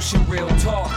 solution, 0.00 0.30
real 0.30 0.48
talk. 0.58 0.90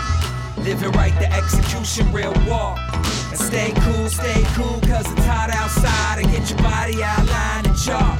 Living 0.58 0.92
right, 0.92 1.14
the 1.19 1.31
execution, 1.34 2.10
real 2.14 2.34
walk. 2.48 2.80
And 3.29 3.40
stay 3.40 3.73
cool, 3.81 4.07
stay 4.07 4.44
cool, 4.55 4.79
cause 4.81 5.12
it's 5.12 5.26
hot 5.26 5.49
outside. 5.49 6.20
And 6.20 6.31
get 6.31 6.49
your 6.49 6.60
body 6.60 7.04
outlined 7.04 7.68
and 7.68 7.78
chalk. 7.78 8.18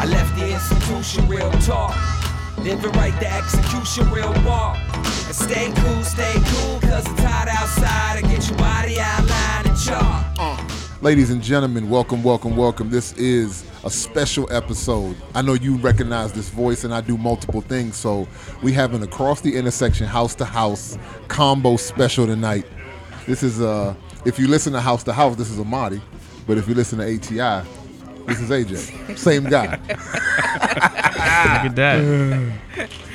I 0.00 0.06
left 0.06 0.36
the 0.36 0.52
institution, 0.52 1.26
real 1.28 1.50
talk. 1.62 1.96
Living 2.58 2.92
right, 2.92 3.18
the 3.18 3.32
execution, 3.32 4.08
real 4.10 4.32
walk. 4.44 4.76
And 5.26 5.34
stay 5.34 5.72
cool, 5.76 6.02
stay 6.04 6.34
cool, 6.34 6.80
cause 6.80 7.06
it's 7.06 7.22
hot 7.22 7.48
outside. 7.48 8.18
And 8.18 8.28
get 8.28 8.48
your 8.48 8.58
body 8.58 9.00
outlined 9.00 9.66
and 9.68 9.78
chalk. 9.78 10.73
Ladies 11.04 11.28
and 11.28 11.42
gentlemen, 11.42 11.90
welcome, 11.90 12.22
welcome, 12.22 12.56
welcome. 12.56 12.88
This 12.88 13.12
is 13.18 13.62
a 13.84 13.90
special 13.90 14.50
episode. 14.50 15.14
I 15.34 15.42
know 15.42 15.52
you 15.52 15.76
recognize 15.76 16.32
this 16.32 16.48
voice, 16.48 16.82
and 16.82 16.94
I 16.94 17.02
do 17.02 17.18
multiple 17.18 17.60
things. 17.60 17.96
So 17.96 18.26
we 18.62 18.72
have 18.72 18.94
an 18.94 19.02
across 19.02 19.42
the 19.42 19.54
intersection, 19.54 20.06
house 20.06 20.34
to 20.36 20.46
house 20.46 20.96
combo 21.28 21.76
special 21.76 22.24
tonight. 22.26 22.64
This 23.26 23.42
is 23.42 23.60
uh, 23.60 23.94
if 24.24 24.38
you 24.38 24.48
listen 24.48 24.72
to 24.72 24.80
House 24.80 25.04
to 25.04 25.12
House, 25.12 25.36
this 25.36 25.50
is 25.50 25.58
Amadi, 25.58 26.00
but 26.46 26.56
if 26.56 26.66
you 26.66 26.74
listen 26.74 26.98
to 27.00 27.04
ATI, 27.04 27.68
this 28.24 28.40
is 28.40 28.48
AJ. 28.48 29.18
Same 29.18 29.44
guy. 29.44 29.72
Look 29.76 31.70
at 31.70 31.76
that. 31.76 32.50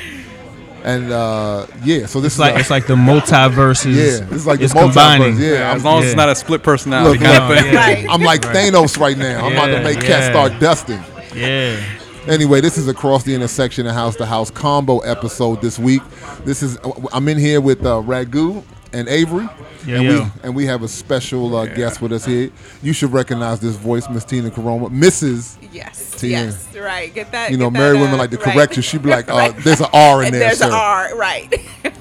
And 0.83 1.11
uh, 1.11 1.67
yeah, 1.83 2.05
so 2.05 2.21
this 2.21 2.33
It's 2.33 2.39
like 2.39 2.55
is 2.55 2.61
it's 2.61 2.69
like 2.69 2.87
the 2.87 2.95
multiverses. 2.95 3.95
yeah, 4.29 4.35
it's 4.35 4.45
like 4.45 4.61
it's 4.61 4.73
the 4.73 4.79
multiverse. 4.79 4.85
combining. 4.93 5.37
Yeah, 5.37 5.73
as 5.73 5.83
long 5.83 5.99
as 6.03 6.07
it's 6.09 6.15
not 6.15 6.29
a 6.29 6.35
split 6.35 6.63
personality 6.63 7.19
Look, 7.19 7.27
kind 7.27 7.49
No, 7.49 7.53
of 7.55 7.63
thing. 7.63 7.73
yeah. 8.05 8.11
I'm 8.13 8.21
like 8.21 8.41
Thanos 8.41 8.97
right 8.97 9.17
now. 9.17 9.45
I'm 9.45 9.53
about 9.53 9.65
to 9.67 9.71
Yeah, 9.73 9.83
make 9.83 9.99
cats 10.01 10.27
start 10.27 10.59
dusting. 10.59 11.03
Yeah. 11.35 11.79
Anyway, 12.27 12.61
this 12.61 12.77
is 12.77 12.87
across 12.87 13.23
the 13.23 13.33
intersection 13.33 13.87
and 13.87 13.95
house 13.95 14.15
to 14.17 14.25
house 14.25 14.51
combo 14.51 14.99
episode 14.99 15.61
this 15.61 15.79
week. 15.79 16.01
This 16.45 16.61
is 16.63 16.77
I'm 17.11 17.27
in 17.27 17.37
here 17.37 17.59
with 17.61 17.85
uh, 17.85 18.01
Ragu 18.05 18.63
and 18.93 19.07
Avery, 19.07 19.47
Yeah, 19.85 19.95
and 19.95 20.03
yeah. 20.03 20.19
we 20.19 20.31
and 20.43 20.55
we 20.55 20.65
have 20.65 20.83
a 20.83 20.87
special 20.87 21.55
uh, 21.55 21.65
guest 21.67 22.01
with 22.01 22.11
us 22.11 22.25
here. 22.25 22.49
You 22.81 22.93
should 22.93 23.11
recognize 23.13 23.59
this 23.59 23.75
voice, 23.75 24.09
Miss 24.09 24.25
Tina 24.25 24.49
Caroma, 24.49 24.89
Mrs. 24.89 25.57
Yes. 25.71 26.11
Tina. 26.19 26.45
Yes. 26.45 26.75
Right. 26.75 27.13
Get 27.13 27.31
that. 27.31 27.51
You 27.51 27.57
know, 27.57 27.69
get 27.69 27.79
married 27.79 27.99
women 27.99 28.15
uh, 28.15 28.17
like 28.17 28.31
to 28.31 28.37
right. 28.37 28.53
correct 28.53 28.75
you. 28.77 28.81
She'd 28.81 29.03
be 29.03 29.09
like, 29.09 29.29
uh, 29.29 29.33
Right. 29.35 29.55
"There's 29.57 29.81
an 29.81 29.87
R 29.93 30.21
in 30.21 30.27
And 30.27 30.33
there, 30.35 30.39
there's 30.41 30.61
an 30.61 30.71
sir." 30.71 30.75
R. 30.75 31.15
Right. 31.17 31.53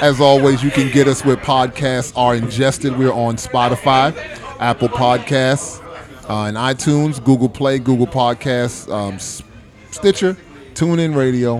As 0.00 0.20
always, 0.20 0.62
you 0.62 0.70
can 0.70 0.90
get 0.92 1.08
us 1.08 1.24
where 1.24 1.36
podcasts 1.36 2.12
are 2.16 2.34
ingested. 2.34 2.96
We're 2.96 3.12
on 3.12 3.36
Spotify, 3.36 4.16
Apple 4.60 4.88
Podcasts, 4.88 5.82
uh, 6.28 6.44
and 6.44 6.56
iTunes, 6.56 7.22
Google 7.22 7.48
Play, 7.48 7.78
Google 7.78 8.06
Podcasts, 8.06 8.90
um, 8.92 9.14
S- 9.14 9.42
Stitcher, 9.90 10.36
TuneIn 10.74 11.14
Radio, 11.16 11.58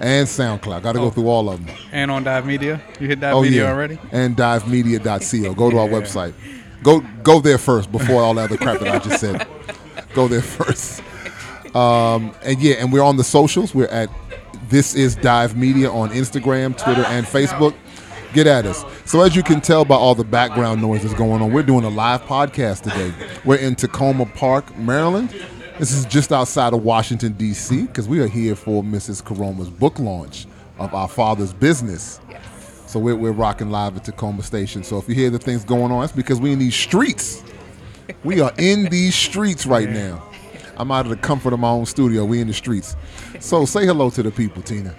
and 0.00 0.26
SoundCloud. 0.26 0.82
Got 0.82 0.92
to 0.92 0.98
go 0.98 1.10
through 1.10 1.28
all 1.28 1.48
of 1.48 1.64
them. 1.64 1.74
And 1.92 2.10
on 2.10 2.24
Dive 2.24 2.46
Media, 2.46 2.80
you 3.00 3.06
hit 3.08 3.20
Dive 3.20 3.34
Oh 3.34 3.42
Media 3.42 3.64
yeah, 3.64 3.70
already. 3.72 3.98
and 4.12 4.36
divemedia.co. 4.36 5.54
Go 5.54 5.70
to 5.70 5.78
our 5.78 5.88
website. 5.88 6.34
Go 6.82 7.00
go 7.22 7.40
there 7.40 7.58
first 7.58 7.90
before 7.90 8.22
all 8.22 8.34
the 8.34 8.42
other 8.42 8.56
crap 8.56 8.80
that 8.80 8.88
I 8.94 8.98
just 8.98 9.20
said. 9.20 9.46
Go 10.14 10.28
there 10.28 10.42
first. 10.42 11.02
Um, 11.74 12.34
and 12.44 12.60
yeah, 12.60 12.74
and 12.74 12.92
we're 12.92 13.02
on 13.02 13.16
the 13.16 13.24
socials. 13.24 13.74
We're 13.74 13.86
at 13.86 14.08
this 14.68 14.94
is 14.94 15.16
Dive 15.16 15.56
Media 15.56 15.90
on 15.90 16.10
Instagram, 16.10 16.76
Twitter, 16.76 17.04
and 17.06 17.26
Facebook. 17.26 17.74
Get 18.32 18.46
at 18.48 18.66
us. 18.66 18.84
So 19.04 19.20
as 19.22 19.36
you 19.36 19.42
can 19.44 19.60
tell 19.60 19.84
by 19.84 19.94
all 19.94 20.14
the 20.16 20.24
background 20.24 20.82
noise 20.82 21.02
that's 21.02 21.14
going 21.14 21.40
on, 21.40 21.52
we're 21.52 21.62
doing 21.62 21.84
a 21.84 21.88
live 21.88 22.22
podcast 22.22 22.82
today. 22.82 23.14
We're 23.44 23.58
in 23.58 23.76
Takoma 23.76 24.32
Park, 24.34 24.76
Maryland. 24.76 25.32
This 25.78 25.92
is 25.92 26.04
just 26.04 26.30
outside 26.30 26.72
of 26.72 26.84
Washington 26.84 27.32
D.C. 27.32 27.86
because 27.86 28.06
we 28.08 28.20
are 28.20 28.28
here 28.28 28.54
for 28.54 28.84
Mrs. 28.84 29.24
Caroma's 29.24 29.68
book 29.68 29.98
launch 29.98 30.46
of 30.78 30.94
Our 30.94 31.08
Father's 31.08 31.52
Business. 31.52 32.20
So 32.86 33.00
we're, 33.00 33.16
we're 33.16 33.32
rocking 33.32 33.70
live 33.70 33.96
at 33.96 34.04
Takoma 34.04 34.44
Station. 34.44 34.84
So 34.84 34.98
if 34.98 35.08
you 35.08 35.16
hear 35.16 35.30
the 35.30 35.38
things 35.40 35.64
going 35.64 35.90
on, 35.90 36.04
it's 36.04 36.12
because 36.12 36.40
we 36.40 36.52
in 36.52 36.60
these 36.60 36.76
streets. 36.76 37.42
We 38.22 38.40
are 38.40 38.52
in 38.56 38.84
these 38.84 39.16
streets 39.16 39.66
right 39.66 39.88
now. 39.90 40.22
I'm 40.76 40.92
out 40.92 41.06
of 41.06 41.10
the 41.10 41.16
comfort 41.16 41.52
of 41.52 41.58
my 41.58 41.70
own 41.70 41.86
studio. 41.86 42.24
We 42.24 42.40
in 42.40 42.46
the 42.46 42.54
streets. 42.54 42.94
So 43.40 43.64
say 43.64 43.84
hello 43.84 44.10
to 44.10 44.22
the 44.22 44.30
people, 44.30 44.62
Tina. 44.62 44.94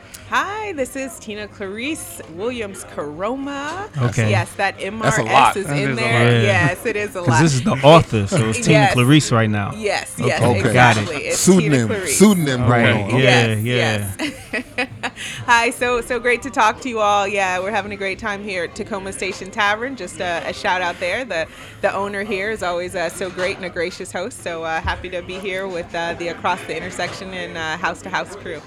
Hi, 0.66 0.74
this 0.74 0.96
is 0.96 1.20
Tina 1.20 1.48
Clarice 1.48 2.24
Williams 2.34 2.86
Caroma. 2.86 3.88
Okay. 4.10 4.32
Yes, 4.32 4.52
that 4.56 4.80
That's 4.80 4.84
MRS 5.20 5.56
is 5.58 5.68
That 5.68 5.78
in 5.78 5.90
is 5.92 5.96
there. 5.96 6.24
lot. 6.38 6.42
Yes, 6.44 6.86
it 6.88 6.96
is 6.96 7.10
a 7.16 7.20
Because 7.20 7.28
lot. 7.28 7.42
this 7.44 7.54
is 7.54 7.62
the 7.64 7.72
author, 7.84 8.26
so 8.26 8.50
it's 8.50 8.58
Tina 8.62 8.72
Yes. 8.80 8.94
Clarice 8.94 9.32
right 9.32 9.50
now. 9.50 9.74
Yes, 9.76 10.16
yes, 10.18 10.42
Okay. 10.42 10.74
Got 10.74 10.98
it. 10.98 11.02
exactly. 11.02 11.16
It's 11.28 11.38
Pseudonym, 11.38 11.88
Clarice. 11.88 12.18
pseudonym 12.18 12.68
Right. 12.68 12.90
on. 12.96 13.10
Yeah. 13.20 13.54
Yes, 13.54 14.18
yes. 14.20 14.90
Hi, 15.46 15.70
so 15.70 16.02
so 16.02 16.20
great 16.20 16.42
to 16.42 16.50
talk 16.50 16.82
to 16.82 16.90
you 16.90 17.00
all. 17.00 17.28
Yeah, 17.28 17.60
we're 17.60 17.70
having 17.70 17.92
a 17.92 17.96
great 17.96 18.18
time 18.18 18.44
here 18.44 18.64
at 18.64 18.74
Takoma 18.74 19.14
Station 19.14 19.52
Tavern. 19.52 19.96
Just 19.96 20.20
a, 20.20 20.42
a 20.48 20.52
shout 20.54 20.82
out 20.82 21.00
there. 21.00 21.24
The 21.26 21.46
the 21.82 21.94
owner 21.94 22.24
here 22.24 22.50
is 22.50 22.64
always 22.64 22.96
uh, 22.96 23.10
so 23.10 23.30
great 23.30 23.58
and 23.58 23.66
a 23.66 23.70
gracious 23.70 24.12
host. 24.12 24.42
So 24.42 24.64
uh, 24.64 24.82
happy 24.82 25.10
to 25.10 25.22
be 25.22 25.38
here 25.38 25.68
with 25.68 25.94
uh, 25.94 26.16
the 26.16 26.30
Across 26.30 26.64
the 26.64 26.76
Intersection 26.76 27.30
and 27.36 27.56
uh, 27.56 27.78
House 27.78 28.02
to 28.02 28.10
House 28.10 28.36
crew. 28.36 28.60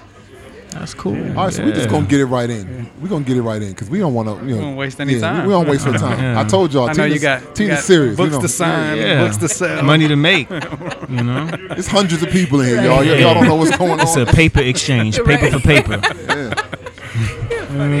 That's 0.71 0.93
cool. 0.93 1.15
All 1.37 1.45
right, 1.45 1.53
so 1.53 1.65
we 1.65 1.71
just 1.71 1.89
gonna 1.89 2.05
get 2.05 2.19
it 2.19 2.25
right 2.25 2.49
in. 2.49 2.89
We're 3.01 3.07
gonna 3.09 3.25
get 3.25 3.37
it 3.37 3.41
right 3.41 3.61
in 3.61 3.69
because 3.69 3.89
we 3.89 3.97
don't 3.99 4.13
want 4.13 4.29
to. 4.29 4.45
You 4.47 4.55
know, 4.55 4.61
Don't 4.61 4.75
waste 4.75 4.99
any 5.01 5.15
yeah, 5.15 5.19
time. 5.21 5.41
We, 5.41 5.47
we 5.47 5.53
don't 5.53 5.67
waste 5.67 5.85
no 5.85 5.93
time. 5.93 6.19
Yeah. 6.19 6.39
I 6.39 6.43
told 6.43 6.71
y'all. 6.73 6.83
I 6.83 6.87
know 6.89 6.93
Tina's, 6.93 7.13
you 7.15 7.19
got, 7.19 7.41
you 7.41 7.47
Tina's 7.55 7.75
got 7.77 7.83
serious. 7.85 8.15
books 8.17 8.31
you 8.31 8.35
know. 8.37 8.41
to 8.41 8.47
sign, 8.47 8.97
Yeah. 8.97 9.23
books 9.23 9.37
to 9.37 9.49
sell. 9.49 9.83
Money 9.91 10.07
to 10.07 10.15
make. 10.15 10.47
You 11.09 11.23
know? 11.23 11.49
It's 11.71 11.87
hundreds 11.87 12.21
of 12.21 12.29
people 12.29 12.61
in 12.61 12.67
here, 12.67 12.83
y'all. 12.83 12.97
Y- 12.97 13.17
Y'all 13.17 13.33
don't 13.33 13.45
know 13.45 13.55
what's 13.55 13.75
going 13.75 13.93
on. 13.93 14.01
It's 14.01 14.15
a 14.15 14.27
paper 14.27 14.59
exchange, 14.61 15.17
paper 15.25 15.49
for 15.49 15.59
paper. 15.59 15.99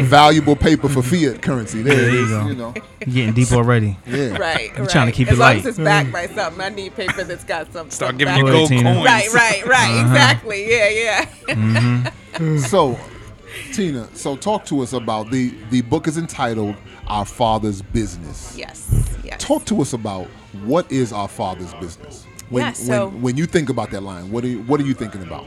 Valuable 0.03 0.55
paper 0.55 0.89
for 0.89 1.01
fiat 1.01 1.41
currency. 1.41 1.81
There, 1.81 1.95
There 1.95 2.09
you 2.11 2.23
is. 2.23 2.29
go. 2.29 2.47
You 2.47 2.53
know. 2.55 2.73
long 3.07 3.33
deep 3.33 3.51
already. 3.51 3.97
Yeah. 4.05 4.37
Right. 4.37 4.71
I'm 4.75 4.81
right. 4.81 4.89
trying 4.89 5.05
to 5.07 5.11
keep 5.11 5.27
as 5.29 5.37
it 5.37 5.39
long 5.39 5.49
light. 5.49 5.57
As 5.59 5.65
it's 5.67 5.77
backed 5.79 6.11
by 6.11 6.27
something. 6.27 6.61
I 6.61 6.69
need 6.69 6.95
paper 6.95 7.23
that's 7.23 7.43
got 7.43 7.71
something. 7.73 7.91
Start 7.91 8.09
some 8.11 8.17
giving 8.17 8.33
back- 8.35 8.43
you 8.45 8.51
gold 8.51 8.69
coins. 8.69 8.83
Right, 8.83 9.33
right, 9.33 9.65
right. 9.65 9.89
Uh-huh. 9.91 10.07
Exactly. 10.07 10.69
Yeah, 10.69 10.89
yeah. 10.89 11.98
So, 12.69 12.97
Tina, 13.73 14.07
so 14.15 14.35
talk 14.37 14.65
to 14.65 14.81
us 14.81 14.93
about 14.93 15.29
the 15.31 15.53
the 15.71 15.81
book 15.81 16.07
is 16.07 16.17
entitled 16.17 16.75
Our 17.07 17.25
Father's 17.25 17.81
Business. 17.81 18.55
Yes, 18.57 18.87
yes. 19.23 19.43
Talk 19.43 19.65
to 19.65 19.81
us 19.81 19.93
about 19.93 20.27
what 20.63 20.89
is 20.91 21.11
our 21.11 21.27
Father's 21.27 21.73
business. 21.75 22.25
When, 22.49 22.63
Yeah, 22.65 22.71
so- 22.73 23.07
when 23.09 23.21
when 23.21 23.37
you 23.37 23.45
think 23.45 23.69
about 23.69 23.91
that 23.91 24.01
line, 24.03 24.31
what 24.31 24.43
are 24.43 24.47
you, 24.47 24.59
what 24.63 24.79
are 24.79 24.85
you 24.85 24.93
thinking 24.93 25.21
about? 25.23 25.45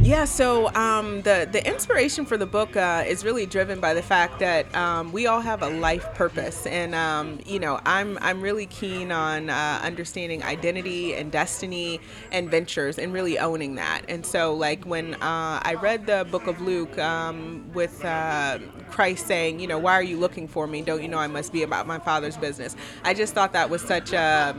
Yeah, 0.00 0.24
so 0.26 0.72
um, 0.74 1.22
the 1.22 1.48
the 1.50 1.66
inspiration 1.66 2.24
for 2.24 2.36
the 2.36 2.46
book 2.46 2.76
uh, 2.76 3.04
is 3.06 3.24
really 3.24 3.46
driven 3.46 3.80
by 3.80 3.94
the 3.94 4.02
fact 4.02 4.38
that 4.38 4.72
um, 4.74 5.12
we 5.12 5.26
all 5.26 5.40
have 5.40 5.60
a 5.60 5.68
life 5.68 6.14
purpose, 6.14 6.66
and 6.66 6.94
um, 6.94 7.40
you 7.44 7.58
know, 7.58 7.80
I'm 7.84 8.16
I'm 8.22 8.40
really 8.40 8.66
keen 8.66 9.10
on 9.10 9.50
uh, 9.50 9.80
understanding 9.82 10.42
identity 10.44 11.14
and 11.14 11.32
destiny 11.32 12.00
and 12.30 12.48
ventures, 12.48 12.96
and 12.98 13.12
really 13.12 13.38
owning 13.38 13.74
that. 13.74 14.02
And 14.08 14.24
so, 14.24 14.54
like 14.54 14.84
when 14.84 15.14
uh, 15.14 15.60
I 15.62 15.76
read 15.82 16.06
the 16.06 16.26
book 16.30 16.46
of 16.46 16.60
Luke 16.60 16.96
um, 16.98 17.68
with 17.74 18.02
uh, 18.04 18.60
Christ 18.90 19.26
saying, 19.26 19.58
you 19.58 19.66
know, 19.66 19.78
why 19.78 19.94
are 19.94 20.02
you 20.02 20.16
looking 20.16 20.46
for 20.46 20.66
me? 20.68 20.80
Don't 20.80 21.02
you 21.02 21.08
know 21.08 21.18
I 21.18 21.26
must 21.26 21.52
be 21.52 21.64
about 21.64 21.88
my 21.88 21.98
Father's 21.98 22.36
business? 22.36 22.76
I 23.02 23.14
just 23.14 23.34
thought 23.34 23.52
that 23.52 23.68
was 23.68 23.82
such 23.82 24.12
a 24.12 24.54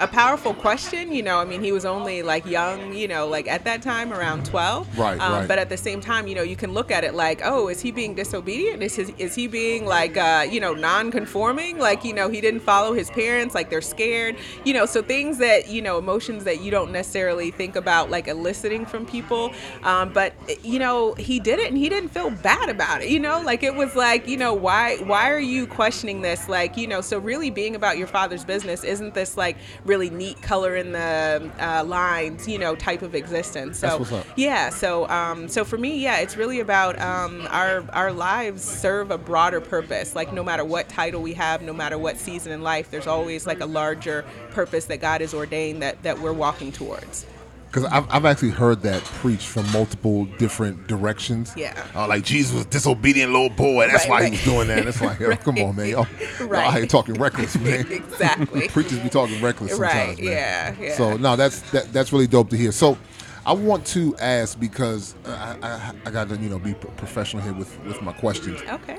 a 0.00 0.08
powerful 0.08 0.54
question. 0.54 1.12
You 1.12 1.22
know, 1.22 1.38
I 1.38 1.44
mean, 1.44 1.62
he 1.62 1.72
was 1.72 1.84
only 1.84 2.22
like 2.22 2.46
young, 2.46 2.94
you 2.94 3.06
know, 3.06 3.28
like 3.28 3.46
at 3.46 3.64
that 3.64 3.82
time 3.82 4.12
around 4.12 4.46
12. 4.46 4.98
Right, 4.98 5.20
um, 5.20 5.32
right. 5.32 5.48
But 5.48 5.58
at 5.58 5.68
the 5.68 5.76
same 5.76 6.00
time, 6.00 6.26
you 6.26 6.34
know, 6.34 6.42
you 6.42 6.56
can 6.56 6.72
look 6.72 6.90
at 6.90 7.04
it 7.04 7.14
like, 7.14 7.42
oh, 7.44 7.68
is 7.68 7.80
he 7.82 7.90
being 7.90 8.14
disobedient? 8.14 8.82
Is, 8.82 8.96
his, 8.96 9.12
is 9.18 9.34
he 9.34 9.46
being 9.46 9.84
like, 9.84 10.16
uh, 10.16 10.46
you 10.50 10.58
know, 10.58 10.72
non-conforming? 10.72 11.78
Like, 11.78 12.02
you 12.02 12.14
know, 12.14 12.30
he 12.30 12.40
didn't 12.40 12.60
follow 12.60 12.94
his 12.94 13.10
parents, 13.10 13.54
like 13.54 13.68
they're 13.68 13.82
scared, 13.82 14.36
you 14.64 14.72
know, 14.72 14.86
so 14.86 15.02
things 15.02 15.38
that, 15.38 15.68
you 15.68 15.82
know, 15.82 15.98
emotions 15.98 16.44
that 16.44 16.62
you 16.62 16.70
don't 16.70 16.90
necessarily 16.90 17.50
think 17.50 17.76
about 17.76 18.10
like 18.10 18.26
eliciting 18.26 18.86
from 18.86 19.04
people. 19.04 19.52
Um, 19.82 20.12
but, 20.12 20.32
you 20.64 20.78
know, 20.78 21.12
he 21.14 21.38
did 21.38 21.58
it 21.58 21.68
and 21.68 21.76
he 21.76 21.90
didn't 21.90 22.08
feel 22.08 22.30
bad 22.30 22.70
about 22.70 23.02
it, 23.02 23.10
you 23.10 23.20
know, 23.20 23.42
like 23.42 23.62
it 23.62 23.74
was 23.74 23.94
like, 23.94 24.26
you 24.26 24.38
know, 24.38 24.54
why, 24.54 24.96
why 25.04 25.30
are 25.30 25.38
you 25.38 25.66
questioning 25.66 26.22
this? 26.22 26.48
Like, 26.48 26.78
you 26.78 26.86
know, 26.86 27.02
so 27.02 27.18
really 27.18 27.50
being 27.50 27.76
about 27.76 27.98
your 27.98 28.06
father's 28.06 28.46
business, 28.46 28.82
isn't 28.82 29.12
this 29.12 29.36
like 29.36 29.58
really 29.90 30.08
neat 30.08 30.40
color 30.40 30.76
in 30.76 30.92
the 30.92 31.50
uh, 31.58 31.82
lines, 31.84 32.46
you 32.46 32.58
know, 32.58 32.76
type 32.76 33.02
of 33.02 33.16
existence? 33.16 33.80
So, 33.80 33.86
That's 33.88 33.98
what's 33.98 34.12
up. 34.12 34.26
yeah. 34.36 34.70
So, 34.70 35.08
um, 35.08 35.48
so 35.48 35.64
for 35.64 35.76
me, 35.76 35.98
yeah, 35.98 36.18
it's 36.18 36.36
really 36.36 36.60
about 36.60 36.98
um, 37.00 37.46
our 37.50 37.84
our 37.92 38.12
lives 38.12 38.62
serve 38.62 39.10
a 39.10 39.18
broader 39.18 39.60
purpose. 39.60 40.14
Like 40.14 40.32
no 40.32 40.44
matter 40.44 40.64
what 40.64 40.88
title 40.88 41.20
we 41.20 41.34
have, 41.34 41.60
no 41.60 41.72
matter 41.72 41.98
what 41.98 42.16
season 42.16 42.52
in 42.52 42.62
life, 42.62 42.90
there's 42.90 43.08
always 43.08 43.46
like 43.46 43.60
a 43.60 43.66
larger 43.66 44.24
purpose 44.50 44.84
that 44.86 45.00
God 45.00 45.20
has 45.20 45.34
ordained 45.34 45.82
that 45.82 46.00
that 46.04 46.18
we're 46.20 46.32
walking 46.32 46.70
towards. 46.70 47.26
Because 47.70 47.84
I've, 47.84 48.04
I've 48.10 48.24
actually 48.24 48.50
heard 48.50 48.82
that 48.82 49.00
preached 49.04 49.46
from 49.46 49.70
multiple 49.70 50.24
different 50.38 50.88
directions. 50.88 51.52
Yeah. 51.56 51.80
Uh, 51.94 52.08
like 52.08 52.24
Jesus 52.24 52.52
was 52.52 52.66
disobedient 52.66 53.30
little 53.30 53.48
boy. 53.48 53.86
That's 53.86 54.04
Right, 54.04 54.10
why 54.10 54.16
right. 54.22 54.24
he 54.24 54.30
was 54.32 54.44
doing 54.44 54.68
that. 54.68 54.84
That's 54.86 55.00
like, 55.00 55.20
yo, 55.20 55.36
come 55.36 55.58
on, 55.58 55.76
man. 55.76 55.88
Y'all, 55.90 56.06
y'all 56.40 56.48
Right. 56.48 56.74
here 56.78 56.86
talking 56.86 57.14
reckless, 57.14 57.56
man. 57.60 57.86
exactly. 57.92 58.66
Preachers 58.70 58.98
be 58.98 59.08
talking 59.08 59.40
reckless 59.40 59.70
sometimes, 59.70 60.18
Right. 60.18 60.18
man. 60.18 60.26
Yeah. 60.32 60.74
Yeah. 60.80 60.96
So 60.96 61.16
no, 61.16 61.36
that's 61.36 61.60
that, 61.70 61.92
that's 61.92 62.12
really 62.12 62.26
dope 62.26 62.50
to 62.50 62.56
hear. 62.56 62.72
So 62.72 62.98
I 63.46 63.52
want 63.52 63.86
to 63.86 64.16
ask 64.18 64.58
because 64.58 65.14
I, 65.24 65.56
I, 65.62 65.92
I 66.06 66.10
got 66.10 66.28
to 66.30 66.36
you 66.38 66.48
know 66.48 66.58
be 66.58 66.74
professional 66.74 67.40
here 67.42 67.52
with, 67.52 67.78
with 67.84 68.02
my 68.02 68.12
questions 68.12 68.60
Okay. 68.68 68.98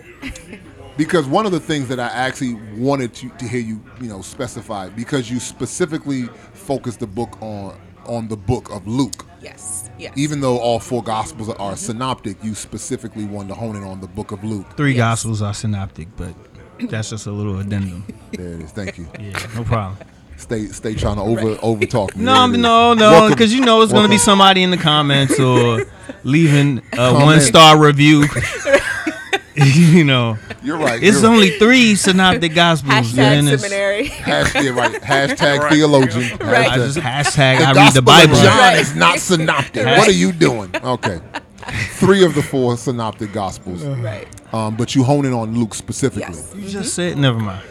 because 0.98 1.28
one 1.28 1.46
of 1.46 1.52
the 1.52 1.60
things 1.60 1.88
that 1.90 2.00
I 2.00 2.08
actually 2.08 2.54
wanted 2.78 3.14
to, 3.16 3.30
to 3.30 3.48
hear 3.48 3.60
you 3.62 3.82
you 4.00 4.08
know 4.08 4.22
specify 4.22 4.88
because 4.90 5.30
you 5.30 5.40
specifically 5.40 6.24
focused 6.54 7.00
the 7.02 7.08
book 7.08 7.40
on 7.42 7.78
on 8.06 8.28
the 8.28 8.38
book 8.38 8.70
of 8.72 8.88
Luke. 8.88 9.26
yes. 9.42 9.90
Yes. 10.00 10.14
Even 10.18 10.42
though 10.42 10.58
all 10.58 10.80
four 10.80 11.04
gospels 11.04 11.50
are 11.50 11.56
mm-hmm. 11.56 11.76
synoptic, 11.76 12.44
you 12.44 12.56
specifically 12.56 13.26
wanted 13.26 13.50
to 13.50 13.56
hone 13.56 13.76
in 13.76 13.84
on 13.84 14.02
the 14.02 14.08
book 14.08 14.32
of 14.32 14.44
Luke. 14.44 14.66
Three 14.76 14.94
Yes. 14.94 14.98
gospels 15.00 15.42
are 15.42 15.54
synoptic, 15.54 16.08
but 16.18 16.34
that's 16.90 17.10
just 17.12 17.28
a 17.28 17.32
little 17.32 17.60
addendum. 17.60 18.04
There 18.32 18.54
it 18.54 18.62
is. 18.64 18.72
Thank 18.72 18.98
you. 18.98 19.08
Yeah, 19.20 19.38
no 19.56 19.64
problem. 19.64 19.98
Stay 20.38 20.66
stay 20.68 20.96
trying 20.96 21.18
to 21.18 21.22
over 21.22 21.56
over 21.62 21.86
talk 21.86 22.16
me. 22.16 22.24
No, 22.24 22.34
There 22.34 22.50
it 22.50 22.52
is. 22.54 22.58
no, 22.64 22.94
no, 22.96 23.30
because 23.30 23.54
you 23.54 23.62
know 23.62 23.82
it's 23.84 23.94
gonna 23.94 24.08
be 24.10 24.18
somebody 24.18 24.64
in 24.64 24.72
the 24.72 24.78
comments 24.78 25.40
or 25.40 25.86
leaving 26.24 26.80
a 26.94 26.96
Comment. 26.96 27.24
one 27.26 27.42
star 27.42 27.78
review. 27.78 28.26
you 29.76 30.04
know, 30.04 30.38
You're 30.64 30.78
right. 30.78 31.02
it's 31.02 31.22
you're 31.22 31.30
right. 31.30 31.36
only 31.36 31.50
three 31.60 31.96
synoptic 31.96 32.54
gospels. 32.56 32.94
Hashtag 32.94 33.58
seminary. 33.60 34.06
Hashtag, 34.10 34.76
right. 34.76 35.02
Hashtag 35.02 35.70
theologian. 35.70 36.38
Right. 36.40 36.68
I 36.68 36.78
Hashtag- 36.78 36.94
just 36.94 36.98
hashtag 37.00 37.58
the 37.60 37.66
I 37.68 37.74
read 37.74 37.94
the 37.94 38.02
Bible. 38.02 38.36
John 38.36 38.58
Right. 38.58 38.80
is 38.80 38.96
not 38.96 39.20
synoptic. 39.20 39.86
What 39.86 40.08
are 40.08 40.12
you 40.12 40.32
doing? 40.32 40.72
Okay. 40.84 41.20
Three 41.94 42.26
of 42.26 42.34
the 42.36 42.42
four 42.42 42.76
synoptic 42.78 43.32
gospels. 43.34 43.84
right. 43.84 44.28
Um, 44.54 44.76
but 44.76 44.96
you 44.96 45.04
hone 45.04 45.26
in 45.26 45.34
on 45.34 45.54
Luke 45.58 45.74
specifically. 45.74 46.36
Yes. 46.36 46.54
You 46.56 46.68
just 46.70 46.94
said 46.94 47.18
never 47.18 47.40
mind. 47.40 47.64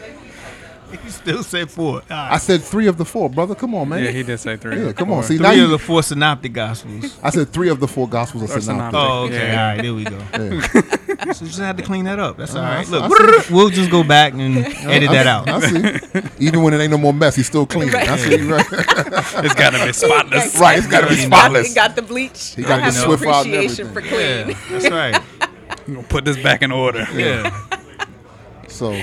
You 1.03 1.09
still 1.09 1.43
said 1.43 1.69
four. 1.71 1.95
All 1.95 2.03
I 2.09 2.37
said 2.37 2.61
three 2.61 2.87
of 2.87 2.97
the 2.97 3.05
four, 3.05 3.29
brother. 3.29 3.55
Come 3.55 3.73
on, 3.75 3.89
man. 3.89 4.03
Yeah, 4.03 4.11
he 4.11 4.23
did 4.23 4.37
say 4.39 4.57
three. 4.57 4.85
Yeah, 4.85 4.91
come 4.93 5.11
on. 5.11 5.19
Or- 5.19 5.23
See, 5.23 5.37
now 5.37 5.49
Three 5.51 5.59
you, 5.59 5.65
of 5.65 5.69
the 5.71 5.79
four 5.79 6.03
synoptic 6.03 6.53
gospels. 6.53 7.17
I 7.23 7.29
said 7.29 7.49
three 7.49 7.69
of 7.69 7.79
the 7.79 7.87
four 7.87 8.07
gospels 8.07 8.43
are 8.51 8.57
Are 8.57 8.61
synoptic. 8.61 8.99
synoptic. 8.99 8.99
Oh, 8.99 9.23
okay. 9.25 9.47
Yeah. 9.47 9.61
All 9.61 9.75
right, 9.75 9.81
there 9.81 9.93
we 9.93 10.03
go. 10.03 10.17
Yeah. 10.33 10.97
So 11.33 11.45
just 11.45 11.59
had 11.59 11.77
to 11.77 11.83
clean 11.83 12.05
that 12.05 12.17
up. 12.19 12.37
That's 12.37 12.55
all 12.55 12.63
uh, 12.63 12.81
I 12.81 12.83
Look, 12.83 13.03
I 13.03 13.53
we'll 13.53 13.69
just 13.69 13.91
go 13.91 14.03
back 14.03 14.33
and 14.33 14.57
uh, 14.57 14.69
edit 14.89 15.11
that 15.11 15.27
out. 15.27 15.47
I 15.47 15.59
see. 15.59 16.21
Even 16.45 16.63
when 16.63 16.73
it 16.73 16.79
ain't 16.79 16.89
no 16.91 16.97
more 16.97 17.13
mess, 17.13 17.35
he's 17.35 17.45
still 17.45 17.65
clean. 17.67 17.93
I 17.93 18.17
see. 18.17 18.37
you 18.39 18.51
Right. 18.55 18.65
It's 18.71 19.53
got 19.53 19.69
to 19.71 19.85
be 19.85 19.93
spotless. 19.93 20.57
Right, 20.59 20.77
it's 20.79 20.87
gotta 20.87 21.07
be 21.07 21.15
spotless. 21.17 21.67
He 21.69 21.75
got 21.75 21.95
the 21.95 22.01
bleach. 22.01 22.55
He 22.55 22.63
got 22.63 22.83
the 22.83 22.91
Swift 22.91 23.23
out 23.25 23.45
and 23.45 23.53
appreciation 23.53 23.93
for 23.93 24.01
clean. 24.01 24.49
Yeah, 24.49 24.57
that's 24.71 24.89
right. 24.89 25.21
I'm 25.87 25.93
gonna 25.95 26.07
put 26.07 26.25
this 26.25 26.41
back 26.41 26.63
in 26.63 26.71
order. 26.71 27.07
Yeah, 27.13 27.55
So, 28.67 28.99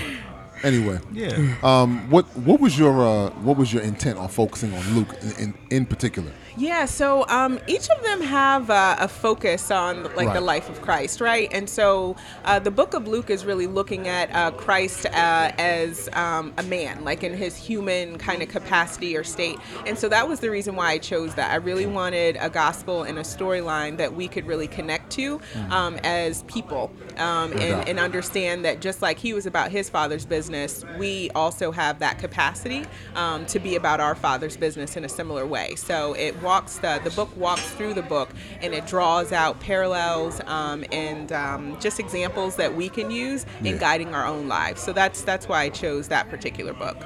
anyway, 0.62 0.98
yeah. 1.12 1.54
um, 1.62 2.10
what 2.10 2.24
what 2.36 2.60
was 2.60 2.78
your 2.78 3.00
uh, 3.02 3.30
what 3.42 3.56
was 3.56 3.72
your 3.72 3.82
intent 3.82 4.18
on 4.18 4.28
focusing 4.28 4.72
on 4.74 4.94
Luke 4.94 5.14
in, 5.22 5.32
in, 5.42 5.54
in 5.70 5.86
particular? 5.86 6.32
Yeah, 6.56 6.86
so 6.86 7.26
um, 7.28 7.60
each 7.66 7.88
of 7.88 8.02
them 8.02 8.20
have 8.22 8.70
uh, 8.70 8.96
a 8.98 9.08
focus 9.08 9.70
on 9.70 10.04
like 10.14 10.28
Right. 10.28 10.34
the 10.34 10.40
life 10.40 10.68
of 10.68 10.82
Christ, 10.82 11.20
right? 11.20 11.48
And 11.52 11.68
so 11.70 12.16
uh, 12.44 12.58
the 12.58 12.70
book 12.70 12.94
of 12.94 13.06
Luke 13.06 13.30
is 13.30 13.44
really 13.44 13.66
looking 13.66 14.08
at 14.08 14.34
uh, 14.34 14.50
Christ 14.50 15.06
uh, 15.06 15.52
as 15.58 16.08
um, 16.12 16.52
a 16.58 16.62
man, 16.64 17.04
like 17.04 17.22
in 17.22 17.34
his 17.34 17.56
human 17.56 18.18
kind 18.18 18.42
of 18.42 18.48
capacity 18.48 19.16
or 19.16 19.24
state. 19.24 19.58
And 19.86 19.98
so 19.98 20.08
that 20.08 20.28
was 20.28 20.40
the 20.40 20.50
reason 20.50 20.74
why 20.76 20.90
I 20.90 20.98
chose 20.98 21.34
that. 21.36 21.50
I 21.50 21.56
really 21.56 21.86
wanted 21.86 22.36
a 22.40 22.50
gospel 22.50 23.04
and 23.04 23.18
a 23.18 23.22
storyline 23.22 23.96
that 23.98 24.14
we 24.14 24.28
could 24.28 24.46
really 24.46 24.66
connect 24.66 25.10
to 25.12 25.40
um, 25.70 25.96
as 26.02 26.42
people 26.44 26.90
um, 27.16 27.52
and, 27.52 27.88
and 27.88 27.98
understand 28.00 28.64
that 28.64 28.80
just 28.80 29.00
like 29.02 29.18
he 29.18 29.32
was 29.32 29.46
about 29.46 29.70
his 29.70 29.88
father's 29.88 30.26
business, 30.26 30.84
we 30.98 31.30
also 31.34 31.70
have 31.70 32.00
that 32.00 32.18
capacity 32.18 32.84
um, 33.14 33.46
to 33.46 33.58
be 33.58 33.76
about 33.76 34.00
our 34.00 34.14
father's 34.14 34.56
business 34.56 34.96
in 34.96 35.04
a 35.04 35.08
similar 35.08 35.46
way. 35.46 35.74
So 35.76 36.14
it 36.14 36.34
walks 36.42 36.78
the 36.78 37.00
the 37.04 37.10
book 37.10 37.34
walks 37.36 37.68
through 37.70 37.94
the 37.94 38.02
book 38.02 38.28
and 38.60 38.74
it 38.74 38.86
draws 38.86 39.32
out 39.32 39.58
parallels 39.60 40.40
um, 40.46 40.84
and 40.92 41.32
um, 41.32 41.78
just 41.80 41.98
examples 42.00 42.56
that 42.56 42.74
we 42.74 42.88
can 42.88 43.10
use 43.10 43.46
Yeah. 43.62 43.72
in 43.72 43.78
guiding 43.78 44.14
our 44.14 44.26
own 44.26 44.48
lives. 44.48 44.80
So 44.82 44.92
that's 44.92 45.22
that's 45.22 45.48
why 45.48 45.62
I 45.62 45.68
chose 45.68 46.08
that 46.08 46.28
particular 46.30 46.72
book. 46.72 46.96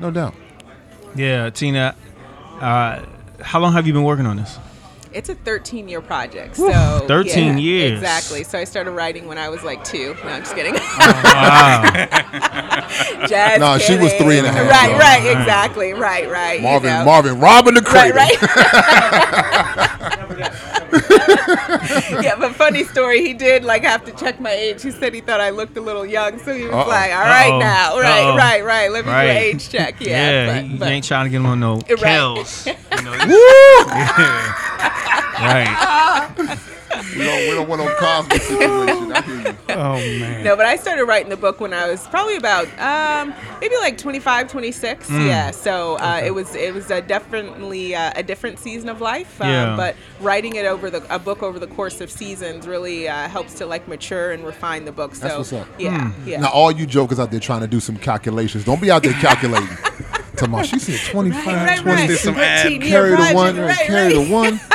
No 0.00 0.10
doubt. 0.10 0.34
Yeah, 1.14 1.50
Tina. 1.50 1.94
Uh, 2.60 3.04
how 3.40 3.58
long 3.60 3.72
have 3.72 3.86
you 3.86 3.92
been 3.92 4.04
working 4.04 4.26
on 4.26 4.36
this? 4.36 4.58
It's 5.14 5.28
a 5.28 5.34
13 5.34 5.88
year 5.88 6.00
project. 6.00 6.56
So 6.56 7.04
13 7.06 7.54
yeah, 7.54 7.56
years. 7.58 7.92
Exactly. 8.00 8.44
So 8.44 8.58
I 8.58 8.64
started 8.64 8.92
writing 8.92 9.26
when 9.26 9.38
I 9.38 9.48
was 9.48 9.62
like 9.62 9.84
two. 9.84 10.14
No, 10.24 10.30
I'm 10.30 10.42
just 10.42 10.54
kidding. 10.54 10.74
Oh, 10.76 11.22
wow. 11.24 11.82
Just 13.26 13.58
No, 13.60 13.78
she 13.78 13.96
was 13.96 14.12
three 14.14 14.38
and 14.38 14.46
a 14.46 14.52
half, 14.52 14.68
Right, 14.70 14.92
though. 14.92 14.98
right, 14.98 15.40
exactly. 15.40 15.92
Right, 15.92 16.28
right. 16.30 16.56
you 16.60 16.62
Marvin, 16.62 16.90
know. 16.90 17.04
Marvin, 17.04 17.40
robbing 17.40 17.74
the 17.74 17.80
Right, 17.82 18.12
cradle. 18.12 18.16
right. 18.16 18.38
yeah, 22.22 22.34
but 22.38 22.54
funny 22.54 22.84
story. 22.84 23.22
He 23.22 23.32
did 23.32 23.64
like 23.64 23.82
have 23.84 24.04
to 24.04 24.12
check 24.12 24.40
my 24.40 24.50
age. 24.50 24.82
He 24.82 24.90
said 24.90 25.14
he 25.14 25.20
thought 25.20 25.40
I 25.40 25.50
looked 25.50 25.76
a 25.76 25.80
little 25.80 26.04
young, 26.06 26.38
so 26.38 26.52
he 26.54 26.64
was 26.64 26.72
Uh-oh. 26.72 26.88
like, 26.88 27.12
"All 27.12 27.20
right 27.20 27.50
Uh-oh. 27.50 27.58
now, 27.58 27.98
right, 27.98 28.24
Uh-oh. 28.24 28.36
right, 28.36 28.64
right. 28.64 28.90
Let 28.92 29.04
me 29.04 29.10
do 29.10 29.14
Right. 29.16 29.24
an 29.30 29.36
age 29.36 29.68
check." 29.68 29.94
Yeah, 30.00 30.30
Yeah, 30.30 30.54
but, 30.62 30.70
you 30.70 30.78
but 30.78 30.88
ain't 30.88 31.04
trying 31.04 31.26
to 31.26 31.30
get 31.30 31.36
him 31.36 31.46
on 31.46 31.60
no 31.60 31.76
Right. 31.88 31.98
kills. 31.98 32.66
You 32.66 33.02
know, 33.02 33.12
right. 34.82 36.28
we 37.16 37.24
don't, 37.24 37.48
we 37.48 37.54
don't 37.54 37.68
want 37.68 37.82
no 37.82 37.94
Cosby 37.96 38.38
situation. 38.38 39.12
I 39.12 39.20
hear 39.22 39.36
you. 39.48 39.56
Oh 39.70 39.94
man. 39.96 40.44
no, 40.44 40.56
but 40.56 40.66
I 40.66 40.76
started 40.76 41.04
writing 41.06 41.30
the 41.30 41.36
book 41.36 41.58
when 41.60 41.72
I 41.72 41.88
was 41.90 42.06
probably 42.08 42.36
about 42.36 42.66
um, 42.78 43.32
maybe 43.60 43.74
like 43.76 43.96
25, 43.96 44.50
26. 44.50 45.08
Mm. 45.08 45.26
Yeah, 45.26 45.50
so 45.50 45.96
uh, 45.96 46.20
it 46.22 46.32
was 46.32 46.54
it 46.54 46.74
was 46.74 46.90
a 46.90 47.00
definitely 47.00 47.94
uh, 47.94 48.12
a 48.14 48.22
different 48.22 48.58
season 48.58 48.88
of 48.90 49.00
life. 49.00 49.40
Um, 49.40 49.48
Yeah. 49.48 49.76
But 49.76 49.96
writing 50.20 50.56
it 50.56 50.66
over 50.66 50.90
the 50.90 51.02
a 51.14 51.18
book 51.18 51.42
over 51.42 51.58
the 51.58 51.66
course 51.68 52.00
of 52.00 52.10
seasons 52.10 52.66
really 52.66 53.08
uh, 53.08 53.28
helps 53.28 53.54
to 53.54 53.66
like 53.66 53.88
mature 53.88 54.32
and 54.32 54.44
refine 54.44 54.84
the 54.84 54.92
book. 54.92 55.14
So 55.14 55.22
That's 55.26 55.38
what's 55.38 55.52
up. 55.54 55.68
yeah, 55.78 56.10
Hmm. 56.10 56.28
yeah. 56.28 56.40
Now, 56.40 56.50
all 56.50 56.70
you 56.70 56.86
jokers 56.86 57.18
out 57.18 57.30
there 57.30 57.40
trying 57.40 57.60
to 57.62 57.66
do 57.68 57.80
some 57.80 57.96
calculations, 57.96 58.64
don't 58.64 58.80
be 58.80 58.90
out 58.90 59.02
there 59.02 59.14
calculating. 59.14 59.68
Tomorrow, 60.36 60.64
she 60.64 60.78
said 60.78 60.98
25, 61.12 61.46
Right, 61.46 61.56
right, 61.66 61.78
20, 61.78 61.90
right. 62.00 62.08
Did 62.08 62.18
some 62.18 62.34
ad- 62.36 62.62
13 62.62 62.80
year 62.80 62.90
carry 62.90 63.10
the 63.10 63.16
project, 63.16 63.34
one, 63.36 63.56
right, 63.58 63.78
carry 63.86 64.14
right. 64.16 64.26
the 64.26 64.32
one. 64.32 64.60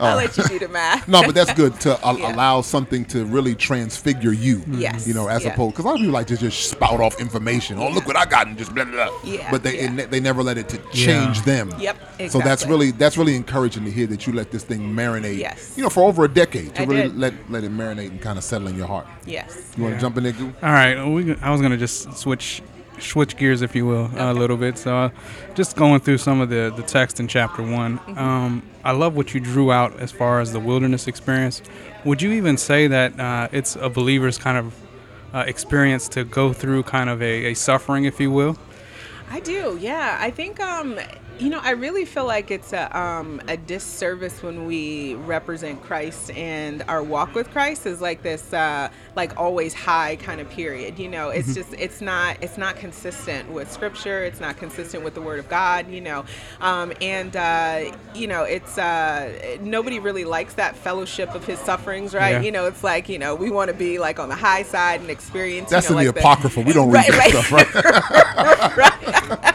I'll 0.00 0.16
let 0.16 0.36
you 0.36 0.42
do 0.44 0.58
the 0.58 0.68
math. 0.68 1.06
No, 1.06 1.22
but 1.22 1.36
that's 1.36 1.54
good 1.54 1.78
to 1.82 1.92
a- 2.06 2.14
Yeah. 2.18 2.34
allow 2.34 2.62
something 2.62 3.04
to 3.06 3.24
really 3.24 3.54
transfigure 3.54 4.32
you. 4.32 4.56
Mm-hmm. 4.58 4.80
Yes, 4.80 5.06
You 5.06 5.14
know, 5.14 5.28
as 5.28 5.44
yeah. 5.44 5.52
opposed 5.52 5.74
because 5.76 5.84
a 5.84 5.88
lot 5.88 5.94
of 5.94 6.00
people 6.00 6.12
like 6.14 6.26
to 6.26 6.36
just 6.36 6.68
spout 6.68 7.00
off 7.00 7.20
information. 7.20 7.78
Oh, 7.78 7.88
look 7.90 8.04
what 8.06 8.16
I 8.16 8.24
got 8.24 8.48
and 8.48 8.58
just 8.58 8.74
blah 8.74 8.84
blah. 8.84 9.08
blah. 9.08 9.18
Yeah, 9.24 9.48
But 9.52 9.62
they 9.62 9.76
yeah. 9.76 9.94
it 10.00 10.10
they 10.10 10.18
never 10.18 10.42
let 10.42 10.58
it 10.58 10.68
to 10.70 10.78
Yeah. 10.92 11.06
change 11.06 11.42
them. 11.42 11.72
Yep, 11.78 11.96
Exactly. 12.18 12.28
So 12.28 12.40
that's 12.40 12.66
really 12.66 12.90
that's 12.90 13.16
really 13.16 13.36
encouraging 13.36 13.84
to 13.84 13.90
hear 13.90 14.08
that 14.08 14.26
you 14.26 14.32
let 14.32 14.50
this 14.50 14.64
thing 14.64 14.80
marinate. 14.80 15.38
Yes. 15.38 15.74
You 15.76 15.84
know, 15.84 15.90
for 15.90 16.02
over 16.02 16.24
a 16.24 16.28
decade 16.28 16.74
to 16.74 16.82
I 16.82 16.84
really 16.86 17.02
did. 17.02 17.16
let 17.16 17.34
let 17.48 17.62
it 17.62 17.70
marinate 17.70 18.10
and 18.10 18.20
kind 18.20 18.36
of 18.36 18.42
settle 18.42 18.66
in 18.66 18.74
your 18.76 18.88
heart. 18.88 19.06
Yes. 19.26 19.72
You 19.76 19.84
want 19.84 19.94
to 19.94 20.00
jump 20.00 20.16
in 20.18 20.24
there, 20.24 20.32
Goo? 20.32 20.52
All 20.60 20.72
right, 20.72 21.04
we, 21.06 21.36
I 21.36 21.50
was 21.50 21.60
gonna 21.60 21.76
just 21.78 22.12
switch 22.16 22.62
switch 22.98 23.36
gears, 23.36 23.62
if 23.62 23.74
you 23.74 23.86
will, 23.86 24.10
a 24.16 24.32
little 24.32 24.56
bit. 24.56 24.78
So, 24.78 24.96
uh, 24.96 25.10
just 25.54 25.76
going 25.76 26.00
through 26.00 26.18
some 26.18 26.40
of 26.40 26.48
the 26.48 26.72
the 26.76 26.82
text 26.82 27.20
in 27.20 27.28
chapter 27.28 27.62
one. 27.62 28.00
Um, 28.16 28.62
I 28.84 28.92
love 28.92 29.16
what 29.16 29.34
you 29.34 29.40
drew 29.40 29.72
out 29.72 29.98
as 29.98 30.12
far 30.12 30.40
as 30.40 30.52
the 30.52 30.60
wilderness 30.60 31.08
experience. 31.08 31.62
Would 32.04 32.20
you 32.20 32.32
even 32.32 32.56
say 32.56 32.86
that 32.88 33.18
uh, 33.18 33.48
it's 33.52 33.76
a 33.76 33.88
believer's 33.88 34.38
kind 34.38 34.58
of 34.58 34.74
uh, 35.32 35.44
experience 35.46 36.08
to 36.10 36.24
go 36.24 36.52
through 36.52 36.82
kind 36.84 37.10
of 37.10 37.22
a, 37.22 37.46
a 37.46 37.54
suffering, 37.54 38.04
if 38.04 38.20
you 38.20 38.30
will? 38.30 38.56
I 39.30 39.40
do, 39.40 39.78
yeah. 39.80 40.18
I 40.20 40.30
think, 40.30 40.60
um, 40.60 40.98
you 41.38 41.50
know, 41.50 41.60
I 41.62 41.72
really 41.72 42.04
feel 42.04 42.26
like 42.26 42.50
it's 42.50 42.72
a, 42.72 42.96
um, 42.96 43.40
a 43.48 43.56
disservice 43.56 44.42
when 44.42 44.66
we 44.66 45.14
represent 45.14 45.82
Christ 45.82 46.30
and 46.30 46.82
our 46.88 47.02
walk 47.02 47.34
with 47.34 47.50
Christ 47.50 47.86
is 47.86 48.00
like 48.00 48.22
this, 48.22 48.52
uh, 48.52 48.88
like 49.16 49.36
always 49.38 49.74
high 49.74 50.16
kind 50.16 50.40
of 50.40 50.48
period. 50.50 50.98
You 50.98 51.08
know, 51.08 51.30
it's 51.30 51.54
just, 51.54 51.74
it's 51.74 52.00
not, 52.00 52.36
it's 52.42 52.56
not 52.58 52.76
consistent 52.76 53.50
with 53.50 53.70
Scripture. 53.70 54.24
It's 54.24 54.40
not 54.40 54.56
consistent 54.56 55.02
with 55.04 55.14
the 55.14 55.20
Word 55.20 55.38
of 55.40 55.48
God. 55.48 55.90
You 55.90 56.00
know, 56.00 56.24
um, 56.60 56.92
and 57.00 57.34
uh, 57.36 57.96
you 58.14 58.26
know, 58.26 58.44
it's 58.44 58.78
uh, 58.78 59.58
nobody 59.60 59.98
really 59.98 60.24
likes 60.24 60.54
that 60.54 60.76
fellowship 60.76 61.34
of 61.34 61.44
His 61.44 61.58
sufferings, 61.58 62.14
right? 62.14 62.32
Yeah. 62.32 62.40
You 62.42 62.52
know, 62.52 62.66
it's 62.66 62.84
like 62.84 63.08
you 63.08 63.18
know, 63.18 63.34
we 63.34 63.50
want 63.50 63.68
to 63.70 63.74
be 63.76 63.98
like 63.98 64.18
on 64.18 64.28
the 64.28 64.36
high 64.36 64.62
side 64.62 65.00
and 65.00 65.10
experience. 65.10 65.70
That's 65.70 65.88
you 65.90 65.96
know, 65.96 66.00
in 66.00 66.06
like 66.06 66.14
the 66.14 66.20
apocrypha. 66.20 66.60
We 66.60 66.72
don't 66.72 66.90
read 66.90 67.08
Right, 67.08 67.32
that 67.32 67.50
right. 67.50 67.66
stuff, 67.66 68.76
right? 68.76 68.76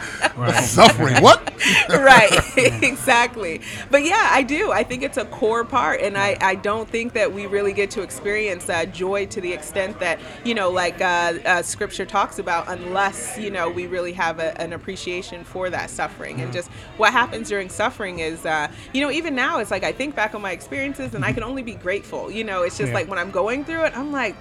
Right. 0.36 0.54
Suffering. 0.64 1.22
What? 1.22 1.52
right 1.88 2.30
exactly. 2.82 3.60
But 3.90 4.04
yeah 4.04 4.28
i 4.30 4.42
do. 4.42 4.70
I 4.72 4.82
think 4.84 5.02
it's 5.02 5.16
a 5.16 5.24
core 5.26 5.64
part 5.64 6.00
and 6.00 6.16
i 6.16 6.36
i 6.40 6.54
don't 6.54 6.88
think 6.88 7.12
that 7.14 7.32
we 7.32 7.46
really 7.46 7.72
get 7.72 7.90
to 7.92 8.02
experience 8.02 8.68
uh, 8.68 8.84
joy 8.86 9.26
to 9.26 9.40
the 9.40 9.52
extent 9.52 9.98
that 10.00 10.18
you 10.44 10.54
know 10.54 10.70
like 10.70 11.00
uh, 11.00 11.34
uh, 11.44 11.62
scripture 11.62 12.06
talks 12.06 12.38
about 12.38 12.68
unless 12.68 13.38
you 13.38 13.50
know 13.50 13.68
we 13.68 13.86
really 13.86 14.12
have 14.12 14.38
a, 14.38 14.58
an 14.60 14.72
appreciation 14.72 15.44
for 15.44 15.70
that 15.70 15.90
suffering. 15.90 16.40
And 16.40 16.52
just 16.52 16.70
what 16.96 17.12
happens 17.12 17.48
during 17.48 17.68
suffering 17.68 18.20
is 18.20 18.44
uh, 18.46 18.68
you 18.92 19.00
know 19.00 19.10
even 19.10 19.34
now 19.34 19.58
it's 19.58 19.70
like 19.70 19.84
i 19.84 19.92
think 19.92 20.14
back 20.14 20.34
on 20.34 20.42
my 20.42 20.52
experiences 20.52 21.14
and 21.14 21.24
i 21.24 21.32
can 21.32 21.42
only 21.42 21.62
be 21.62 21.74
grateful. 21.74 22.30
You 22.30 22.44
know 22.44 22.62
it's 22.62 22.78
just 22.78 22.88
Yeah. 22.90 22.94
like 22.98 23.08
when 23.08 23.18
i'm 23.18 23.30
going 23.30 23.64
through 23.64 23.84
it 23.84 23.96
i'm 23.96 24.10
like 24.12 24.34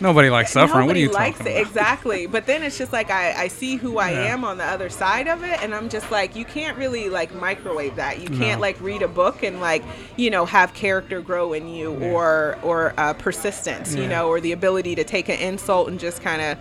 Nobody 0.00 0.28
likes 0.28 0.52
suffering. 0.52 0.86
what 0.86 0.96
are 0.96 0.98
you 0.98 1.08
likes 1.10 1.38
talking 1.38 1.52
it 1.52 1.60
about? 1.60 1.68
exactly. 1.68 2.26
But 2.26 2.46
then 2.46 2.62
it's 2.62 2.76
just 2.76 2.92
like 2.92 3.10
I, 3.10 3.44
I 3.44 3.48
see 3.48 3.76
who 3.76 3.98
I 3.98 4.10
Yeah. 4.10 4.32
am 4.34 4.44
on 4.44 4.58
the 4.58 4.64
other 4.64 4.88
side 4.90 5.28
of 5.28 5.44
it, 5.44 5.62
and 5.62 5.74
I'm 5.74 5.88
just 5.88 6.10
like, 6.10 6.34
you 6.36 6.44
can't 6.44 6.76
really 6.76 7.08
like 7.08 7.34
microwave 7.34 7.96
that. 7.96 8.20
You 8.20 8.28
can't 8.28 8.60
like 8.60 8.80
read 8.80 9.02
a 9.02 9.08
book 9.08 9.42
and 9.42 9.60
like 9.60 9.82
you 10.16 10.30
know 10.30 10.44
have 10.46 10.74
character 10.74 11.20
grow 11.20 11.52
in 11.52 11.68
you 11.68 11.92
or 11.94 12.58
or 12.62 12.92
uh, 12.98 13.14
persistence, 13.14 13.94
you 13.94 14.06
know, 14.08 14.28
or 14.28 14.40
the 14.40 14.52
ability 14.52 14.94
to 14.96 15.04
take 15.04 15.28
an 15.28 15.38
insult 15.38 15.88
and 15.88 15.98
just 16.00 16.22
kind 16.22 16.42
of. 16.42 16.58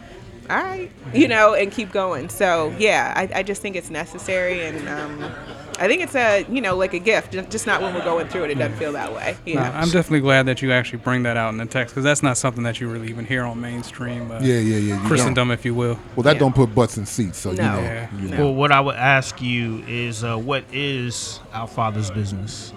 All 0.50 0.58
right, 0.62 0.92
you 1.14 1.30
know, 1.30 1.54
and 1.54 1.72
keep 1.72 1.94
going. 1.94 2.28
So 2.28 2.76
yeah, 2.78 3.14
I, 3.16 3.40
I 3.40 3.44
just 3.44 3.62
think 3.62 3.78
it's 3.78 3.90
necessary, 3.90 4.66
and 4.66 4.90
um, 4.90 5.32
I 5.80 5.88
think 5.88 6.02
it's 6.04 6.16
a 6.16 6.46
you 6.50 6.62
know 6.62 6.76
like 6.76 6.94
a 6.94 7.00
gift, 7.00 7.34
just 7.50 7.66
not 7.68 7.82
when 7.82 7.94
we're 7.94 8.04
going 8.04 8.28
through 8.28 8.44
it. 8.46 8.52
It 8.52 8.58
doesn't 8.60 8.78
feel 8.78 8.92
that 8.94 9.14
way. 9.14 9.36
You 9.46 9.56
No, 9.56 9.64
know? 9.64 9.72
I'm 9.72 9.90
definitely 9.90 10.22
glad 10.22 10.46
that 10.46 10.62
you 10.62 10.72
actually 10.72 11.00
bring 11.00 11.24
that 11.24 11.36
out 11.38 11.50
in 11.50 11.58
the 11.58 11.66
text 11.66 11.94
because 11.94 12.04
that's 12.04 12.22
not 12.24 12.38
something 12.38 12.64
that 12.64 12.80
you 12.80 12.88
really 12.90 13.10
even 13.10 13.26
hear 13.26 13.44
on 13.44 13.60
mainstream 13.60 14.30
uh, 14.32 14.40
Yeah, 14.40 14.56
yeah, 14.60 14.78
yeah. 14.78 15.02
you 15.02 15.08
Christendom, 15.08 15.48
don't. 15.50 15.52
if 15.58 15.66
you 15.66 15.74
will. 15.74 15.98
Well, 16.16 16.24
that 16.24 16.34
Yeah. 16.36 16.40
don't 16.40 16.56
put 16.56 16.74
butts 16.76 16.98
in 16.98 17.06
seats, 17.06 17.40
so 17.40 17.52
you 17.52 17.58
know. 17.58 17.80
Yeah. 17.80 18.08
you 18.20 18.28
know. 18.30 18.38
Well, 18.46 18.54
what 18.56 18.72
I 18.72 18.80
would 18.82 18.96
ask 18.96 19.42
you 19.42 19.84
is, 19.88 20.24
uh, 20.24 20.38
what 20.38 20.64
is 20.72 21.40
our 21.54 21.68
Father's 21.68 22.12
business? 22.12 22.72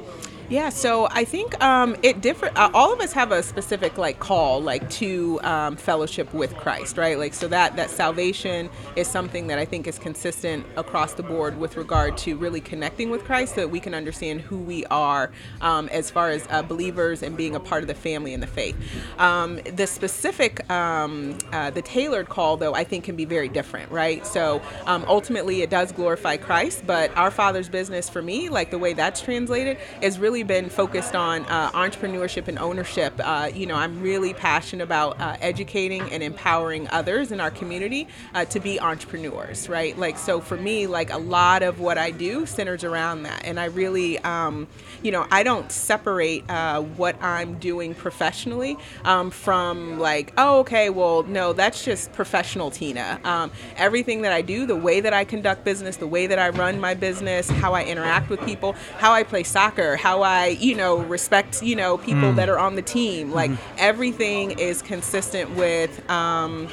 Yeah, 0.49 0.69
so 0.69 1.09
I 1.11 1.25
think 1.25 1.61
um, 1.61 1.97
it 2.05 2.21
different. 2.21 2.57
Uh, 2.57 2.71
all 2.73 2.93
of 2.93 3.01
us 3.01 3.13
have 3.15 3.33
a 3.33 3.43
specific 3.43 3.99
like 3.99 4.21
call, 4.21 4.63
like 4.63 4.89
to 4.91 5.41
um, 5.43 5.77
fellowship 5.77 6.33
with 6.33 6.55
Christ, 6.55 6.97
right? 6.97 7.19
Like 7.19 7.35
so 7.35 7.49
that 7.49 7.75
that 7.75 7.91
salvation 7.91 8.71
is 8.95 9.09
something 9.09 9.49
that 9.49 9.59
I 9.59 9.65
think 9.65 9.89
is 9.89 9.99
consistent 9.99 10.65
across 10.77 11.15
the 11.15 11.25
board 11.25 11.59
with 11.59 11.77
regard 11.77 12.17
to 12.19 12.37
really 12.37 12.61
connecting 12.61 13.11
with 13.11 13.25
Christ, 13.25 13.57
so 13.57 13.63
that 13.63 13.69
we 13.71 13.81
can 13.81 13.93
understand 13.93 14.41
who 14.41 14.59
we 14.59 14.87
are 14.87 15.33
um, 15.63 15.89
as 15.89 16.13
far 16.13 16.31
as 16.31 16.47
uh, 16.49 16.63
believers 16.63 17.25
and 17.25 17.37
being 17.37 17.57
a 17.57 17.61
part 17.61 17.83
of 17.83 17.89
the 17.89 17.95
family 17.95 18.33
and 18.33 18.41
the 18.41 18.47
faith. 18.47 18.77
Um, 19.19 19.57
the 19.75 19.89
specific, 19.89 20.71
um, 20.71 21.39
uh, 21.53 21.71
the 21.71 21.83
tailored 21.83 22.29
call, 22.29 22.57
though, 22.57 22.73
I 22.73 22.85
think 22.85 23.03
can 23.03 23.17
be 23.17 23.25
very 23.25 23.49
different, 23.49 23.91
right? 23.91 24.25
So 24.25 24.63
um, 24.85 25.05
ultimately, 25.09 25.63
it 25.63 25.71
does 25.71 25.91
glorify 25.91 26.37
Christ, 26.37 26.85
but 26.87 27.15
our 27.17 27.33
Father's 27.33 27.69
business 27.69 28.09
for 28.09 28.23
me, 28.23 28.49
like 28.49 28.71
the 28.71 28.79
way 28.79 28.93
that's 28.93 29.21
translated, 29.21 29.79
is 30.01 30.21
really 30.21 30.36
been 30.43 30.69
focused 30.69 31.15
on 31.15 31.45
uh, 31.47 31.71
entrepreneurship 31.73 32.49
and 32.49 32.59
ownership. 32.59 33.15
Uh, 33.19 33.51
you 33.55 33.67
know, 33.67 33.75
I'm 33.75 34.01
really 34.03 34.35
passionate 34.35 34.83
about 34.83 35.21
uh, 35.21 35.37
educating 35.41 36.03
and 36.13 36.23
empowering 36.23 36.89
others 36.91 37.33
in 37.33 37.41
our 37.41 37.51
community 37.51 38.09
uh, 38.35 38.45
to 38.47 38.61
be 38.61 38.81
entrepreneurs, 38.81 39.69
right? 39.69 39.97
Like, 39.99 40.19
so 40.19 40.41
for 40.41 40.57
me, 40.57 40.87
like 40.87 41.11
a 41.13 41.19
lot 41.19 41.63
of 41.63 41.81
what 41.81 41.99
I 41.99 42.11
do 42.11 42.47
centers 42.47 42.85
around 42.85 43.25
that. 43.25 43.45
And 43.45 43.59
I 43.59 43.67
really, 43.67 44.19
um, 44.21 44.67
you 45.03 45.13
know, 45.13 45.27
I 45.31 45.43
don't 45.43 45.71
separate 45.71 46.49
uh, 46.51 46.83
what 46.83 47.21
I'm 47.23 47.59
doing 47.59 47.95
professionally 47.95 48.77
um, 49.05 49.31
from 49.31 49.99
like, 49.99 50.33
oh, 50.39 50.61
okay, 50.61 50.91
well, 50.91 51.23
no, 51.25 51.53
that's 51.53 51.85
just 51.85 52.13
professional 52.13 52.71
Tina. 52.71 53.21
Um, 53.25 53.51
everything 53.77 54.23
that 54.23 54.33
I 54.33 54.43
do, 54.43 54.67
the 54.67 54.77
way 54.77 55.01
that 55.01 55.13
I 55.13 55.25
conduct 55.25 55.65
business, 55.65 55.97
the 55.97 56.07
way 56.07 56.27
that 56.27 56.39
I 56.39 56.51
run 56.51 56.81
my 56.81 56.95
business, 56.95 57.49
how 57.49 57.75
I 57.75 57.85
interact 57.85 58.31
with 58.31 58.41
people, 58.45 58.73
how 58.99 59.13
I 59.13 59.23
play 59.23 59.43
soccer, 59.43 59.97
how 59.97 60.23
I, 60.27 60.49
you 60.49 60.75
know, 60.75 60.99
respect, 60.99 61.63
you 61.63 61.77
know, 61.77 61.99
people 61.99 62.33
that 62.33 62.49
are 62.49 62.59
on 62.59 62.75
the 62.75 62.83
team, 62.83 63.31
like 63.33 63.53
everything 63.79 64.59
is 64.59 64.83
consistent 64.83 65.55
with. 65.55 66.09
Um, 66.11 66.69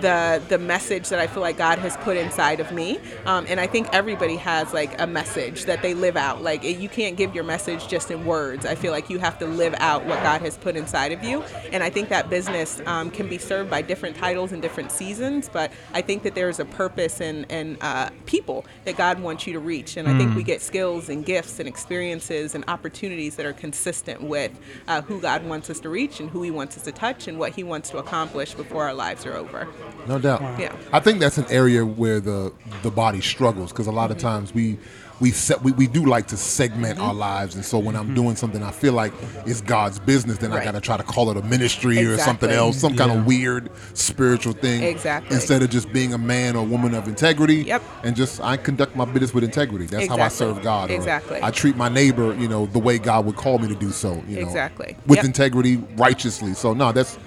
the 0.00 0.42
the 0.48 0.58
message 0.58 1.08
that 1.08 1.18
I 1.18 1.26
feel 1.26 1.42
like 1.42 1.58
God 1.58 1.78
has 1.78 1.96
put 1.98 2.16
inside 2.16 2.60
of 2.60 2.72
me, 2.72 2.98
um, 3.26 3.46
and 3.48 3.60
I 3.60 3.66
think 3.66 3.88
everybody 3.92 4.36
has 4.36 4.72
like 4.72 5.00
a 5.00 5.06
message 5.06 5.64
that 5.64 5.82
they 5.82 5.94
live 5.94 6.16
out. 6.16 6.42
Like 6.42 6.62
you 6.64 6.88
can't 6.88 7.16
give 7.16 7.34
your 7.34 7.44
message 7.44 7.88
just 7.88 8.10
in 8.10 8.24
words. 8.24 8.64
I 8.66 8.74
feel 8.74 8.92
like 8.92 9.10
you 9.10 9.18
have 9.18 9.38
to 9.38 9.46
live 9.46 9.74
out 9.78 10.04
what 10.06 10.22
God 10.22 10.40
has 10.42 10.56
put 10.56 10.76
inside 10.76 11.12
of 11.12 11.22
you, 11.22 11.42
and 11.72 11.82
I 11.82 11.90
think 11.90 12.08
that 12.08 12.30
business 12.30 12.80
um, 12.86 13.10
can 13.10 13.28
be 13.28 13.38
served 13.38 13.70
by 13.70 13.82
different 13.82 14.16
titles 14.16 14.52
and 14.52 14.62
different 14.62 14.92
seasons. 14.92 15.48
But 15.52 15.72
I 15.92 16.02
think 16.02 16.22
that 16.22 16.34
there's 16.34 16.60
a 16.60 16.64
purpose 16.64 17.20
and 17.20 17.46
and 17.50 17.76
uh, 17.80 18.10
people 18.26 18.64
that 18.84 18.96
God 18.96 19.20
wants 19.20 19.46
you 19.46 19.52
to 19.54 19.60
reach, 19.60 19.96
and 19.96 20.08
I 20.08 20.16
think 20.16 20.34
we 20.36 20.42
get 20.42 20.62
skills 20.62 21.08
and 21.08 21.24
gifts 21.24 21.58
and 21.58 21.68
experiences 21.68 22.54
and 22.54 22.64
opportunities 22.68 23.36
that 23.36 23.46
are 23.46 23.52
consistent 23.52 24.22
with 24.22 24.58
uh, 24.88 25.02
who 25.02 25.20
God 25.20 25.44
wants 25.44 25.70
us 25.70 25.80
to 25.80 25.88
reach 25.88 26.20
and 26.20 26.30
who 26.30 26.42
He 26.42 26.50
wants 26.50 26.76
us 26.76 26.84
to 26.84 26.92
touch 26.92 27.28
and 27.28 27.38
what 27.38 27.52
He 27.52 27.62
wants 27.62 27.90
to 27.90 27.98
accomplish 27.98 28.54
before 28.54 28.84
our 28.84 28.94
lives 28.94 29.26
are 29.26 29.34
over. 29.34 29.68
No 30.08 30.18
doubt. 30.18 30.40
Yeah. 30.58 30.74
I 30.92 31.00
think 31.00 31.20
that's 31.20 31.38
an 31.38 31.46
area 31.50 31.84
where 31.84 32.20
the 32.20 32.52
the 32.82 32.90
body 32.90 33.20
struggles 33.20 33.70
because 33.72 33.86
a 33.86 33.92
lot 33.92 34.10
of 34.10 34.16
Mm-hmm. 34.16 34.26
times 34.26 34.54
we 34.54 34.78
we 35.20 35.30
set 35.30 35.62
we, 35.62 35.72
we 35.72 35.86
do 35.86 36.06
like 36.06 36.26
to 36.28 36.36
segment 36.36 36.96
Mm-hmm. 36.98 37.04
our 37.08 37.14
lives 37.14 37.54
and 37.54 37.64
so 37.64 37.78
when 37.78 37.94
I'm 37.94 38.14
doing 38.14 38.34
something 38.36 38.62
I 38.62 38.70
feel 38.70 38.94
like 38.94 39.12
it's 39.46 39.60
God's 39.60 39.98
business 39.98 40.38
then 40.38 40.52
I 40.52 40.64
got 40.64 40.72
to 40.72 40.80
try 40.80 40.96
to 40.96 41.02
call 41.02 41.30
it 41.30 41.36
a 41.36 41.42
ministry 41.42 41.98
or 42.06 42.16
something 42.18 42.50
else 42.50 42.78
some 42.78 42.96
kind 42.96 43.12
of 43.12 43.26
weird 43.26 43.70
spiritual 43.94 44.54
thing 44.54 44.82
Exactly. 44.82 45.34
instead 45.34 45.62
of 45.62 45.68
just 45.70 45.92
being 45.92 46.14
a 46.14 46.18
man 46.18 46.56
or 46.56 46.64
woman 46.64 46.94
of 46.94 47.06
integrity 47.06 47.56
Yep. 47.64 47.82
and 48.02 48.16
just 48.16 48.40
I 48.40 48.56
conduct 48.56 48.96
my 48.96 49.04
business 49.04 49.34
with 49.34 49.44
integrity 49.44 49.84
that's 49.86 50.06
how 50.08 50.16
I 50.18 50.28
serve 50.28 50.62
God 50.62 50.90
Exactly. 50.90 51.38
I 51.42 51.50
treat 51.50 51.76
my 51.76 51.90
neighbor 51.90 52.34
you 52.34 52.48
know 52.48 52.64
the 52.66 52.78
way 52.78 52.98
God 52.98 53.26
would 53.26 53.36
call 53.36 53.58
me 53.58 53.68
to 53.68 53.74
do 53.76 53.90
so 53.90 54.22
you 54.26 54.36
know 54.40 54.46
Exactly. 54.46 54.96
with 55.06 55.16
Yep. 55.18 55.24
integrity 55.26 55.76
righteously 55.96 56.54
so 56.54 56.72
no 56.72 56.90
that's 56.92 57.18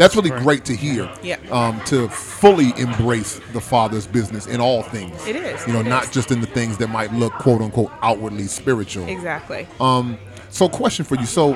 that's 0.00 0.16
really 0.16 0.30
great 0.30 0.64
to 0.64 0.74
hear 0.74 1.10
Yep. 1.22 1.52
um, 1.52 1.80
to 1.86 2.08
fully 2.08 2.72
embrace 2.78 3.38
the 3.52 3.60
father's 3.60 4.06
business 4.06 4.46
in 4.46 4.60
all 4.60 4.82
things. 4.82 5.14
It 5.26 5.36
is, 5.36 5.66
You 5.66 5.74
know, 5.74 5.82
not 5.82 6.04
is. 6.04 6.10
just 6.10 6.30
in 6.30 6.40
the 6.40 6.46
things 6.46 6.78
that 6.78 6.88
might 6.88 7.12
look 7.12 7.34
quote 7.34 7.60
unquote 7.60 7.90
outwardly 8.02 8.46
spiritual. 8.46 9.06
Exactly. 9.08 9.66
Um, 9.78 10.16
So, 10.50 10.68
question 10.68 11.04
for 11.04 11.16
you. 11.16 11.26
So, 11.26 11.54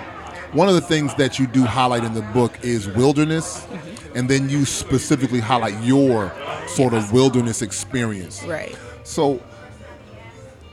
one 0.52 0.68
of 0.68 0.74
the 0.74 0.80
things 0.80 1.14
that 1.14 1.38
you 1.40 1.46
do 1.48 1.64
highlight 1.64 2.04
in 2.04 2.12
the 2.14 2.22
book 2.38 2.52
is 2.62 2.86
wilderness, 2.86 3.62
Mm-hmm. 3.62 4.16
and 4.18 4.28
then 4.28 4.48
you 4.48 4.64
specifically 4.64 5.40
highlight 5.40 5.74
your 5.82 6.30
sort 6.68 6.92
of 6.94 7.12
wilderness 7.12 7.60
experience. 7.62 8.42
right. 8.44 8.76
So, 9.04 9.40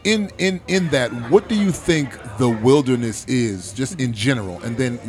in 0.03 0.29
in 0.37 0.59
in 0.67 0.89
that, 0.89 1.09
what 1.31 1.47
do 1.47 1.55
you 1.55 1.71
think 1.71 2.09
the 2.37 2.49
wilderness 2.49 3.25
is, 3.27 3.71
just 3.73 3.99
in 3.99 4.13
general, 4.13 4.59
and 4.63 4.75
then 4.77 4.99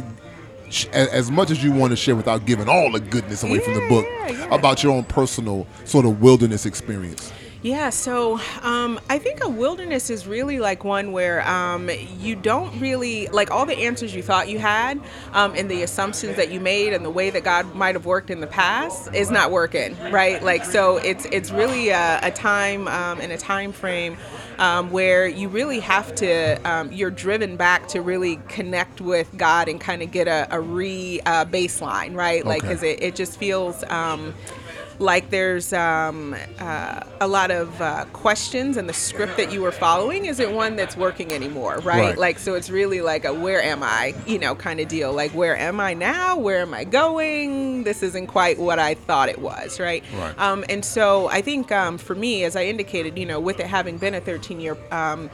sh- 0.73 0.87
as 0.93 1.31
much 1.31 1.51
as 1.51 1.63
you 1.63 1.73
want 1.73 1.91
to 1.91 1.97
share 1.97 2.17
without 2.17 2.47
giving 2.47 2.69
all 2.69 2.91
the 2.91 3.01
goodness 3.01 3.43
away 3.43 3.61
from 3.61 3.75
the 3.75 3.87
book 3.89 4.07
yeah, 4.09 4.29
yeah. 4.31 4.55
about 4.55 4.83
your 4.83 4.93
own 4.93 5.05
personal 5.05 5.67
sort 5.85 6.05
of 6.05 6.21
wilderness 6.23 6.67
experience. 6.67 7.33
Yeah, 7.63 7.91
so 7.91 8.41
um, 8.63 8.99
I 9.09 9.19
think 9.19 9.45
a 9.45 9.49
wilderness 9.49 10.11
is 10.11 10.27
really 10.27 10.59
like 10.59 10.83
one 10.83 11.13
where 11.13 11.49
um, 11.49 11.89
you 12.19 12.35
don't 12.35 12.81
really 12.81 13.29
like 13.29 13.53
all 13.53 13.67
the 13.67 13.79
answers 13.79 14.13
you 14.13 14.23
thought 14.23 14.49
you 14.49 14.59
had, 14.59 15.01
um, 15.33 15.55
and 15.57 15.71
the 15.71 15.83
assumptions 15.85 16.35
that 16.37 16.51
you 16.51 16.59
made, 16.59 16.93
and 16.93 17.05
the 17.05 17.11
way 17.11 17.31
that 17.31 17.45
God 17.45 17.73
might 17.77 17.95
have 17.95 18.05
worked 18.05 18.31
in 18.31 18.41
the 18.41 18.49
past 18.49 19.15
is 19.15 19.31
not 19.31 19.53
working, 19.53 19.97
right? 20.11 20.43
Like, 20.43 20.65
so 20.65 20.97
it's 20.97 21.25
it's 21.27 21.53
really 21.53 21.91
a, 21.91 22.19
a 22.25 22.33
time 22.33 22.89
um, 22.89 23.21
and 23.21 23.31
a 23.31 23.39
time 23.39 23.71
frame 23.71 24.17
um, 24.59 24.91
where 24.91 25.29
you 25.29 25.49
really 25.49 25.79
have 25.79 26.13
to 26.17 26.57
um, 26.69 26.91
you're 26.91 27.13
driven 27.13 27.57
back 27.57 27.87
to 27.89 28.03
really 28.03 28.41
connect 28.49 29.01
with 29.01 29.29
God 29.37 29.69
and 29.69 29.81
kind 29.81 30.03
of 30.03 30.11
get 30.11 30.27
a, 30.27 30.49
a 30.51 30.61
re 30.61 31.21
uh, 31.25 31.45
baseline, 31.45 32.17
right? 32.17 32.45
Like, 32.45 32.65
Okay. 32.65 32.69
because 32.69 32.83
it, 32.83 33.03
it 33.03 33.15
just 33.15 33.39
feels. 33.39 33.85
Like 35.03 35.31
there's 35.31 35.73
um, 35.73 36.35
uh, 36.61 37.01
a 37.21 37.27
lot 37.27 37.51
of 37.51 37.81
uh, 37.83 38.05
questions 38.13 38.77
and 38.77 38.89
the 38.89 38.93
script 38.95 39.37
that 39.37 39.53
you 39.53 39.61
were 39.61 39.73
following 39.73 40.27
isn't 40.27 40.55
one 40.55 40.77
that's 40.77 40.97
working 40.97 41.33
anymore 41.33 41.75
right? 41.79 41.85
Right. 41.85 42.19
like 42.19 42.39
so 42.39 42.55
it's 42.55 42.71
really 42.71 43.01
like 43.01 43.25
a 43.25 43.35
where 43.35 43.61
am 43.61 43.83
i 43.83 44.15
you 44.27 44.39
know 44.39 44.55
kind 44.55 44.81
of 44.81 44.89
deal 44.89 45.13
like 45.13 45.33
where 45.33 45.57
am 45.57 45.81
i 45.81 45.93
now 45.95 46.37
where 46.39 46.61
am 46.61 46.73
i 46.73 46.85
going 46.85 47.83
this 47.85 48.03
isn't 48.03 48.29
quite 48.29 48.59
what 48.59 48.79
i 48.79 48.95
thought 48.95 49.29
it 49.29 49.41
was 49.41 49.79
right, 49.81 50.05
Right. 50.15 50.39
Um, 50.39 50.65
and 50.69 50.85
so 50.85 51.29
i 51.29 51.43
think 51.43 51.73
um, 51.73 51.99
for 51.99 52.15
me 52.15 52.45
as 52.45 52.55
i 52.57 52.65
indicated 52.65 53.19
you 53.19 53.27
know 53.27 53.41
with 53.41 53.59
it 53.61 53.67
having 53.67 53.99
been 53.99 54.15
a 54.15 54.21
13 54.21 54.61
year 54.61 54.77
um, 54.91 55.31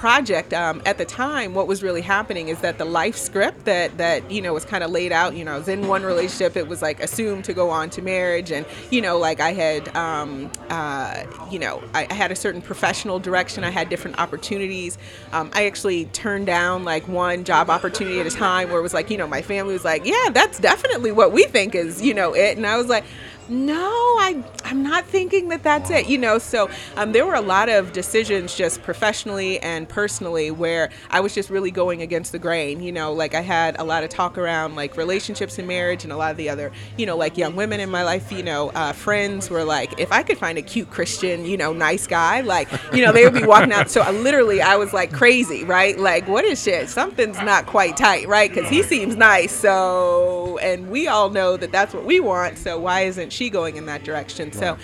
project 0.00 0.54
um, 0.54 0.80
at 0.86 0.96
the 0.96 1.04
time 1.04 1.52
what 1.52 1.66
was 1.66 1.82
really 1.82 2.00
happening 2.00 2.48
is 2.48 2.58
that 2.62 2.78
the 2.78 2.86
life 2.86 3.14
script 3.14 3.66
that 3.66 3.98
that 3.98 4.30
you 4.30 4.40
know 4.40 4.54
was 4.54 4.64
kind 4.64 4.82
of 4.82 4.90
laid 4.90 5.12
out 5.12 5.36
you 5.36 5.44
know 5.44 5.52
I 5.52 5.58
was 5.58 5.68
in 5.68 5.86
one 5.86 6.04
relationship 6.04 6.56
it 6.56 6.66
was 6.66 6.80
like 6.80 7.02
assumed 7.02 7.44
to 7.44 7.52
go 7.52 7.68
on 7.68 7.90
to 7.90 8.00
marriage 8.00 8.50
and 8.50 8.64
you 8.90 9.02
know 9.02 9.18
like 9.18 9.40
i 9.40 9.52
had 9.52 9.94
um, 9.94 10.50
uh, 10.70 11.24
you 11.50 11.58
know 11.58 11.82
I, 11.92 12.06
I 12.08 12.14
had 12.14 12.32
a 12.32 12.34
certain 12.34 12.62
professional 12.62 13.18
direction 13.18 13.62
i 13.62 13.68
had 13.68 13.90
different 13.90 14.18
opportunities. 14.18 14.96
Um, 15.32 15.50
i 15.52 15.66
actually 15.66 16.06
turned 16.06 16.46
down 16.46 16.82
like 16.82 17.06
one 17.06 17.44
job 17.44 17.68
opportunity 17.68 18.20
at 18.20 18.26
a 18.26 18.30
time 18.30 18.70
where 18.70 18.78
it 18.78 18.82
was 18.82 18.94
like 18.94 19.10
you 19.10 19.18
know 19.18 19.26
my 19.26 19.42
family 19.42 19.74
was 19.74 19.84
like 19.84 20.06
yeah 20.06 20.30
that's 20.32 20.58
definitely 20.58 21.12
what 21.12 21.30
we 21.30 21.44
think 21.44 21.74
is 21.74 22.00
you 22.00 22.14
know 22.14 22.32
it. 22.32 22.56
And 22.56 22.66
i 22.66 22.78
was 22.78 22.86
like 22.86 23.04
no 23.50 23.90
I, 24.18 24.42
i'm 24.64 24.82
not 24.82 25.06
thinking 25.06 25.48
that 25.48 25.62
that's 25.62 25.90
it 25.90 26.06
you 26.06 26.18
know 26.18 26.38
so 26.38 26.70
um, 26.96 27.12
there 27.12 27.26
were 27.26 27.34
a 27.34 27.40
lot 27.40 27.68
of 27.68 27.92
decisions 27.92 28.54
just 28.54 28.82
professionally 28.82 29.58
and 29.60 29.88
personally 29.88 30.50
where 30.50 30.90
i 31.10 31.20
was 31.20 31.34
just 31.34 31.50
really 31.50 31.70
going 31.70 32.02
against 32.02 32.32
the 32.32 32.38
grain 32.38 32.80
you 32.82 32.92
know 32.92 33.12
like 33.12 33.34
i 33.34 33.40
had 33.40 33.78
a 33.78 33.84
lot 33.84 34.04
of 34.04 34.10
talk 34.10 34.38
around 34.38 34.76
like 34.76 34.96
relationships 34.96 35.58
and 35.58 35.66
marriage 35.66 36.04
and 36.04 36.12
a 36.12 36.16
lot 36.16 36.30
of 36.30 36.36
the 36.36 36.48
other 36.48 36.70
you 36.96 37.06
know 37.06 37.16
like 37.16 37.36
young 37.36 37.56
women 37.56 37.80
in 37.80 37.90
my 37.90 38.02
life 38.04 38.30
you 38.30 38.42
know 38.42 38.70
uh, 38.70 38.92
friends 38.92 39.50
were 39.50 39.64
like 39.64 39.98
if 39.98 40.12
i 40.12 40.22
could 40.22 40.38
find 40.38 40.58
a 40.58 40.62
cute 40.62 40.90
christian 40.90 41.44
you 41.44 41.56
know 41.56 41.72
nice 41.72 42.06
guy 42.06 42.40
like 42.42 42.68
you 42.92 43.04
know 43.04 43.12
they 43.12 43.24
would 43.24 43.34
be 43.34 43.46
walking 43.46 43.72
out. 43.72 43.90
So 43.90 44.02
I, 44.02 44.10
literally 44.10 44.60
i 44.60 44.76
was 44.76 44.92
like 44.92 45.12
crazy 45.12 45.64
right? 45.64 45.98
Like 45.98 46.28
what 46.28 46.44
is 46.44 46.62
shit? 46.62 46.88
Something's 46.88 47.38
not 47.38 47.66
quite 47.66 47.96
tight 47.96 48.28
right? 48.28 48.52
Because 48.52 48.68
he 48.68 48.82
seems 48.82 49.16
nice 49.16 49.52
so 49.52 50.58
and 50.58 50.90
we 50.90 51.08
all 51.08 51.30
know 51.30 51.56
that 51.56 51.72
that's 51.72 51.94
what 51.94 52.04
we 52.04 52.20
want 52.20 52.58
so 52.58 52.78
why 52.78 53.02
isn't 53.02 53.32
she 53.32 53.39
going 53.48 53.76
in 53.76 53.86
that 53.86 54.04
direction. 54.04 54.52
So 54.52 54.76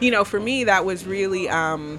you 0.00 0.10
know 0.10 0.24
for 0.24 0.38
me 0.38 0.64
that 0.64 0.84
was 0.84 1.06
really 1.06 1.48
um 1.48 1.98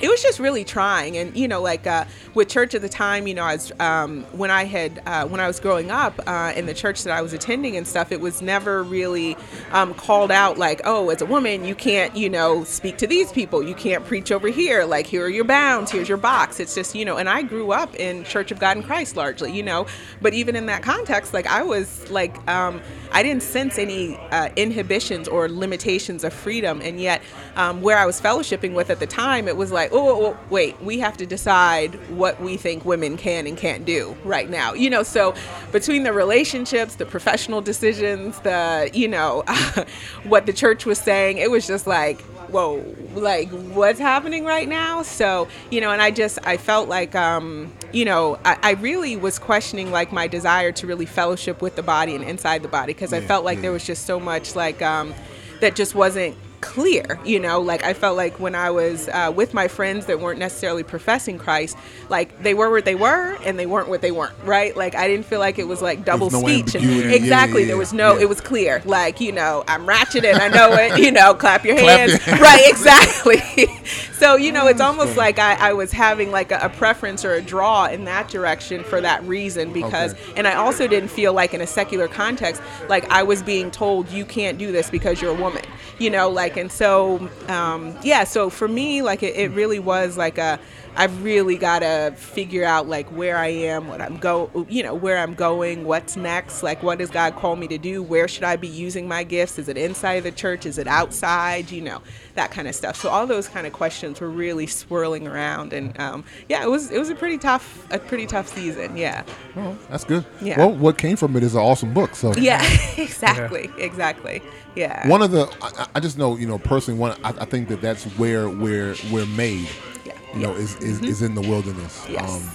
it 0.00 0.08
was 0.08 0.22
just 0.22 0.38
really 0.38 0.64
trying. 0.64 1.16
And 1.16 1.36
you 1.36 1.48
know 1.48 1.60
like 1.60 1.86
uh, 1.86 2.04
with 2.34 2.48
church 2.48 2.74
at 2.74 2.82
the 2.82 2.88
time 2.88 3.26
you 3.26 3.34
know 3.34 3.44
i 3.44 3.54
was 3.54 3.72
um, 3.80 4.22
when 4.32 4.50
i 4.50 4.64
had 4.64 5.02
uh, 5.06 5.26
when 5.26 5.40
i 5.40 5.46
was 5.46 5.58
growing 5.60 5.90
up 5.90 6.20
uh, 6.26 6.52
in 6.56 6.66
the 6.66 6.74
church 6.74 7.02
that 7.04 7.16
i 7.16 7.22
was 7.22 7.32
attending 7.32 7.76
and 7.76 7.86
stuff 7.86 8.12
it 8.12 8.20
was 8.20 8.42
never 8.42 8.82
really 8.82 9.36
um, 9.72 9.94
called 9.94 10.30
out 10.30 10.58
like 10.58 10.80
oh 10.84 11.10
as 11.10 11.22
a 11.22 11.26
woman 11.26 11.64
you 11.64 11.74
can't 11.74 12.14
you 12.16 12.28
know 12.28 12.64
speak 12.64 12.96
to 12.98 13.06
these 13.06 13.32
people. 13.32 13.62
You 13.62 13.74
can't 13.74 14.04
preach 14.04 14.30
over 14.30 14.48
here. 14.48 14.84
Like 14.84 15.06
here 15.06 15.24
are 15.24 15.28
your 15.28 15.44
bounds. 15.44 15.90
Here's 15.90 16.08
your 16.08 16.18
box. 16.18 16.60
It's 16.60 16.74
just 16.74 16.94
you 16.94 17.04
know 17.04 17.16
and 17.16 17.28
i 17.28 17.42
grew 17.42 17.72
up 17.72 17.94
in 17.96 18.24
church 18.24 18.50
of 18.50 18.58
god 18.58 18.76
in 18.76 18.82
christ 18.82 19.16
largely 19.16 19.52
you 19.52 19.62
know. 19.62 19.86
But 20.20 20.34
even 20.34 20.56
in 20.56 20.66
that 20.66 20.82
context 20.82 21.32
like 21.34 21.46
i 21.46 21.62
was 21.62 22.10
like 22.10 22.36
um, 22.48 22.80
i 23.12 23.22
didn't 23.22 23.42
sense 23.42 23.78
any 23.78 24.16
uh, 24.30 24.50
inhibitions 24.56 25.28
or 25.28 25.48
limitations 25.48 26.24
of 26.24 26.32
freedom. 26.32 26.80
And 26.82 27.00
yet 27.00 27.22
um, 27.56 27.82
where 27.82 27.98
i 27.98 28.06
was 28.06 28.20
fellowshipping 28.20 28.74
with 28.74 28.90
at 28.90 29.00
the 29.00 29.06
time 29.06 29.48
it 29.48 29.56
was 29.56 29.72
like 29.72 29.89
oh, 29.92 30.26
oh, 30.26 30.38
wait, 30.50 30.80
we 30.82 30.98
have 30.98 31.16
to 31.18 31.26
decide 31.26 31.94
what 32.10 32.40
we 32.40 32.56
think 32.56 32.84
women 32.84 33.16
can 33.16 33.46
and 33.46 33.56
can't 33.56 33.84
do 33.84 34.16
right 34.24 34.48
now. 34.48 34.74
You 34.74 34.90
know, 34.90 35.02
so 35.02 35.34
between 35.72 36.02
the 36.02 36.12
relationships, 36.12 36.96
the 36.96 37.06
professional 37.06 37.60
decisions, 37.60 38.38
the, 38.40 38.90
you 38.92 39.08
know, 39.08 39.42
what 40.24 40.46
the 40.46 40.52
church 40.52 40.86
was 40.86 40.98
saying, 40.98 41.38
it 41.38 41.50
was 41.50 41.66
just 41.66 41.86
like, 41.86 42.20
whoa, 42.50 42.84
like 43.14 43.48
what's 43.50 44.00
happening 44.00 44.44
right 44.44 44.68
now? 44.68 45.02
So, 45.02 45.48
you 45.70 45.80
know, 45.80 45.90
and 45.90 46.02
I 46.02 46.10
just, 46.10 46.38
I 46.44 46.56
felt 46.56 46.88
like, 46.88 47.14
um, 47.14 47.72
you 47.92 48.04
know, 48.04 48.38
I, 48.44 48.58
I 48.62 48.70
really 48.72 49.16
was 49.16 49.38
questioning 49.38 49.90
like 49.90 50.12
my 50.12 50.26
desire 50.26 50.72
to 50.72 50.86
really 50.86 51.06
fellowship 51.06 51.62
with 51.62 51.76
the 51.76 51.82
body 51.82 52.14
and 52.14 52.24
inside 52.24 52.62
the 52.62 52.68
body 52.68 52.92
because 52.92 53.12
I 53.12 53.20
felt 53.20 53.44
like 53.44 53.60
there 53.60 53.72
was 53.72 53.86
just 53.86 54.06
so 54.06 54.18
much 54.18 54.56
like, 54.56 54.82
um, 54.82 55.14
that 55.60 55.76
just 55.76 55.94
wasn't 55.94 56.36
clear 56.60 57.18
you 57.24 57.38
know? 57.40 57.60
Like 57.60 57.84
i 57.84 57.92
felt 57.94 58.16
like 58.16 58.38
when 58.40 58.54
i 58.54 58.70
was 58.70 59.08
uh, 59.08 59.32
with 59.34 59.54
my 59.54 59.68
friends 59.68 60.06
that 60.06 60.20
weren't 60.20 60.38
necessarily 60.38 60.82
professing 60.82 61.38
christ 61.38 61.76
like 62.08 62.42
they 62.42 62.54
were 62.54 62.70
what 62.70 62.84
they 62.84 62.94
were 62.94 63.36
and 63.44 63.58
they 63.58 63.66
weren't 63.66 63.88
what 63.88 64.00
they 64.02 64.10
weren't 64.10 64.34
right? 64.44 64.76
Like 64.76 64.94
i 64.94 65.06
didn't 65.08 65.26
feel 65.26 65.38
like 65.40 65.58
it 65.58 65.66
was 65.68 65.80
like 65.82 66.04
double 66.04 66.30
no 66.30 66.40
speech 66.40 66.74
and 66.74 66.84
ambiguity. 66.84 67.08
Yeah, 67.10 67.14
exactly. 67.14 67.60
yeah, 67.62 67.68
there 67.68 67.76
was 67.76 67.92
no 67.92 68.14
Yeah. 68.16 68.22
it 68.22 68.28
was 68.28 68.40
clear. 68.40 68.82
Like 68.84 69.20
you 69.20 69.32
know 69.32 69.64
i'm 69.68 69.86
ratchet 69.86 70.24
and 70.24 70.38
i 70.38 70.48
know 70.48 70.72
it 70.74 70.98
you 71.04 71.10
know 71.12 71.34
clap 71.34 71.64
your 71.64 71.76
Clap 71.78 71.98
hands. 72.10 72.26
your- 72.26 72.36
right 72.38 72.62
exactly. 72.66 73.66
So 74.20 74.36
you 74.36 74.52
know 74.52 74.66
it's 74.66 74.82
almost 74.82 75.16
like 75.16 75.38
I, 75.38 75.54
I 75.54 75.72
was 75.72 75.92
having 75.92 76.30
like 76.30 76.52
a, 76.52 76.58
a 76.62 76.68
preference 76.68 77.24
or 77.24 77.32
a 77.32 77.40
draw 77.42 77.86
in 77.86 78.04
that 78.04 78.28
direction 78.28 78.84
for 78.84 79.00
that 79.00 79.24
reason 79.24 79.72
because 79.72 80.12
Okay. 80.12 80.32
and 80.36 80.46
i 80.46 80.54
also 80.56 80.86
didn't 80.86 81.08
feel 81.08 81.32
like 81.32 81.54
in 81.54 81.62
a 81.62 81.66
secular 81.66 82.06
context 82.06 82.60
like 82.90 83.08
i 83.10 83.22
was 83.22 83.42
being 83.42 83.70
told 83.70 84.10
you 84.10 84.26
can't 84.26 84.58
do 84.58 84.72
this 84.72 84.90
because 84.90 85.22
you're 85.22 85.34
a 85.34 85.40
woman. 85.40 85.62
You 85.98 86.10
know 86.10 86.28
like 86.28 86.49
and 86.56 86.70
so 86.70 87.28
um, 87.48 87.96
yeah 88.02 88.24
so 88.24 88.50
for 88.50 88.68
me 88.68 89.02
like 89.02 89.22
it, 89.22 89.36
it 89.36 89.50
really 89.52 89.78
was 89.78 90.16
like 90.16 90.38
a 90.38 90.58
i've 90.96 91.22
really 91.24 91.56
got 91.56 91.80
to 91.80 92.12
figure 92.16 92.64
out 92.64 92.88
like 92.88 93.08
where 93.08 93.36
i 93.36 93.48
am 93.48 93.88
what 93.88 94.00
i'm 94.00 94.16
go 94.18 94.66
you 94.68 94.82
know 94.82 94.94
where 94.94 95.18
i'm 95.18 95.34
going 95.34 95.84
what's 95.84 96.16
next 96.16 96.62
like 96.62 96.82
what 96.82 96.98
does 96.98 97.10
god 97.10 97.34
call 97.36 97.56
me 97.56 97.66
to 97.68 97.78
do? 97.78 98.02
Where 98.02 98.28
should 98.28 98.44
i 98.44 98.56
be 98.56 98.68
using 98.68 99.08
my 99.08 99.24
gifts? 99.24 99.58
Is 99.58 99.68
it 99.68 99.76
inside 99.76 100.20
the 100.20 100.32
church? 100.32 100.66
Is 100.66 100.78
it 100.78 100.86
outside? 100.86 101.70
You 101.70 101.82
know 101.82 102.02
that 102.34 102.50
kind 102.50 102.68
of 102.68 102.74
stuff. 102.74 102.96
So 102.96 103.08
all 103.08 103.26
those 103.26 103.48
kind 103.48 103.66
of 103.66 103.72
questions 103.72 104.20
were 104.20 104.30
really 104.30 104.66
swirling 104.66 105.26
around 105.26 105.72
and 105.72 105.98
um, 105.98 106.24
yeah 106.48 106.62
it 106.62 106.70
was 106.70 106.90
it 106.90 106.98
was 106.98 107.10
a 107.10 107.14
pretty 107.14 107.38
tough 107.38 107.86
a 107.90 107.98
pretty 107.98 108.26
tough 108.26 108.48
season 108.48 108.96
yeah. 108.96 109.24
Oh, 109.56 109.76
that's 109.88 110.04
good. 110.04 110.24
Yeah. 110.40 110.58
Well, 110.58 110.72
what 110.72 110.98
came 110.98 111.16
from 111.16 111.36
it 111.36 111.42
is 111.42 111.54
an 111.54 111.60
awesome 111.60 111.94
book. 111.94 112.14
So. 112.14 112.34
Yeah 112.34 112.62
exactly 112.96 113.70
exactly 113.78 114.42
yeah. 114.76 115.06
One 115.08 115.22
of 115.22 115.30
the 115.30 115.52
I, 115.62 115.88
I 115.96 116.00
just 116.00 116.18
know 116.18 116.36
you 116.36 116.46
know 116.46 116.58
personally 116.58 116.98
one 116.98 117.18
I, 117.24 117.30
I 117.30 117.44
think 117.44 117.68
that 117.68 117.80
that's 117.80 118.04
where 118.18 118.48
we're 118.48 118.94
we're 119.10 119.26
made 119.26 119.68
yeah 120.04 120.12
you 120.34 120.40
know 120.40 120.52
is 120.52 120.76
is, 120.76 120.98
mm-hmm. 120.98 121.06
is 121.06 121.22
in 121.22 121.34
the 121.34 121.42
wilderness. 121.42 122.06
Yes. 122.08 122.30
Um, 122.30 122.50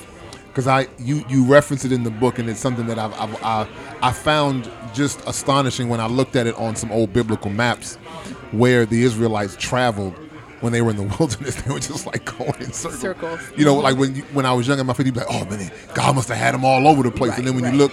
because 0.48 0.68
I 0.68 0.88
you 1.00 1.26
you 1.28 1.44
reference 1.44 1.84
it 1.84 1.92
in 1.92 2.04
the 2.04 2.10
book 2.10 2.40
and 2.40 2.50
it's 2.50 2.62
something 2.62 2.86
that 2.88 2.98
I've, 2.98 3.14
I've 3.20 3.44
I 3.44 3.68
I 4.02 4.12
found 4.14 4.72
just 4.94 5.22
astonishing 5.28 5.90
when 5.90 6.00
I 6.00 6.08
looked 6.08 6.38
at 6.38 6.48
it 6.48 6.56
on 6.56 6.78
some 6.78 6.94
old 6.94 7.12
biblical 7.12 7.52
maps 7.52 7.96
where 8.52 8.86
the 8.86 9.04
Israelites 9.04 9.58
traveled 9.60 10.14
when 10.62 10.72
they 10.72 10.82
were 10.82 10.92
in 10.92 10.96
the 10.96 11.04
wilderness. 11.20 11.62
They 11.62 11.74
were 11.74 11.80
just 11.80 12.06
like 12.06 12.24
going 12.38 12.56
in 12.62 12.72
circles. 12.72 13.02
Circles. 13.02 13.40
you 13.58 13.66
know 13.66 13.74
mm-hmm. 13.74 13.84
like 13.84 13.98
when 13.98 14.16
you, 14.16 14.22
when 14.32 14.46
I 14.46 14.54
was 14.54 14.66
young 14.66 14.80
in 14.80 14.86
my 14.86 14.94
50s 14.94 15.06
you'd 15.06 15.14
be 15.14 15.20
like 15.20 15.30
oh 15.30 15.44
man 15.46 15.70
God 15.94 16.16
must 16.16 16.30
have 16.30 16.38
had 16.38 16.54
them 16.54 16.64
all 16.64 16.88
over 16.88 17.04
the 17.04 17.12
place. 17.12 17.38
And 17.38 17.46
then 17.46 17.56
when 17.56 17.66
right. 17.66 17.74
you 17.74 17.78
look 17.80 17.92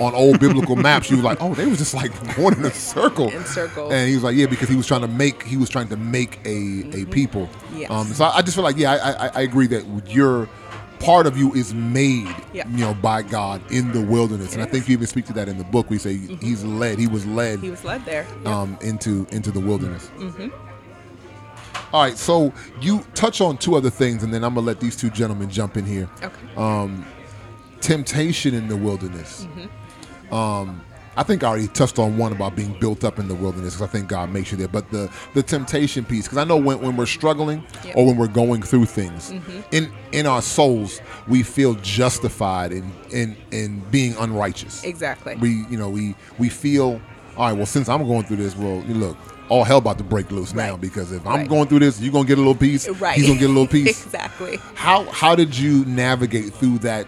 on 0.00 0.14
old 0.14 0.40
biblical 0.40 0.74
maps 0.76 1.10
you 1.10 1.16
were 1.16 1.22
like 1.22 1.38
oh 1.42 1.54
they 1.54 1.66
was 1.66 1.78
just 1.78 1.94
like 1.94 2.12
going 2.36 2.54
in 2.58 2.64
a 2.64 2.70
circle 2.70 3.28
In 3.30 3.44
circles. 3.44 3.92
and 3.92 4.08
he 4.08 4.14
was 4.14 4.24
like 4.24 4.34
yeah 4.36 4.46
because 4.46 4.68
he 4.68 4.76
was 4.76 4.86
trying 4.86 5.02
to 5.02 5.08
make 5.08 5.42
he 5.42 5.56
was 5.56 5.68
trying 5.68 5.88
to 5.88 5.96
make 5.96 6.38
a 6.46 6.84
a 7.02 7.04
people 7.06 7.46
Mm-hmm. 7.46 7.78
Yes. 7.78 7.90
um 7.90 8.06
so 8.08 8.24
I, 8.24 8.38
I 8.38 8.42
just 8.42 8.54
feel 8.56 8.64
like 8.64 8.76
yeah 8.76 8.92
I, 8.92 9.26
I 9.26 9.30
I 9.34 9.40
agree 9.42 9.66
that 9.68 9.84
your 10.08 10.48
part 10.98 11.26
of 11.26 11.36
you 11.36 11.52
is 11.54 11.74
made 11.74 12.34
Yeah. 12.52 12.68
you 12.68 12.78
know 12.78 12.94
by 12.94 13.22
God 13.22 13.60
in 13.72 13.90
the 13.92 14.00
wilderness 14.00 14.54
and 14.54 14.62
I 14.62 14.66
think 14.66 14.88
you 14.88 14.92
even 14.92 15.06
speak 15.06 15.26
to 15.26 15.32
that 15.34 15.48
in 15.48 15.58
the 15.58 15.64
book 15.64 15.90
we 15.90 15.98
say 15.98 16.16
he's 16.16 16.64
led 16.64 16.98
he 16.98 17.06
was 17.08 17.26
led 17.26 17.58
he 17.60 17.70
was 17.70 17.84
led 17.84 18.04
there 18.04 18.26
Yep. 18.44 18.46
um, 18.46 18.78
into 18.82 19.26
into 19.32 19.50
the 19.50 19.60
wilderness. 19.60 20.10
All 21.92 22.02
right, 22.02 22.16
so 22.16 22.54
you 22.80 23.04
touch 23.14 23.42
on 23.42 23.58
two 23.58 23.74
other 23.74 23.90
things, 23.90 24.22
and 24.22 24.32
then 24.32 24.44
I'm 24.44 24.54
gonna 24.54 24.66
let 24.66 24.80
these 24.80 24.96
two 24.96 25.10
gentlemen 25.10 25.50
jump 25.50 25.76
in 25.76 25.84
here. 25.84 26.08
okay 26.22 27.04
Temptation 27.80 28.54
in 28.54 28.68
the 28.68 28.76
wilderness. 28.76 29.46
Um, 30.32 30.80
I 31.14 31.22
think 31.24 31.44
I 31.44 31.48
already 31.48 31.68
touched 31.68 31.98
on 31.98 32.16
one 32.16 32.32
about 32.32 32.56
being 32.56 32.72
built 32.80 33.04
up 33.04 33.18
in 33.18 33.28
the 33.28 33.34
wilderness 33.34 33.74
because 33.74 33.86
I 33.86 33.92
think 33.92 34.08
God 34.08 34.30
makes 34.32 34.50
you 34.50 34.56
there. 34.56 34.66
But 34.68 34.90
the 34.90 35.10
the 35.34 35.42
temptation 35.42 36.06
piece, 36.06 36.24
because 36.24 36.38
I 36.38 36.44
know 36.44 36.56
when, 36.56 36.80
when 36.80 36.96
we're 36.96 37.04
struggling 37.04 37.62
Yeah. 37.84 37.92
or 37.96 38.06
when 38.06 38.16
we're 38.16 38.28
going 38.28 38.62
through 38.62 38.86
things 38.86 39.30
in 39.70 39.92
in 40.12 40.26
our 40.26 40.40
souls, 40.40 41.02
we 41.28 41.42
feel 41.42 41.74
justified 41.74 42.72
in 42.72 42.90
in 43.10 43.36
in 43.50 43.80
being 43.90 44.16
unrighteous. 44.16 44.84
exactly 44.84 45.36
we 45.36 45.66
you 45.68 45.76
know 45.76 45.90
we 45.90 46.14
we 46.38 46.48
feel 46.48 46.98
all 47.36 47.48
right 47.48 47.56
well 47.56 47.66
since 47.66 47.88
i'm 47.88 48.06
going 48.06 48.24
through 48.24 48.36
this 48.36 48.56
well 48.56 48.82
you 48.86 48.94
look 48.94 49.16
all 49.48 49.64
hell 49.64 49.78
about 49.78 49.96
to 49.98 50.04
break 50.04 50.30
loose 50.30 50.52
now 50.54 50.76
because 50.76 51.12
if 51.12 51.26
i'm 51.26 51.40
Right. 51.40 51.48
going 51.48 51.66
through 51.68 51.78
this 51.80 51.98
you're 52.00 52.12
gonna 52.12 52.26
get 52.28 52.36
a 52.38 52.40
little 52.40 52.54
piece 52.54 52.86
right 52.88 53.16
he's 53.16 53.26
gonna 53.26 53.38
get 53.38 53.46
a 53.48 53.52
little 53.52 53.66
piece 53.80 54.04
exactly 54.04 54.56
how 54.74 55.04
how 55.04 55.34
did 55.34 55.56
you 55.56 55.84
navigate 55.86 56.52
through 56.54 56.78
that 56.80 57.06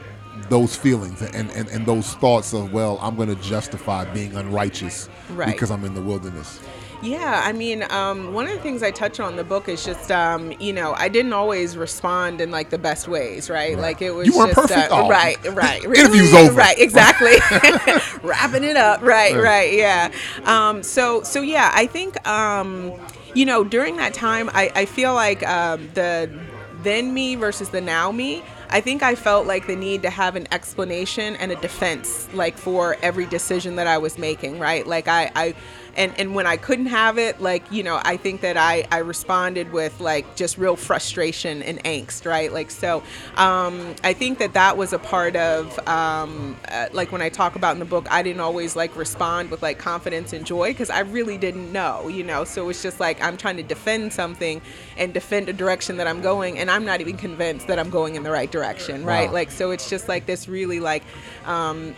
those 0.48 0.76
feelings 0.76 1.22
and, 1.22 1.50
and 1.52 1.68
and 1.68 1.86
those 1.86 2.14
thoughts 2.14 2.52
of 2.52 2.72
well 2.72 2.98
i'm 3.02 3.16
gonna 3.16 3.34
justify 3.36 4.04
being 4.12 4.34
unrighteous 4.36 5.08
Right. 5.30 5.46
because 5.52 5.70
i'm 5.70 5.84
in 5.84 5.94
the 5.94 6.02
wilderness 6.02 6.60
Yeah, 7.02 7.42
I 7.44 7.52
mean, 7.52 7.84
um, 7.90 8.32
one 8.32 8.46
of 8.46 8.52
the 8.54 8.60
things 8.60 8.82
I 8.82 8.90
touch 8.90 9.20
on 9.20 9.32
in 9.32 9.36
the 9.36 9.44
book 9.44 9.68
is 9.68 9.84
just, 9.84 10.10
um, 10.10 10.52
you 10.58 10.72
know, 10.72 10.94
I 10.96 11.10
didn't 11.10 11.34
always 11.34 11.76
respond 11.76 12.40
in 12.40 12.50
like 12.50 12.70
the 12.70 12.78
best 12.78 13.08
ways, 13.08 13.50
right? 13.50 13.76
Like 13.76 14.00
it 14.00 14.12
was 14.12 14.26
You 14.26 14.32
weren't 14.38 14.54
just, 14.54 14.68
perfect? 14.72 14.90
Uh, 14.90 15.02
Oh. 15.04 15.08
right, 15.10 15.36
right. 15.52 15.84
Interview's 16.00 16.32
over. 16.32 16.54
Right, 16.54 16.78
exactly. 16.78 17.34
Wrapping 18.22 18.64
it 18.64 18.76
up, 18.78 19.02
right, 19.02 19.36
right, 19.36 19.74
yeah. 19.74 20.10
Um, 20.46 20.82
so, 20.82 21.22
so 21.24 21.42
yeah, 21.42 21.70
I 21.74 21.86
think, 21.86 22.26
um, 22.26 22.92
you 23.34 23.44
know, 23.44 23.64
during 23.64 23.96
that 23.96 24.14
time, 24.14 24.48
I, 24.54 24.72
I 24.74 24.84
feel 24.86 25.12
like 25.12 25.46
um, 25.46 25.90
the 25.92 26.30
then 26.82 27.12
me 27.12 27.34
versus 27.34 27.68
the 27.68 27.82
now 27.82 28.12
me. 28.12 28.42
I 28.74 28.80
think 28.80 29.04
I 29.04 29.14
felt 29.14 29.46
like 29.46 29.68
the 29.68 29.76
need 29.76 30.02
to 30.02 30.10
have 30.10 30.34
an 30.34 30.48
explanation 30.50 31.36
and 31.36 31.52
a 31.52 31.54
defense, 31.54 32.28
like 32.34 32.58
for 32.58 32.96
every 33.02 33.24
decision 33.24 33.76
that 33.76 33.86
I 33.86 33.98
was 33.98 34.18
making, 34.18 34.58
right? 34.58 34.84
Like 34.84 35.06
I, 35.06 35.30
I 35.36 35.54
and 35.96 36.12
and 36.18 36.34
when 36.34 36.46
I 36.46 36.56
couldn't 36.56 36.86
have 36.86 37.18
it, 37.18 37.40
like 37.40 37.70
you 37.70 37.82
know, 37.82 38.00
I 38.04 38.16
think 38.16 38.40
that 38.42 38.56
I 38.56 38.86
I 38.90 38.98
responded 38.98 39.72
with 39.72 40.00
like 40.00 40.36
just 40.36 40.58
real 40.58 40.76
frustration 40.76 41.62
and 41.62 41.82
angst, 41.84 42.26
right? 42.26 42.52
Like 42.52 42.70
so, 42.70 43.02
um, 43.36 43.94
I 44.02 44.12
think 44.12 44.38
that 44.38 44.54
that 44.54 44.76
was 44.76 44.92
a 44.92 44.98
part 44.98 45.36
of 45.36 45.78
um, 45.88 46.56
uh, 46.68 46.88
like 46.92 47.12
when 47.12 47.22
I 47.22 47.28
talk 47.28 47.56
about 47.56 47.72
in 47.72 47.78
the 47.78 47.84
book, 47.84 48.06
I 48.10 48.22
didn't 48.22 48.40
always 48.40 48.76
like 48.76 48.96
respond 48.96 49.50
with 49.50 49.62
like 49.62 49.78
confidence 49.78 50.32
and 50.32 50.44
joy 50.44 50.70
because 50.70 50.90
I 50.90 51.00
really 51.00 51.38
didn't 51.38 51.72
know, 51.72 52.08
you 52.08 52.24
know. 52.24 52.44
So 52.44 52.68
it's 52.68 52.82
just 52.82 53.00
like 53.00 53.22
I'm 53.22 53.36
trying 53.36 53.56
to 53.56 53.62
defend 53.62 54.12
something 54.12 54.60
and 54.96 55.12
defend 55.14 55.48
a 55.48 55.52
direction 55.52 55.96
that 55.98 56.06
I'm 56.06 56.20
going, 56.20 56.58
and 56.58 56.70
I'm 56.70 56.84
not 56.84 57.00
even 57.00 57.16
convinced 57.16 57.66
that 57.68 57.78
I'm 57.78 57.90
going 57.90 58.14
in 58.16 58.22
the 58.22 58.30
right 58.30 58.50
direction, 58.50 59.04
right? 59.04 59.28
Wow. 59.28 59.34
Like 59.34 59.50
so, 59.50 59.70
it's 59.70 59.88
just 59.90 60.08
like 60.08 60.26
this 60.26 60.48
really 60.48 60.80
like. 60.80 61.02
Um, 61.44 61.94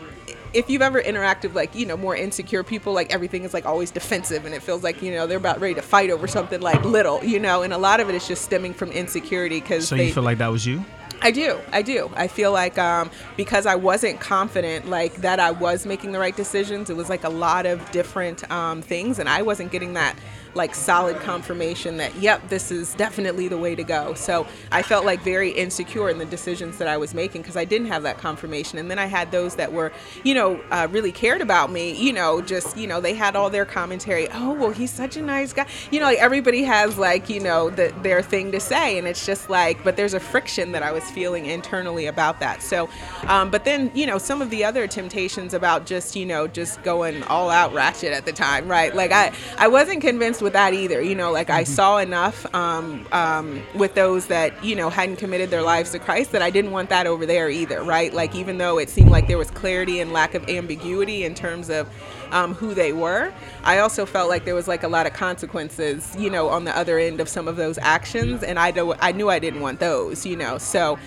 if 0.57 0.71
you've 0.71 0.81
ever 0.81 1.03
interacted 1.03 1.42
with 1.42 1.55
like 1.55 1.75
you 1.75 1.85
know 1.85 1.99
more 1.99 2.16
insecure 2.16 2.62
people 2.62 2.95
like 2.95 3.12
everything 3.12 3.45
is 3.45 3.53
like 3.53 3.66
always 3.66 3.90
defensive 3.90 4.47
and 4.47 4.55
it 4.55 4.62
feels 4.62 4.83
like 4.83 5.03
you 5.03 5.12
know 5.12 5.27
they're 5.27 5.37
about 5.37 5.61
ready 5.61 5.75
to 5.75 5.83
fight 5.83 6.09
over 6.09 6.27
something 6.27 6.62
like 6.62 6.83
little 6.83 7.23
you 7.23 7.38
know 7.38 7.62
and 7.62 7.75
a 7.75 7.79
lot 7.79 8.01
of 8.01 8.09
it 8.09 8.14
is 8.14 8.27
just 8.27 8.42
stemming 8.42 8.73
from 8.73 8.90
insecurity 8.90 9.61
because 9.61 9.87
So 9.88 9.97
they 9.97 10.07
you 10.07 10.14
feel 10.14 10.23
like 10.23 10.38
that 10.38 10.49
was 10.51 10.64
you? 10.64 10.83
I 11.23 11.31
do. 11.31 11.59
I 11.73 11.81
do. 11.83 12.11
I 12.14 12.29
feel 12.29 12.53
like 12.53 12.79
um, 12.79 13.11
because 13.37 13.64
I 13.64 13.75
wasn't 13.75 14.21
confident, 14.21 14.88
like 14.88 15.14
that 15.16 15.40
I 15.40 15.51
was 15.51 15.87
making 15.87 16.12
the 16.12 16.19
right 16.19 16.37
decisions. 16.37 16.90
It 16.90 16.97
was 16.97 17.09
like 17.09 17.25
a 17.25 17.31
lot 17.31 17.64
of 17.64 17.90
different 17.90 18.49
um, 18.51 18.83
things, 18.83 19.19
and 19.19 19.27
I 19.29 19.40
wasn't 19.40 19.73
getting 19.73 19.95
that 19.95 20.14
like 20.57 20.75
solid 20.75 21.16
confirmation 21.19 21.99
that 21.99 22.14
yep 22.16 22.49
this 22.49 22.71
is 22.73 22.95
definitely 22.95 23.47
the 23.47 23.59
way 23.59 23.75
to 23.75 23.85
go. 23.85 24.14
So 24.14 24.47
i 24.73 24.83
felt 24.83 25.05
like 25.05 25.21
very 25.23 25.51
insecure 25.51 26.09
in 26.09 26.19
the 26.19 26.25
decisions 26.25 26.79
that 26.79 26.88
i 26.88 26.97
was 26.97 27.14
making 27.14 27.42
because 27.42 27.57
i 27.57 27.64
didn't 27.64 27.88
have 27.88 28.03
that 28.03 28.19
confirmation. 28.19 28.79
And 28.79 28.90
then 28.90 28.99
i 28.99 29.07
had 29.07 29.31
those 29.31 29.55
that 29.57 29.73
were 29.73 29.92
you 30.25 30.35
know 30.35 30.61
uh, 30.71 30.88
really 30.90 31.12
cared 31.12 31.42
about 31.42 31.71
me 31.71 31.92
you 31.92 32.12
know 32.12 32.40
just 32.40 32.77
you 32.77 32.87
know 32.87 33.01
they 33.01 33.14
had 33.14 33.37
all 33.37 33.51
their 33.51 33.66
commentary 33.66 34.29
oh 34.33 34.53
well 34.55 34.71
he's 34.71 34.90
such 34.90 35.16
a 35.16 35.23
nice 35.23 35.53
guy. 35.53 35.66
You 35.90 36.01
know 36.01 36.07
like 36.07 36.19
everybody 36.19 36.62
has 36.62 36.97
like 36.97 37.29
you 37.29 37.40
know 37.40 37.71
the, 37.71 37.95
their 38.03 38.23
thing 38.23 38.51
to 38.53 38.61
say. 38.61 38.99
And 38.99 39.07
it's 39.07 39.27
just 39.27 39.51
like 39.51 39.85
but 39.85 39.97
there's 39.97 40.14
a 40.14 40.21
friction 40.21 40.73
that 40.73 40.83
i 40.83 40.90
was 40.90 41.05
feeling 41.11 41.47
internally 41.47 42.07
about 42.07 42.40
that. 42.40 42.62
So 42.62 42.88
um, 43.27 43.51
but 43.51 43.64
then 43.64 43.90
you 43.95 44.07
know 44.07 44.19
some 44.19 44.40
of 44.40 44.49
the 44.51 44.64
other 44.64 44.87
temptations 44.87 45.53
about 45.53 45.85
just 45.85 46.16
you 46.16 46.25
know 46.25 46.47
just 46.47 46.83
going 46.83 47.23
all 47.25 47.51
out 47.51 47.75
ratchet 47.75 48.12
at 48.12 48.25
the 48.25 48.33
time 48.33 48.66
right? 48.66 48.95
Like 48.95 49.12
i 49.12 49.33
i 49.59 49.69
wasn't 49.69 50.01
convinced 50.01 50.40
with 50.46 50.52
that 50.54 50.72
either. 50.74 51.02
You 51.02 51.16
know, 51.16 51.32
like 51.32 51.50
I 51.50 51.64
Mm-hmm. 51.64 51.74
saw 51.74 51.98
enough 51.98 52.54
um, 52.54 53.04
um, 53.11 53.61
with 53.74 53.94
those 53.94 54.28
that 54.28 54.50
you 54.64 54.76
know 54.76 54.88
hadn't 54.88 55.16
committed 55.16 55.50
their 55.50 55.62
lives 55.62 55.90
to 55.90 55.98
Christ 55.98 56.30
that 56.32 56.42
I 56.42 56.50
didn't 56.50 56.70
want 56.70 56.88
that 56.90 57.06
over 57.06 57.26
there 57.26 57.50
either. 57.50 57.82
Right? 57.82 58.14
Like 58.14 58.35
even 58.37 58.59
though 58.59 58.78
it 58.78 58.88
seemed 58.88 59.11
like 59.11 59.26
there 59.26 59.38
was 59.38 59.50
clarity 59.50 60.00
and 60.00 60.12
lack 60.12 60.35
of 60.35 60.48
ambiguity 60.48 61.24
in 61.24 61.35
terms 61.35 61.68
of 61.68 61.88
um, 62.30 62.54
who 62.54 62.74
they 62.74 62.92
were, 62.92 63.32
I 63.64 63.78
also 63.78 64.06
felt 64.06 64.28
like 64.28 64.44
there 64.44 64.54
was 64.54 64.68
like 64.68 64.85
a 64.85 64.88
lot 64.88 65.06
of 65.06 65.12
consequences. 65.12 66.14
You 66.16 66.30
know, 66.30 66.48
on 66.48 66.64
the 66.64 66.76
other 66.76 66.98
end 66.98 67.20
of 67.20 67.28
some 67.28 67.48
of 67.48 67.56
those 67.56 67.78
actions, 67.78 68.44
and 68.44 68.59
I 68.59 68.70
do, 68.70 68.94
I 69.00 69.11
knew 69.12 69.28
I 69.28 69.40
didn't 69.40 69.61
want 69.61 69.80
those. 69.80 70.24
You 70.24 70.37
know, 70.37 70.59
so. 70.59 70.98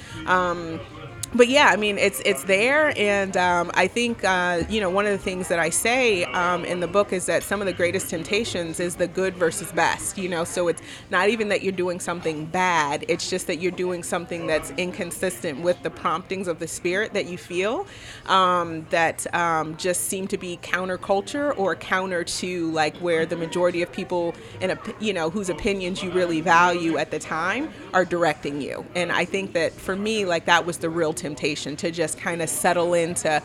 But 1.33 1.47
yeah, 1.47 1.67
I 1.67 1.75
mean, 1.75 1.99
it's 1.99 2.21
it's 2.25 2.43
there, 2.45 2.91
and 2.97 3.37
um, 3.37 3.69
I 3.75 3.85
think 3.87 4.23
uh, 4.23 4.63
you 4.67 4.81
know 4.81 4.89
one 4.89 5.05
of 5.05 5.11
the 5.11 5.19
things 5.19 5.47
that 5.49 5.59
I 5.59 5.69
say 5.69 6.23
um, 6.23 6.65
in 6.65 6.79
the 6.79 6.87
book 6.87 7.13
is 7.13 7.27
that 7.27 7.43
some 7.43 7.61
of 7.61 7.67
the 7.67 7.73
greatest 7.73 8.09
temptations 8.09 8.79
is 8.79 8.95
the 8.95 9.07
good 9.07 9.35
versus 9.35 9.71
best. 9.71 10.17
You 10.17 10.27
know, 10.27 10.43
so 10.43 10.67
it's 10.69 10.81
not 11.11 11.29
even 11.29 11.49
that 11.49 11.61
you're 11.61 11.71
doing 11.71 11.99
something 11.99 12.47
bad; 12.47 13.05
it's 13.07 13.29
just 13.29 13.45
that 13.45 13.57
you're 13.61 13.71
doing 13.71 14.01
something 14.01 14.47
that's 14.47 14.71
inconsistent 14.71 15.61
with 15.61 15.81
the 15.83 15.91
promptings 15.91 16.47
of 16.47 16.57
the 16.57 16.67
spirit 16.67 17.13
that 17.13 17.27
you 17.27 17.37
feel, 17.37 17.85
um, 18.25 18.87
that 18.89 19.31
um, 19.35 19.77
just 19.77 20.05
seem 20.05 20.27
to 20.29 20.37
be 20.37 20.57
counterculture 20.63 21.55
or 21.59 21.75
counter 21.75 22.23
to 22.23 22.71
like 22.71 22.97
where 22.97 23.27
the 23.27 23.37
majority 23.37 23.83
of 23.83 23.91
people 23.91 24.33
in 24.61 24.71
a 24.71 24.79
you 24.99 25.13
know 25.13 25.29
whose 25.29 25.49
opinions 25.49 26.01
you 26.01 26.09
really 26.09 26.41
value 26.41 26.97
at 26.97 27.11
the 27.11 27.19
time 27.19 27.69
are 27.93 28.03
directing 28.03 28.61
you. 28.61 28.83
And 28.95 29.11
I 29.11 29.25
think 29.25 29.53
that 29.53 29.73
for 29.73 29.95
me, 29.95 30.25
like 30.25 30.45
that 30.45 30.65
was 30.65 30.79
the 30.79 30.89
real 30.89 31.13
temptation 31.19 31.75
to 31.77 31.91
just 31.91 32.17
kind 32.17 32.41
of 32.41 32.49
settle 32.49 32.93
into 32.93 33.41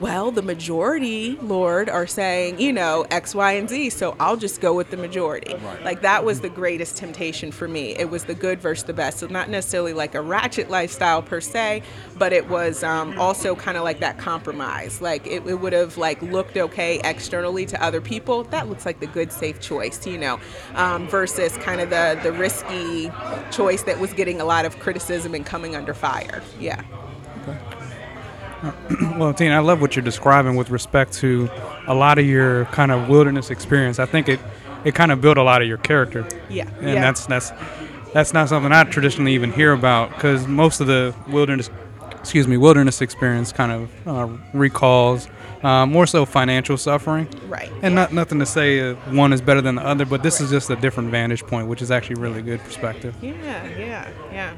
well, 0.00 0.30
the 0.30 0.42
majority, 0.42 1.36
Lord, 1.42 1.88
are 1.88 2.06
saying, 2.06 2.60
you 2.60 2.72
know, 2.72 3.04
X, 3.10 3.34
Y, 3.34 3.52
and 3.52 3.68
Z, 3.68 3.90
so 3.90 4.16
I'll 4.20 4.36
just 4.36 4.60
go 4.60 4.72
with 4.72 4.90
the 4.90 4.96
majority. 4.96 5.54
Like 5.82 6.02
that 6.02 6.24
was 6.24 6.40
the 6.40 6.48
greatest 6.48 6.96
temptation 6.96 7.50
for 7.50 7.66
me. 7.66 7.96
It 7.96 8.08
was 8.08 8.24
the 8.24 8.34
good 8.34 8.60
versus 8.60 8.84
the 8.84 8.92
best. 8.92 9.18
So 9.18 9.26
not 9.26 9.50
necessarily 9.50 9.92
like 9.92 10.14
a 10.14 10.22
ratchet 10.22 10.70
lifestyle 10.70 11.20
per 11.20 11.40
se, 11.40 11.82
but 12.16 12.32
it 12.32 12.48
was 12.48 12.84
um, 12.84 13.18
also 13.18 13.56
kind 13.56 13.76
of 13.76 13.82
like 13.82 13.98
that 13.98 14.18
compromise. 14.18 15.00
Like 15.00 15.26
it, 15.26 15.44
it 15.46 15.56
would 15.56 15.72
have 15.72 15.98
like 15.98 16.22
looked 16.22 16.56
okay 16.56 17.00
externally 17.02 17.66
to 17.66 17.82
other 17.82 18.00
people. 18.00 18.44
That 18.44 18.68
looks 18.68 18.86
like 18.86 19.00
the 19.00 19.08
good, 19.08 19.32
safe 19.32 19.60
choice, 19.60 20.06
you 20.06 20.18
know, 20.18 20.38
um, 20.74 21.08
versus 21.08 21.56
kind 21.58 21.80
of 21.80 21.90
the 21.90 22.18
the 22.22 22.32
risky 22.32 23.10
choice 23.50 23.82
that 23.82 23.98
was 23.98 24.12
getting 24.12 24.40
a 24.40 24.44
lot 24.44 24.64
of 24.64 24.78
criticism 24.78 25.34
and 25.34 25.44
coming 25.44 25.74
under 25.74 25.94
fire. 25.94 26.40
Yeah. 26.60 26.84
Well, 29.18 29.34
Tina, 29.34 29.56
I 29.56 29.58
love 29.60 29.80
what 29.80 29.96
you're 29.96 30.04
describing 30.04 30.56
with 30.56 30.70
respect 30.70 31.12
to 31.14 31.50
a 31.86 31.94
lot 31.94 32.18
of 32.18 32.26
your 32.26 32.66
kind 32.66 32.92
of 32.92 33.08
wilderness 33.08 33.50
experience. 33.50 33.98
I 33.98 34.06
think 34.06 34.28
it 34.28 34.40
it 34.84 34.94
kind 34.94 35.10
of 35.10 35.20
built 35.20 35.38
a 35.38 35.42
lot 35.42 35.60
of 35.60 35.68
your 35.68 35.78
character. 35.78 36.26
Yeah. 36.48 36.68
and 36.78 36.94
yeah. 36.94 37.00
that's 37.00 37.26
that's 37.26 37.52
that's 38.12 38.32
not 38.32 38.48
something 38.48 38.72
I 38.72 38.84
traditionally 38.84 39.34
even 39.34 39.52
hear 39.52 39.72
about 39.72 40.10
because 40.10 40.46
most 40.46 40.80
of 40.80 40.86
the 40.86 41.14
wilderness, 41.28 41.70
excuse 42.12 42.48
me, 42.48 42.56
wilderness 42.56 43.00
experience 43.00 43.52
kind 43.52 43.72
of 43.72 44.08
uh, 44.08 44.28
recalls 44.54 45.28
uh, 45.62 45.86
more 45.86 46.06
so 46.06 46.24
financial 46.24 46.76
suffering. 46.76 47.28
Right, 47.48 47.70
And 47.82 47.94
yeah. 47.94 48.02
not 48.02 48.12
nothing 48.12 48.38
to 48.38 48.46
say 48.46 48.80
uh, 48.80 48.94
one 49.10 49.32
is 49.32 49.40
better 49.40 49.60
than 49.60 49.74
the 49.76 49.84
other, 49.84 50.04
but 50.04 50.22
this 50.22 50.40
is 50.40 50.50
just 50.50 50.70
a 50.70 50.76
different 50.76 51.10
vantage 51.10 51.44
point, 51.46 51.68
which 51.68 51.82
is 51.82 51.90
actually 51.90 52.20
really 52.20 52.42
good 52.42 52.60
perspective. 52.60 53.14
Yeah, 53.20 53.32
yeah, 53.76 54.10
yeah. 54.32 54.54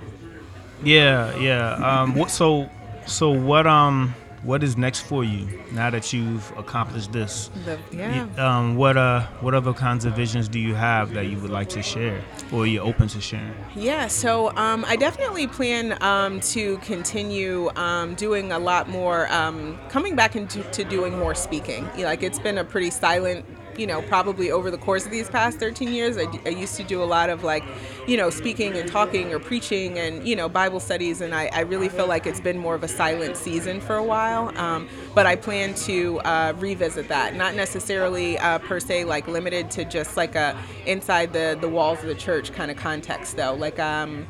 Yeah, 0.82 1.36
yeah. 1.38 1.74
Um, 1.74 2.14
what, 2.14 2.30
so, 2.30 2.70
so 3.06 3.30
what? 3.30 3.66
Um, 3.66 4.14
what 4.42 4.62
is 4.62 4.76
next 4.76 5.00
for 5.00 5.22
you 5.22 5.46
now 5.72 5.90
that 5.90 6.12
you've 6.12 6.50
accomplished 6.56 7.12
this? 7.12 7.50
The, 7.64 7.78
yeah. 7.92 8.26
Um, 8.38 8.76
what 8.76 8.96
uh, 8.96 9.26
what 9.40 9.54
other 9.54 9.72
kinds 9.72 10.04
of 10.04 10.14
visions 10.14 10.48
do 10.48 10.58
you 10.58 10.74
have 10.74 11.12
that 11.12 11.26
you 11.26 11.38
would 11.38 11.50
like 11.50 11.68
to 11.70 11.82
share, 11.82 12.22
or 12.52 12.66
you're 12.66 12.84
open 12.84 13.08
to 13.08 13.20
sharing? 13.20 13.52
Yeah, 13.76 14.06
so 14.06 14.54
um, 14.56 14.84
I 14.86 14.96
definitely 14.96 15.46
plan 15.46 16.02
um, 16.02 16.40
to 16.40 16.78
continue 16.78 17.70
um, 17.76 18.14
doing 18.14 18.52
a 18.52 18.58
lot 18.58 18.88
more, 18.88 19.30
um, 19.32 19.78
coming 19.88 20.16
back 20.16 20.36
into 20.36 20.62
to 20.62 20.84
doing 20.84 21.18
more 21.18 21.34
speaking. 21.34 21.88
Like 21.98 22.22
it's 22.22 22.38
been 22.38 22.58
a 22.58 22.64
pretty 22.64 22.90
silent, 22.90 23.44
you 23.78 23.86
know, 23.86 24.02
probably 24.02 24.50
over 24.50 24.70
the 24.70 24.78
course 24.78 25.04
of 25.04 25.10
these 25.10 25.28
past 25.28 25.58
13 25.58 25.92
years. 25.92 26.16
I 26.16 26.48
used 26.48 26.76
to 26.76 26.84
do 26.84 27.02
a 27.02 27.04
lot 27.04 27.30
of 27.30 27.44
like, 27.44 27.64
you 28.06 28.16
know, 28.16 28.30
speaking 28.30 28.76
and 28.76 28.88
talking 28.90 29.32
or 29.32 29.38
preaching 29.38 29.98
and, 29.98 30.26
you 30.26 30.36
know, 30.36 30.48
Bible 30.48 30.80
studies, 30.80 31.20
and 31.20 31.34
I, 31.34 31.50
I 31.52 31.60
really 31.60 31.88
feel 31.88 32.06
like 32.06 32.26
it's 32.26 32.40
been 32.40 32.58
more 32.58 32.74
of 32.74 32.82
a 32.82 32.88
silent 32.88 33.36
season 33.36 33.80
for 33.80 33.96
a 33.96 34.04
while. 34.04 34.56
Um, 34.58 34.88
but 35.14 35.26
I 35.26 35.36
plan 35.36 35.74
to 35.74 36.20
uh, 36.20 36.54
revisit 36.56 37.08
that, 37.08 37.34
not 37.34 37.54
necessarily 37.54 38.38
uh, 38.38 38.58
per 38.58 38.80
se 38.80 39.04
like 39.04 39.28
limited 39.28 39.70
to 39.72 39.84
just 39.84 40.16
like 40.16 40.34
a 40.34 40.56
inside 40.86 41.32
the, 41.32 41.56
the 41.60 41.68
walls 41.68 42.00
of 42.00 42.06
the 42.06 42.14
church 42.14 42.52
kind 42.52 42.70
of 42.70 42.76
context 42.76 43.36
though. 43.36 43.54
Like, 43.54 43.78
um, 43.78 44.26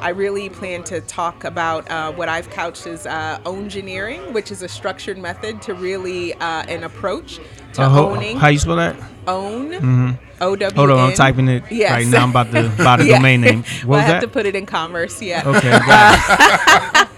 I 0.00 0.10
really 0.10 0.48
plan 0.50 0.82
to 0.84 1.00
talk 1.00 1.44
about 1.44 1.90
uh, 1.90 2.12
what 2.12 2.28
I've 2.28 2.50
couched 2.50 2.86
as 2.86 3.06
uh, 3.06 3.38
own 3.46 3.64
engineering, 3.64 4.32
which 4.34 4.50
is 4.50 4.62
a 4.62 4.68
structured 4.68 5.16
method 5.18 5.62
to 5.62 5.74
really 5.74 6.34
uh, 6.34 6.64
an 6.68 6.84
approach 6.84 7.38
to 7.74 7.82
Uh, 7.82 7.88
ho- 7.88 8.10
owning 8.10 8.36
how 8.36 8.48
you 8.48 8.58
spell 8.58 8.76
that? 8.76 8.96
own 9.26 10.18
O 10.40 10.56
W. 10.56 10.76
Hold 10.76 10.90
on, 10.90 10.98
I'm 11.10 11.14
typing 11.16 11.48
it 11.48 11.62
Yes. 11.70 11.90
right 11.92 12.06
now. 12.06 12.22
I'm 12.24 12.30
about 12.30 12.50
to 12.52 12.68
buy 12.84 12.96
the 12.98 13.06
Yeah. 13.06 13.16
domain 13.16 13.40
name. 13.40 13.62
What 13.62 13.86
well, 13.86 13.98
I 14.00 14.02
have 14.02 14.14
that? 14.20 14.20
to 14.22 14.28
put 14.28 14.44
it 14.46 14.54
in 14.54 14.66
commerce. 14.66 15.22
Yeah. 15.22 15.42
okay, 15.46 15.70
got 15.70 17.08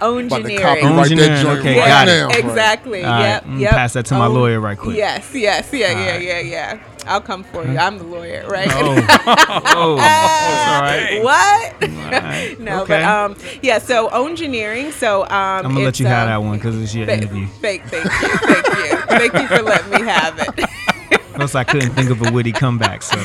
Engineering. 0.00 0.26
About 0.26 0.42
to 0.44 0.56
copyright 0.56 1.10
Engineering, 1.10 1.42
joint 1.42 1.58
okay, 1.60 1.78
right 1.80 1.88
got 1.88 2.08
it. 2.08 2.44
Exactly. 2.44 3.04
All 3.04 3.10
right, 3.10 3.20
Yep. 3.28 3.44
mm, 3.44 3.60
Yep. 3.60 3.70
pass 3.72 3.92
that 3.94 4.06
to 4.06 4.14
my 4.14 4.26
Own- 4.26 4.34
lawyer 4.34 4.60
right 4.60 4.78
quick. 4.78 4.96
Yes. 4.96 5.28
Yes. 5.34 5.68
Yeah. 5.72 5.86
All 5.88 5.92
yeah. 6.00 6.10
right. 6.12 6.22
Yeah. 6.22 6.40
Yeah. 6.40 6.78
I'll 7.06 7.20
come 7.20 7.44
for 7.44 7.64
you. 7.66 7.78
I'm 7.78 7.98
the 7.98 8.04
lawyer, 8.04 8.46
right? 8.48 8.68
Oh, 8.70 9.06
oh, 9.66 9.96
right. 9.96 11.20
what? 11.22 11.82
Right. 11.82 12.56
no, 12.60 12.82
okay. 12.82 13.00
but 13.00 13.02
um, 13.02 13.36
yeah. 13.62 13.78
So 13.78 14.10
own 14.10 14.30
engineering. 14.30 14.92
So 14.92 15.22
um, 15.24 15.30
I'm 15.30 15.62
gonna 15.62 15.80
let 15.80 16.00
you 16.00 16.06
have 16.06 16.28
um, 16.28 16.28
that 16.28 16.48
one 16.48 16.58
because 16.58 16.80
it's 16.80 16.94
your 16.94 17.06
Th- 17.06 17.18
interview. 17.22 17.46
Thank, 17.60 17.84
thank 17.84 18.04
you, 18.04 18.10
thank 18.10 18.66
you, 18.66 18.96
thank 19.06 19.34
you 19.34 19.46
for 19.48 19.62
letting 19.62 19.90
me 19.90 20.02
have 20.02 20.38
it. 20.38 21.20
Plus, 21.34 21.54
I 21.54 21.64
couldn't 21.64 21.90
think 21.90 22.10
of 22.10 22.22
a 22.26 22.30
witty 22.30 22.52
comeback, 22.52 23.02
so 23.02 23.18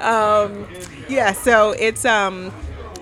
um, 0.00 0.66
yeah, 1.08 1.32
so 1.32 1.72
it's 1.78 2.04
um, 2.04 2.52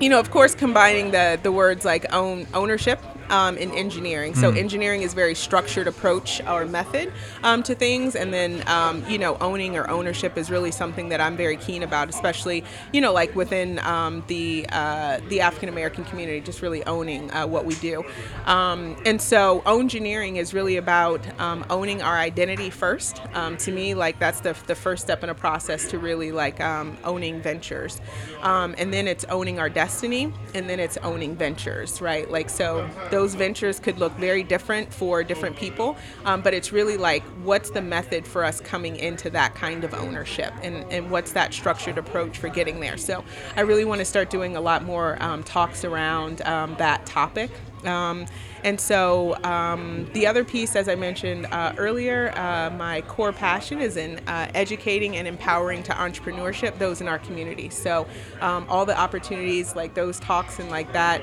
you 0.01 0.09
know, 0.09 0.19
of 0.21 0.31
course, 0.31 0.55
combining 0.55 1.11
the 1.11 1.39
the 1.43 1.53
words 1.53 1.85
like 1.85 2.13
own 2.13 2.47
ownership. 2.55 3.01
Um, 3.31 3.57
in 3.57 3.71
engineering, 3.73 4.35
so 4.35 4.51
engineering 4.51 5.03
is 5.03 5.15
very 5.15 5.35
structured 5.35 5.87
approach 5.87 6.41
or 6.47 6.65
method 6.67 7.13
um, 7.45 7.63
to 7.63 7.75
things, 7.75 8.17
and 8.17 8.35
then 8.35 8.63
um, 8.67 9.05
you 9.09 9.19
know 9.19 9.37
owning 9.41 9.77
or 9.77 9.89
ownership 9.89 10.37
is 10.37 10.51
really 10.51 10.71
something 10.71 11.11
that 11.11 11.21
I'm 11.21 11.37
very 11.37 11.57
keen 11.57 11.83
about, 11.83 12.09
especially 12.09 12.65
you 12.93 13.01
know 13.01 13.13
like 13.13 13.35
within 13.37 13.79
um, 13.81 14.25
the 14.27 14.67
uh, 14.71 15.21
the 15.29 15.43
African 15.43 15.69
American 15.69 16.05
community, 16.05 16.41
just 16.41 16.63
really 16.63 16.85
owning 16.87 17.31
uh, 17.33 17.47
what 17.47 17.65
we 17.67 17.75
do. 17.77 18.05
Um, 18.47 18.97
and 19.05 19.21
so, 19.21 19.63
own 19.67 19.89
engineering 19.91 20.37
is 20.37 20.55
really 20.55 20.77
about 20.77 21.21
um, 21.41 21.65
owning 21.69 22.01
our 22.01 22.17
identity 22.17 22.71
first. 22.71 23.21
Um, 23.35 23.57
to 23.59 23.73
me, 23.73 23.95
like 23.95 24.19
that's 24.19 24.41
the 24.41 24.57
the 24.67 24.75
first 24.77 25.03
step 25.03 25.25
in 25.25 25.31
a 25.31 25.35
process 25.35 25.89
to 25.91 25.99
really 25.99 26.31
like 26.31 26.61
um, 26.61 26.97
owning 27.03 27.43
ventures, 27.43 28.01
um, 28.43 28.75
and 28.79 28.93
then 28.93 29.09
it's 29.09 29.25
owning 29.25 29.59
our 29.59 29.69
destiny, 29.69 30.33
and 30.55 30.71
then 30.71 30.79
it's 30.79 30.97
owning 30.99 31.35
ventures, 31.35 32.01
right? 32.01 32.31
Like 32.31 32.49
so, 32.49 32.89
those 33.11 33.20
ventures 33.29 33.79
could 33.81 33.99
look 33.99 34.13
very 34.19 34.43
different 34.43 34.93
for 34.93 35.23
different 35.25 35.57
people, 35.57 35.97
um, 36.25 36.41
but 36.43 36.55
it's 36.55 36.73
really 36.73 36.97
like 36.97 37.23
what's 37.45 37.71
the 37.71 37.83
method 37.83 38.27
for 38.27 38.45
us 38.45 38.61
coming 38.61 38.97
into 38.97 39.31
that 39.31 39.55
kind 39.55 39.85
of 39.85 39.95
ownership, 39.95 40.53
and 40.63 40.85
and 40.93 41.11
what's 41.11 41.33
that 41.33 41.53
structured 41.53 41.99
approach 41.99 42.39
for 42.39 42.49
getting 42.49 42.81
there. 42.81 42.97
So 42.97 43.25
I 43.57 43.63
really 43.63 43.85
want 43.85 44.01
to 44.01 44.05
start 44.05 44.31
doing 44.31 44.57
a 44.57 44.61
lot 44.61 44.85
more 44.85 45.23
um, 45.23 45.43
talks 45.43 45.85
around 45.85 46.43
um, 46.43 46.75
that 46.79 47.07
topic 47.07 47.51
Um, 47.85 48.27
and 48.63 48.81
so 48.81 49.43
um, 49.43 50.09
the 50.13 50.27
other 50.27 50.45
piece, 50.45 50.77
as 50.77 50.89
I 50.89 50.95
mentioned 50.95 51.47
uh, 51.47 51.73
earlier, 51.79 52.33
uh, 52.37 52.71
my 52.71 53.01
core 53.03 53.33
passion 53.33 53.81
is 53.81 53.97
in 53.97 54.21
uh, 54.27 54.51
educating 54.55 55.17
and 55.17 55.27
empowering 55.27 55.83
to 55.85 55.93
entrepreneurship 55.93 56.79
those 56.79 57.01
in 57.01 57.09
our 57.09 57.19
community. 57.19 57.71
So 57.71 58.07
um, 58.41 58.67
all 58.69 58.85
the 58.85 58.99
opportunities 58.99 59.75
like 59.75 59.95
those 59.95 60.21
talks 60.21 60.59
and 60.59 60.69
like 60.71 60.93
that. 60.93 61.23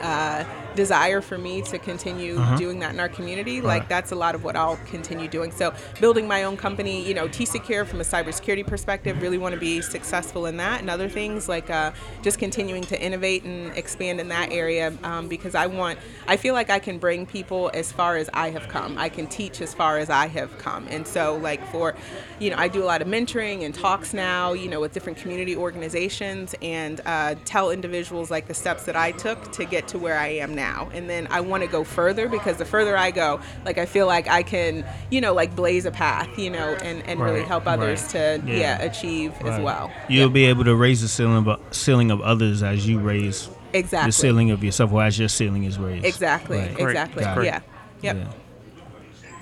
Uh, 0.00 0.44
desire 0.74 1.20
for 1.20 1.38
me 1.38 1.62
to 1.62 1.78
continue 1.78 2.36
doing 2.56 2.78
that 2.80 2.92
in 2.92 3.00
our 3.00 3.08
community, 3.08 3.60
like 3.60 3.88
that's 3.88 4.12
a 4.12 4.16
lot 4.16 4.34
of 4.34 4.44
what 4.44 4.56
I'll 4.56 4.78
continue 4.86 5.28
doing. 5.28 5.50
So 5.52 5.74
building 6.00 6.26
my 6.26 6.44
own 6.44 6.56
company, 6.56 7.06
you 7.06 7.14
know, 7.14 7.28
T 7.28 7.44
Secure 7.44 7.84
from 7.84 8.00
a 8.00 8.04
cybersecurity 8.04 8.66
perspective, 8.66 9.20
really 9.20 9.38
want 9.38 9.54
to 9.54 9.60
be 9.60 9.80
successful 9.80 10.46
in 10.46 10.56
that 10.58 10.80
and 10.80 10.90
other 10.90 11.08
things 11.08 11.48
like 11.48 11.70
uh, 11.70 11.92
just 12.22 12.38
continuing 12.38 12.82
to 12.84 13.00
innovate 13.00 13.44
and 13.44 13.76
expand 13.76 14.20
in 14.20 14.28
that 14.28 14.52
area 14.52 14.92
um, 15.02 15.28
because 15.28 15.54
I 15.54 15.66
want, 15.66 15.98
I 16.26 16.36
feel 16.36 16.54
like 16.54 16.70
I 16.70 16.78
can 16.78 16.98
bring 16.98 17.26
people 17.26 17.70
as 17.74 17.92
far 17.92 18.16
as 18.16 18.30
I 18.32 18.50
have 18.50 18.68
come. 18.68 18.98
I 18.98 19.08
can 19.08 19.26
teach 19.26 19.60
as 19.60 19.74
far 19.74 19.98
as 19.98 20.10
I 20.10 20.26
have 20.28 20.56
come. 20.58 20.86
And 20.88 21.06
so 21.06 21.36
like 21.36 21.64
for, 21.70 21.94
you 22.38 22.50
know, 22.50 22.56
I 22.56 22.68
do 22.68 22.82
a 22.82 22.86
lot 22.86 23.02
of 23.02 23.08
mentoring 23.08 23.64
and 23.64 23.74
talks 23.74 24.14
now, 24.14 24.52
you 24.52 24.68
know, 24.68 24.80
with 24.80 24.92
different 24.92 25.18
community 25.18 25.56
organizations 25.56 26.54
and 26.62 27.00
uh, 27.06 27.34
tell 27.44 27.70
individuals 27.70 28.30
like 28.30 28.46
the 28.46 28.54
steps 28.54 28.84
that 28.84 28.96
I 28.96 29.12
took 29.12 29.52
to 29.52 29.64
get 29.64 29.88
to 29.88 29.98
where 29.98 30.18
I 30.18 30.28
am 30.28 30.54
now. 30.54 30.61
And 30.62 31.08
then 31.10 31.26
I 31.30 31.40
want 31.40 31.62
to 31.62 31.68
go 31.68 31.84
further 31.84 32.28
because 32.28 32.56
the 32.56 32.64
further 32.64 32.96
I 32.96 33.10
go, 33.10 33.40
like 33.64 33.78
I 33.78 33.86
feel 33.86 34.06
like 34.06 34.28
I 34.28 34.42
can, 34.42 34.84
you 35.10 35.20
know, 35.20 35.34
like 35.34 35.54
blaze 35.56 35.84
a 35.86 35.90
path, 35.90 36.38
you 36.38 36.50
know, 36.50 36.74
and, 36.82 37.02
and 37.08 37.20
really 37.20 37.42
help 37.42 37.66
others 37.66 38.02
right. 38.02 38.40
to, 38.40 38.42
Yeah. 38.46 38.56
yeah, 38.56 38.82
achieve 38.82 39.32
as 39.42 39.60
well. 39.60 39.90
You'll 40.08 40.28
Yeah. 40.28 40.32
be 40.32 40.44
able 40.46 40.64
to 40.64 40.74
raise 40.76 41.02
the 41.02 41.08
ceiling 41.08 41.46
of 41.46 41.60
ceiling 41.74 42.10
of 42.10 42.20
others 42.20 42.62
as 42.62 42.86
you 42.86 42.98
raise 42.98 43.48
exactly. 43.72 44.08
the 44.08 44.12
ceiling 44.12 44.50
of 44.50 44.62
yourself, 44.62 44.92
or 44.92 45.02
as 45.02 45.18
your 45.18 45.28
ceiling 45.28 45.64
is 45.64 45.78
raised. 45.78 46.04
Exactly. 46.04 46.58
Right. 46.58 46.78
Exactly. 46.80 47.24
Yeah. 47.44 47.60
Yep. 48.02 48.16
Yeah. 48.16 48.26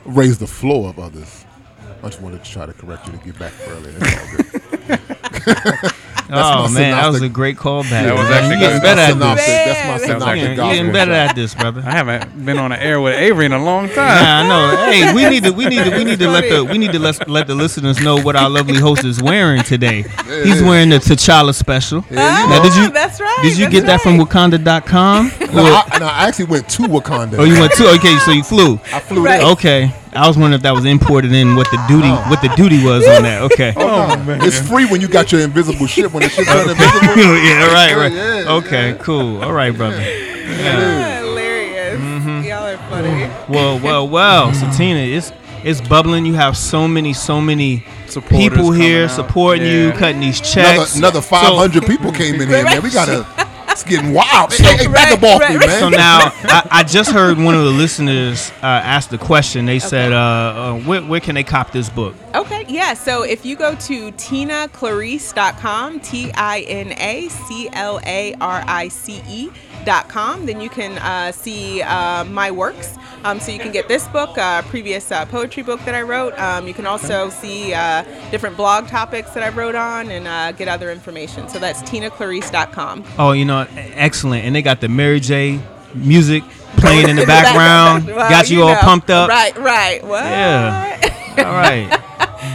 Raise 0.05 0.39
the 0.39 0.47
floor 0.47 0.89
of 0.91 0.99
others. 0.99 1.45
I 2.03 2.09
just 2.09 2.21
wanted 2.23 2.43
to 2.45 2.51
try 2.51 2.65
to 2.67 2.73
correct 2.73 3.07
you 3.07 3.13
to 3.13 3.19
get 3.19 3.39
back 3.39 3.53
earlier. 3.69 3.99
That's 6.31 6.47
all 6.47 6.63
good. 6.69 6.71
Oh 6.71 6.75
my 6.75 6.81
man, 6.81 6.91
that 6.93 7.09
was 7.09 7.23
a 7.23 7.29
great 7.29 7.57
callback. 7.57 7.91
That 7.91 8.15
was 8.15 8.31
actually 8.31 8.55
you 8.55 8.61
good. 8.61 8.61
getting 8.61 8.81
better 8.83 9.01
at 9.01 9.13
synopsis. 9.13 9.47
this. 9.47 9.57
That's 9.67 9.67
my 9.67 9.75
Man. 9.75 9.87
That 9.91 9.93
was 9.95 10.03
synoptic 10.03 10.29
actually- 10.29 10.57
You're 10.57 10.75
getting 10.75 10.93
better 10.93 11.13
at 11.13 11.35
this, 11.37 11.55
brother. 11.55 11.83
I 11.87 11.91
haven't 11.93 12.45
been 12.47 12.59
on 12.59 12.71
the 12.71 12.83
air 12.83 13.01
with 13.01 13.15
Avery 13.17 13.47
in 13.47 13.53
a 13.53 13.63
long 13.63 13.89
time. 13.89 13.97
Yeah, 13.97 14.41
I 14.41 14.49
know. 14.49 14.77
Hey, 14.91 15.15
we 15.15 15.29
need 15.29 15.45
to 15.45 15.53
we 15.53 15.67
need 15.67 15.85
to 15.85 15.91
we 15.97 16.05
need 16.05 16.19
to 16.19 16.29
let 16.29 16.49
the 16.49 16.65
we 16.65 16.77
need 16.79 16.93
to 16.93 16.99
let, 16.99 17.29
let 17.29 17.47
the 17.47 17.55
listeners 17.55 18.01
know 18.01 18.21
what 18.21 18.35
our 18.37 18.49
lovely 18.51 18.79
host 18.79 19.05
is 19.05 19.23
wearing 19.23 19.63
today. 19.63 20.03
He's 20.45 20.63
wearing 20.63 20.89
the 20.91 20.97
T'Challa 20.99 21.55
special. 21.55 22.05
Oh, 22.11 22.15
Now, 22.15 22.63
did 22.63 22.75
you 22.75 22.91
that's 22.91 23.21
right. 23.21 23.39
did 23.43 23.57
you 23.59 23.65
that's 23.67 23.73
get 23.75 23.87
that 23.87 24.01
from 24.01 24.19
right. 24.19 24.27
Wakanda.com? 24.29 25.31
No, 25.55 25.63
I, 25.65 25.99
no, 25.99 26.07
I 26.07 26.29
actually 26.29 26.47
went 26.47 26.69
to 26.71 26.83
Wakanda. 26.83 27.39
oh, 27.39 27.45
you 27.45 27.59
went 27.61 27.73
to 27.75 27.89
okay, 27.97 28.17
so 28.19 28.31
you 28.33 28.43
flew. 28.43 28.75
I 28.93 29.01
flew 29.01 29.25
Right. 29.25 29.41
there. 29.41 29.51
Okay, 29.53 29.93
I 30.13 30.27
was 30.27 30.37
wondering 30.37 30.55
if 30.55 30.63
that 30.63 30.75
was 30.75 30.85
imported 30.85 31.33
in 31.33 31.55
what 31.55 31.71
the 31.71 31.83
duty 31.89 32.09
what 32.09 32.43
the 32.43 32.49
duty 32.57 32.85
was 32.85 33.07
on 33.07 33.23
that. 33.23 33.43
Okay. 33.53 33.73
Oh, 33.77 34.17
man. 34.25 34.41
It's 34.43 34.59
free 34.59 34.85
when 34.87 35.01
you 35.01 35.09
got 35.09 35.31
your 35.31 35.41
invisible 35.41 35.87
ship. 35.87 36.13
When 36.13 36.23
the 36.25 36.29
ship 36.29 36.47
turn 36.47 36.61
invisible. 36.71 37.17
yeah, 37.17 37.73
right, 37.73 37.97
right. 37.97 38.13
Yeah, 38.13 38.53
Okay, 38.55 38.97
cool. 39.01 39.43
All 39.43 39.53
right, 39.53 39.75
brother. 39.77 40.01
Hilarious. 40.01 42.01
Mm-hmm. 42.01 42.43
Y'all 42.43 42.65
are 42.67 42.77
funny. 42.89 43.31
Well, 43.49 43.79
well, 43.81 44.09
well. 44.09 44.53
So 44.55 44.69
Tina, 44.77 44.99
it's 45.01 45.33
it's 45.63 45.81
bubbling. 45.81 46.27
You 46.27 46.35
have 46.35 46.57
so 46.57 46.89
many, 46.89 47.13
so 47.13 47.41
many 47.41 47.85
Supporters 48.07 48.49
people 48.49 48.73
here 48.73 49.07
coming 49.07 49.25
out. 49.25 49.29
supporting 49.29 49.67
you, 49.67 49.93
cutting 49.93 50.21
these 50.21 50.41
Another, 50.41 50.77
checks. 50.79 50.97
another 50.97 51.21
500 51.21 51.87
people 51.87 52.11
came 52.13 52.41
in 52.41 52.49
here, 52.49 52.65
man. 52.65 52.83
We 52.83 52.91
gotta. 52.91 53.27
It's 53.81 53.89
getting 53.89 54.13
wild. 54.13 54.53
Hey, 54.61 54.77
hey, 54.77 54.87
back 54.89 55.13
up 55.13 55.23
off 55.23 55.49
me, 55.49 55.57
man. 55.57 55.81
So 55.81 55.89
now, 55.89 56.19
I, 56.43 56.69
I 56.71 56.83
just 56.83 57.13
heard 57.13 57.39
one 57.39 57.55
of 57.55 57.65
the 57.65 57.71
listeners 57.71 58.51
uh, 58.63 58.67
ask 58.67 59.09
the 59.09 59.17
question. 59.17 59.65
They 59.65 59.79
said, 59.79 60.13
uh, 60.13 60.17
uh, 60.17 60.81
where, 60.81 61.01
where 61.03 61.21
can 61.21 61.35
they 61.35 61.45
cop 61.45 61.73
this 61.73 61.89
book? 61.89 62.15
Okay, 62.35 62.67
yeah. 62.69 62.93
So 62.93 63.23
if 63.23 63.47
you 63.47 63.57
go 63.57 63.75
to 63.75 64.13
tinaclarice.com, 64.13 66.01
T 66.01 66.31
I 66.35 66.61
N 66.61 66.93
A 66.99 67.29
C 67.29 67.71
L 67.73 68.01
A 68.05 68.35
R 68.35 68.63
I 68.67 68.89
C 68.89 69.23
E. 69.27 69.51
Dot 69.85 70.09
com, 70.09 70.45
then 70.47 70.61
you 70.61 70.69
can 70.69 70.99
uh, 70.99 71.33
see 71.33 71.81
uh, 71.83 72.25
my 72.25 72.51
works. 72.51 72.97
Um, 73.25 73.41
so 73.41 73.51
you 73.53 73.59
can 73.59 73.73
get 73.73 73.89
this 73.89 74.07
book, 74.09 74.37
uh, 74.39 74.63
previous 74.63 75.11
uh, 75.13 75.25
poetry 75.27 75.63
book 75.63 75.81
that 75.85 75.95
I 75.95 76.03
wrote. 76.03 76.39
Um, 76.39 76.67
you 76.67 76.75
can 76.75 76.87
also 76.87 77.29
see 77.31 77.73
uh, 77.75 78.03
different 78.31 78.57
blog 78.57 78.89
topics 78.89 79.33
that 79.33 79.43
I 79.43 79.49
wrote 79.51 79.75
on 79.75 80.11
and 80.11 80.27
uh, 80.27 80.53
get 80.53 80.69
other 80.69 80.91
information. 80.91 81.49
So 81.49 81.59
that's 81.59 81.83
tinaclarice.com. 81.83 83.05
Oh, 83.19 83.33
you 83.33 83.45
know, 83.45 83.67
excellent. 83.75 84.45
And 84.45 84.55
they 84.55 84.63
got 84.63 84.81
the 84.81 84.89
Mary 84.89 85.21
J. 85.21 85.61
music 85.95 86.45
playing 86.77 87.09
in 87.09 87.17
the 87.17 87.27
background. 87.27 88.07
Well, 88.07 88.29
got 88.31 88.51
you, 88.51 88.63
all 88.63 88.75
know. 88.75 88.81
pumped 88.81 89.11
up. 89.11 89.29
Right, 89.29 89.57
right. 89.59 90.03
What? 90.03 90.25
Yeah. 90.25 91.35
All 91.39 91.45
right. 91.45 92.03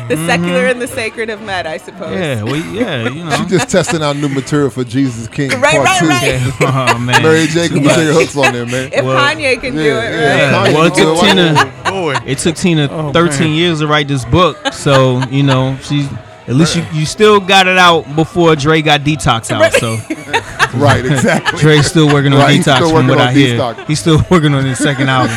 the 0.10 0.16
secular 0.28 0.62
mm-hmm. 0.62 0.72
and 0.72 0.82
the 0.82 0.88
sacred 0.88 1.30
have 1.30 1.42
met, 1.42 1.66
I 1.66 1.78
suppose. 1.78 2.14
Yeah. 2.14 2.44
Well, 2.44 2.56
yeah. 2.58 3.10
You 3.10 3.24
know. 3.26 3.32
She 3.32 3.46
just 3.46 3.70
testing 3.70 4.02
out 4.02 4.16
new 4.18 4.30
material 4.30 4.70
for 4.70 4.84
Jesus 4.84 5.28
King 5.28 5.50
Right, 5.60 5.76
Part 5.76 5.86
right, 5.86 6.00
Two. 6.00 6.08
right. 6.08 6.24
Yeah. 6.26 6.52
Oh 6.96 7.00
man. 7.00 7.24
Mary 7.24 7.48
J. 7.48 7.68
can 7.70 7.82
put 7.84 7.98
your 7.98 8.14
hooks 8.14 8.36
on 8.38 8.54
there, 8.54 8.66
man. 8.66 8.92
If 8.94 9.04
Well, 9.04 9.18
Kanye 9.18 9.60
can 9.60 9.74
do 9.76 9.80
it, 9.82 9.84
yeah. 9.86 10.58
right? 10.62 10.70
Yeah. 10.72 10.74
Well, 10.74 10.86
it 10.86 10.94
took 10.94 11.18
Kanye, 11.18 11.30
Tina. 11.56 11.74
Oh, 11.86 11.92
boy. 12.02 12.16
It 12.26 12.38
took 12.40 12.56
Tina 12.56 12.88
Oh, 12.92 13.14
13 13.14 13.40
man. 13.40 13.54
years 13.56 13.80
to 13.80 13.88
write 13.88 14.08
this 14.08 14.26
book. 14.26 14.58
So 14.74 15.24
you 15.30 15.44
know, 15.44 15.78
she's 15.82 16.08
at 16.48 16.56
least 16.56 16.76
you, 16.76 16.86
you 16.94 17.06
still 17.06 17.40
got 17.40 17.68
it 17.68 17.78
out 17.78 18.16
before 18.16 18.56
Dre 18.56 18.82
got 18.82 19.02
detox 19.02 19.50
out. 19.52 19.72
So 19.74 19.98
Right, 20.78 21.06
exactly. 21.06 21.60
Dre's 21.60 21.88
still 21.88 22.08
working 22.12 22.34
on 22.34 22.40
Right, 22.40 22.60
detox 22.60 22.76
still 22.78 22.90
from 22.90 23.08
what 23.08 23.20
on 23.20 23.28
I 23.28 23.34
hear. 23.34 23.86
He's 23.86 24.00
still 24.00 24.22
working 24.30 24.54
on 24.54 24.66
his 24.66 24.78
second 24.78 25.10
album. 25.10 25.36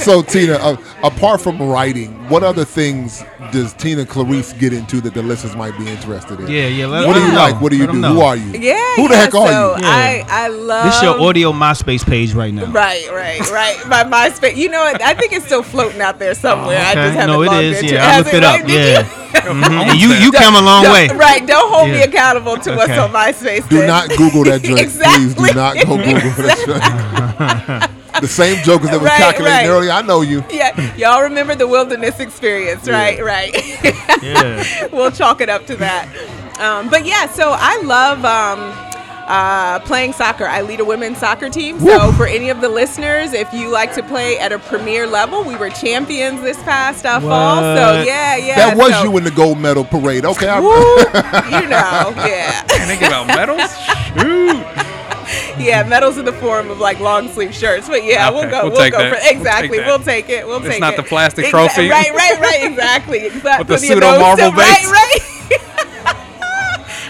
So, 0.00 0.22
Tina, 0.22 0.54
uh, 0.54 0.76
apart 1.04 1.40
from 1.40 1.60
writing, 1.62 2.12
what 2.28 2.42
other 2.42 2.64
things 2.64 3.22
does 3.52 3.72
Tina 3.74 4.06
Clarice 4.06 4.52
get 4.54 4.72
into 4.72 5.00
that 5.02 5.12
the 5.14 5.22
listeners 5.22 5.54
might 5.54 5.76
be 5.78 5.86
interested 5.88 6.40
in? 6.40 6.48
Yeah, 6.48 6.66
yeah. 6.68 6.86
Let, 6.86 7.06
What 7.06 7.14
do 7.14 7.20
you 7.20 7.26
them 7.26 7.34
like? 7.36 7.60
What 7.60 7.70
do 7.70 7.76
you 7.76 7.86
Let 7.86 7.92
do? 7.92 8.02
Who 8.02 8.20
are 8.20 8.36
you? 8.36 8.52
Yeah. 8.58 8.96
Who 8.96 9.08
the 9.08 9.14
yeah, 9.14 9.20
heck 9.20 9.34
are 9.34 9.48
so 9.48 9.76
you? 9.76 9.82
Yeah. 9.82 9.88
I 9.90 10.24
I 10.28 10.48
love 10.48 10.84
This 10.86 11.02
your 11.02 11.20
audio 11.20 11.52
MySpace 11.52 12.04
page 12.06 12.32
right 12.32 12.52
now. 12.54 12.66
Right, 12.72 13.06
right, 13.12 13.40
right. 13.50 13.76
My 13.88 14.04
MySpace. 14.04 14.56
You 14.56 14.68
know 14.70 14.80
what? 14.80 15.02
I 15.02 15.14
think 15.14 15.32
it's 15.32 15.44
still 15.46 15.62
floating 15.62 16.00
out 16.00 16.18
there 16.18 16.34
somewhere. 16.34 16.78
I 16.78 16.92
Okay. 16.92 16.94
just 17.04 17.14
haven't 17.18 17.34
No, 17.36 17.42
it 17.42 17.46
logged 17.46 17.64
is. 17.64 17.82
into 17.82 17.94
Yeah, 17.94 18.06
I 18.06 18.10
Has 18.12 18.24
looked 18.24 18.34
it 18.36 18.44
up. 18.44 18.66
Did 18.66 18.70
Yeah. 18.70 19.02
Mhm. 19.40 19.98
You 20.00 20.12
you 20.14 20.32
came 20.32 20.54
a 20.54 20.60
long 20.60 20.84
way. 20.84 21.08
Right. 21.08 21.46
Don't 21.46 21.72
hold 21.72 21.88
me 21.90 22.02
accountable 22.02 22.56
to 22.58 22.74
what's 22.74 22.90
Okay. 22.90 22.98
on 22.98 23.10
MySpace. 23.12 23.68
Do 23.68 23.86
not 23.86 24.08
Google 24.08 24.44
that 24.44 24.62
joint. 24.64 24.90
Please 24.90 25.34
do 25.34 25.52
not 25.54 25.76
go 25.76 25.96
Google 25.96 26.44
that 26.46 27.80
joint. 27.80 27.90
the 28.20 28.28
same 28.28 28.62
jokers 28.64 28.90
that 28.90 29.00
was 29.00 29.08
Right, 29.08 29.18
calculating 29.18 29.56
right. 29.58 29.66
earlier. 29.68 29.90
I 29.90 30.02
know 30.02 30.20
you. 30.22 30.44
Yeah, 30.50 30.94
y'all 30.96 31.22
remember 31.22 31.54
the 31.54 31.66
wilderness 31.68 32.20
experience, 32.20 32.88
right? 32.88 33.22
Right. 33.22 33.54
Yeah. 34.22 34.86
we'll 34.92 35.10
chalk 35.10 35.40
it 35.40 35.48
up 35.48 35.64
to 35.66 35.76
that. 35.76 36.06
Um, 36.60 36.90
but 36.90 37.06
yeah, 37.06 37.26
so 37.26 37.52
I 37.56 37.80
love 37.82 38.22
um, 38.22 38.60
uh, 39.26 39.78
playing 39.80 40.12
soccer. 40.12 40.44
I 40.44 40.60
lead 40.60 40.80
a 40.80 40.84
women's 40.84 41.16
soccer 41.18 41.48
team. 41.48 41.80
So 41.80 42.12
for 42.12 42.26
any 42.26 42.50
of 42.50 42.60
the 42.60 42.68
listeners, 42.68 43.32
if 43.32 43.50
you 43.54 43.70
like 43.70 43.94
to 43.94 44.02
play 44.02 44.38
at 44.38 44.52
a 44.52 44.58
premier 44.58 45.06
level, 45.06 45.42
we 45.42 45.56
were 45.56 45.70
champions 45.70 46.42
this 46.42 46.58
past 46.64 47.06
uh, 47.06 47.18
fall. 47.20 47.60
So 47.60 48.02
yeah, 48.02 48.36
yeah. 48.36 48.56
that 48.56 48.76
was 48.76 48.92
so- 48.92 49.04
you 49.04 49.16
in 49.16 49.24
the 49.24 49.30
gold 49.30 49.58
medal 49.58 49.84
parade. 49.84 50.26
Okay, 50.26 50.48
I, 50.48 50.60
Woo, 50.60 50.68
you 51.56 51.66
know, 51.68 52.12
yeah, 52.28 52.60
And 52.74 52.90
they 52.90 52.98
give 52.98 53.12
out 53.12 53.26
medals? 53.26 53.70
Shoot. 54.18 54.99
Yeah. 55.60 55.82
Medals 55.84 56.18
in 56.18 56.24
the 56.24 56.32
form 56.32 56.70
of 56.70 56.78
like 56.78 56.98
long 57.00 57.28
sleeve 57.28 57.54
shirts, 57.54 57.88
but 57.88 58.04
yeah, 58.04 58.28
Okay, 58.28 58.34
we'll 58.40 58.50
go. 58.50 58.62
we'll 58.68 58.72
We'll, 58.78 58.90
go 58.90 58.98
that. 58.98 59.08
for 59.08 59.14
We'll 59.16 59.20
take 59.22 59.36
exactly. 59.36 59.78
We'll 59.78 59.98
take 59.98 60.28
it. 60.28 60.46
We'll 60.46 60.56
It's 60.58 60.64
take 60.66 60.72
it. 60.72 60.76
It's 60.76 60.80
not 60.80 60.96
the 60.96 61.02
plastic 61.02 61.46
Exa- 61.46 61.50
trophy. 61.50 61.88
Right, 61.88 62.10
right, 62.14 62.40
right. 62.40 62.64
Exactly. 62.64 63.18
Exactly. 63.26 63.58
With 63.58 63.68
the 63.68 63.78
pseudo 63.78 64.18
marble 64.18 64.50
base. 64.52 64.86
Right, 64.86 64.86
right. 64.86 65.20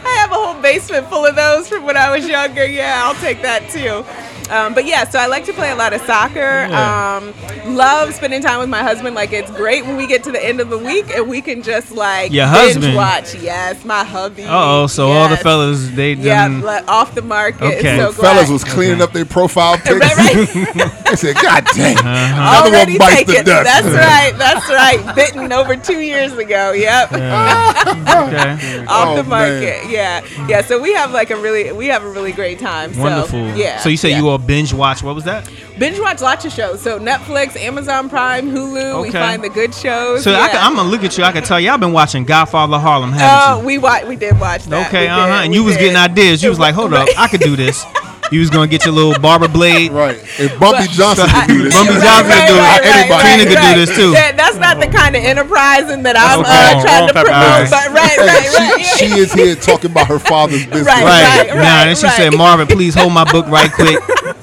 I 0.02 0.14
have 0.18 0.30
a 0.30 0.34
whole 0.34 0.60
basement 0.60 1.06
full 1.08 1.24
of 1.26 1.36
those 1.36 1.68
from 1.68 1.84
when 1.84 1.96
I 1.96 2.10
was 2.16 2.26
younger. 2.28 2.64
Yeah, 2.66 3.02
I'll 3.04 3.14
take 3.16 3.42
that 3.42 3.68
too. 3.70 4.04
Um, 4.50 4.74
but 4.74 4.84
yeah, 4.84 5.08
so 5.08 5.18
I 5.18 5.26
like 5.26 5.44
to 5.46 5.52
play 5.52 5.70
a 5.70 5.76
lot 5.76 5.92
of 5.92 6.00
soccer. 6.02 6.38
Yeah. 6.40 7.16
Um, 7.22 7.74
love 7.76 8.12
spending 8.14 8.42
time 8.42 8.58
with 8.60 8.68
my 8.68 8.82
husband. 8.82 9.14
Like 9.14 9.32
it's 9.32 9.50
great 9.52 9.84
when 9.86 9.96
we 9.96 10.06
get 10.06 10.24
to 10.24 10.32
the 10.32 10.44
end 10.44 10.60
of 10.60 10.70
the 10.70 10.78
week 10.78 11.10
and 11.14 11.28
we 11.28 11.40
can 11.40 11.62
just 11.62 11.92
like 11.92 12.32
Your 12.32 12.46
binge 12.46 12.74
husband? 12.74 12.94
watch. 12.96 13.34
Yes, 13.36 13.84
my 13.84 14.04
hubby. 14.04 14.44
Uh 14.44 14.48
oh. 14.82 14.86
So 14.86 15.10
all 15.12 15.28
the 15.28 15.36
fellas 15.36 15.90
they 15.90 16.14
Yeah, 16.14 16.48
done. 16.48 16.60
like, 16.62 16.86
off 16.88 17.14
the 17.14 17.22
market. 17.22 17.62
Okay. 17.62 17.96
So 17.98 18.12
fellas 18.12 18.48
was 18.50 18.64
cleaning 18.64 19.00
up 19.02 19.12
their 19.12 19.24
profile 19.24 19.76
pics. 19.84 19.90
Right, 19.90 20.16
right. 20.16 21.04
they 21.10 21.16
said, 21.16 21.36
"God 21.36 21.64
dang, 21.74 21.96
Uh-huh. 21.98 22.08
another 22.08 22.68
Already 22.76 22.92
one 22.98 23.08
bites 23.10 23.26
the 23.26 23.32
taken. 23.32 23.44
dust." 23.46 23.64
That's 23.64 23.86
right. 23.86 24.32
That's 24.38 24.68
right. 24.68 25.14
Bitten 25.14 25.52
over 25.52 25.76
two 25.76 26.00
years 26.00 26.32
ago. 26.32 26.72
Yep. 26.72 27.10
Okay. 28.10 28.84
Off 28.86 29.08
Oh, 29.08 29.16
the 29.16 29.24
market. 29.24 29.88
Yeah. 29.88 30.24
Yeah. 30.48 30.62
So 30.62 30.78
we 30.80 30.92
have 30.94 31.10
like 31.12 31.30
a 31.30 31.36
really 31.36 31.72
we 31.72 31.86
have 31.86 32.02
a 32.04 32.10
really 32.10 32.32
great 32.32 32.58
time. 32.58 32.92
So, 32.94 33.00
Wonderful. 33.00 33.48
Yeah. 33.56 33.78
So 33.78 33.88
you 33.88 33.96
say 33.96 34.10
yeah. 34.10 34.18
you 34.18 34.28
all 34.28 34.38
binge 34.46 34.72
watch. 34.72 35.02
What 35.02 35.14
was 35.14 35.24
that? 35.24 35.48
Binge 35.78 35.98
watch 36.00 36.20
lots 36.20 36.44
of 36.44 36.52
shows. 36.52 36.80
So 36.82 36.98
Netflix, 36.98 37.56
Amazon 37.56 38.08
Prime, 38.08 38.50
Hulu. 38.50 39.02
We 39.02 39.10
find 39.10 39.42
the 39.42 39.48
good 39.48 39.74
shows. 39.74 40.24
So 40.24 40.32
I 40.32 40.46
yeah. 40.46 40.48
can, 40.48 40.64
I'm 40.64 40.76
gonna 40.76 40.88
look 40.88 41.04
at 41.04 41.16
you. 41.18 41.24
I 41.24 41.32
can 41.32 41.42
tell 41.42 41.60
y'all 41.60 41.78
been 41.78 41.92
watching 41.92 42.24
Godfather 42.24 42.78
Harlem, 42.78 43.10
Oh, 43.10 43.12
haven't 43.14 43.60
you? 43.60 43.66
we 43.66 43.78
wa- 43.78 44.04
we 44.06 44.16
did 44.16 44.38
watch 44.40 44.64
that. 44.64 44.86
Okay, 44.88 45.02
We 45.02 45.08
uh 45.08 45.14
huh. 45.16 45.26
did, 45.26 45.42
And 45.44 45.50
we 45.50 45.56
you 45.58 45.64
was 45.64 45.74
did. 45.76 45.80
getting 45.80 45.96
ideas. 45.96 46.42
You 46.42 46.48
was 46.50 46.58
like, 46.58 46.74
hold 46.74 46.92
up, 46.94 47.08
I 47.18 47.28
could 47.28 47.40
do 47.40 47.56
this. 47.56 47.84
You 48.32 48.38
was 48.38 48.48
gonna 48.48 48.68
get 48.68 48.84
your 48.84 48.94
little 48.94 49.18
barber 49.18 49.48
blade. 49.48 49.90
Right. 50.00 50.14
If 50.38 50.56
Bumpy 50.60 50.86
Johnson 50.86 51.26
could 51.26 51.48
do 51.48 51.62
this, 51.64 51.74
Bumpy 51.74 51.94
Johnson 51.94 52.30
right, 52.30 52.46
could 52.46 52.46
do 52.46 52.54
it. 52.54 52.58
right, 52.62 52.78
right, 52.78 52.86
Anybody. 52.86 53.10
right, 53.10 53.26
Tina 53.26 53.42
could 53.42 53.58
do 53.58 53.66
right. 53.66 53.74
this 53.74 53.96
too. 53.96 54.10
That- 54.12 54.36
that's 54.36 54.56
not 54.56 54.78
the 54.78 54.86
kind 54.86 55.16
of 55.16 55.24
enterprising 55.24 56.04
that 56.04 56.14
I'm 56.16 56.38
Okay. 56.38 56.46
uh, 56.46 56.54
Wrong- 56.54 56.82
trying 56.84 56.98
wrong 57.00 57.08
to 57.08 57.12
type 57.14 57.24
of 57.26 57.26
promote. 57.26 57.42
guys. 57.42 57.70
But 57.74 57.90
right, 57.90 58.10
Hey, 58.10 58.18
right, 58.22 58.54
right. 58.54 58.86
she, 58.86 59.08
she 59.10 59.18
is 59.18 59.32
here 59.32 59.56
talking 59.56 59.90
about 59.90 60.06
her 60.06 60.20
father's 60.20 60.64
business. 60.70 60.86
Right, 60.86 61.02
Right. 61.02 61.48
right, 61.50 61.56
now, 61.58 61.82
and 61.90 61.98
she 61.98 62.06
right. 62.06 62.14
said, 62.14 62.36
Marvin, 62.38 62.68
please 62.68 62.94
hold 62.94 63.12
my 63.12 63.24
book 63.32 63.48
right 63.48 63.72
quick. 63.72 63.98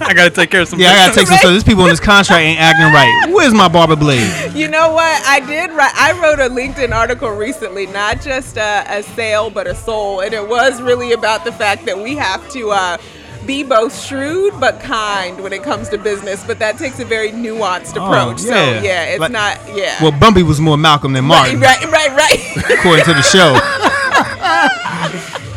I 0.07 0.13
gotta 0.13 0.29
take 0.29 0.49
care 0.49 0.61
of 0.61 0.67
some. 0.67 0.79
Yeah, 0.79 0.91
I 0.91 0.95
gotta 1.07 1.13
take 1.15 1.27
some 1.27 1.33
Right. 1.33 1.39
stuff. 1.41 1.51
These 1.53 1.63
people 1.63 1.83
in 1.83 1.89
this 1.89 1.99
contract 1.99 2.41
ain't 2.41 2.59
acting 2.59 2.85
right. 2.93 3.29
Where's 3.33 3.53
my 3.53 3.67
barber 3.67 3.95
blade? 3.95 4.53
You 4.53 4.67
know 4.67 4.91
what? 4.93 5.21
I 5.25 5.39
did 5.41 5.71
write. 5.71 5.93
I 5.95 6.13
wrote 6.21 6.39
a 6.39 6.49
LinkedIn 6.49 6.93
article 6.95 7.29
recently, 7.29 7.85
not 7.87 8.21
just 8.21 8.57
uh, 8.57 8.83
a 8.87 9.03
sale, 9.03 9.49
but 9.49 9.67
a 9.67 9.75
soul, 9.75 10.21
and 10.21 10.33
it 10.33 10.47
was 10.47 10.81
really 10.81 11.11
about 11.11 11.43
the 11.45 11.51
fact 11.51 11.85
that 11.85 11.97
we 11.97 12.15
have 12.15 12.47
to. 12.51 12.71
Uh, 12.71 12.97
be 13.45 13.63
both 13.63 13.97
shrewd 13.97 14.53
but 14.59 14.77
kind 14.81 15.39
when 15.41 15.53
it 15.53 15.63
comes 15.63 15.87
to 15.87 15.97
business, 15.97 16.43
but 16.45 16.59
that 16.59 16.77
takes 16.77 16.99
a 16.99 17.05
very 17.05 17.31
nuanced 17.31 17.91
approach. 17.91 18.39
So 18.39 18.51
Oh, 18.53 18.53
yeah. 18.73 18.81
yeah, 18.81 19.03
it's 19.03 19.19
Like- 19.21 19.31
not 19.31 19.57
yeah. 19.73 19.95
Well, 20.03 20.11
Bumpy 20.11 20.43
was 20.43 20.59
more 20.59 20.77
Malcolm 20.77 21.13
than 21.13 21.29
right, 21.29 21.55
Martin, 21.57 21.61
right, 21.61 21.89
right, 21.89 22.11
right. 22.13 22.69
according 22.77 23.05
to 23.05 23.13
the 23.13 23.21
show. 23.21 23.53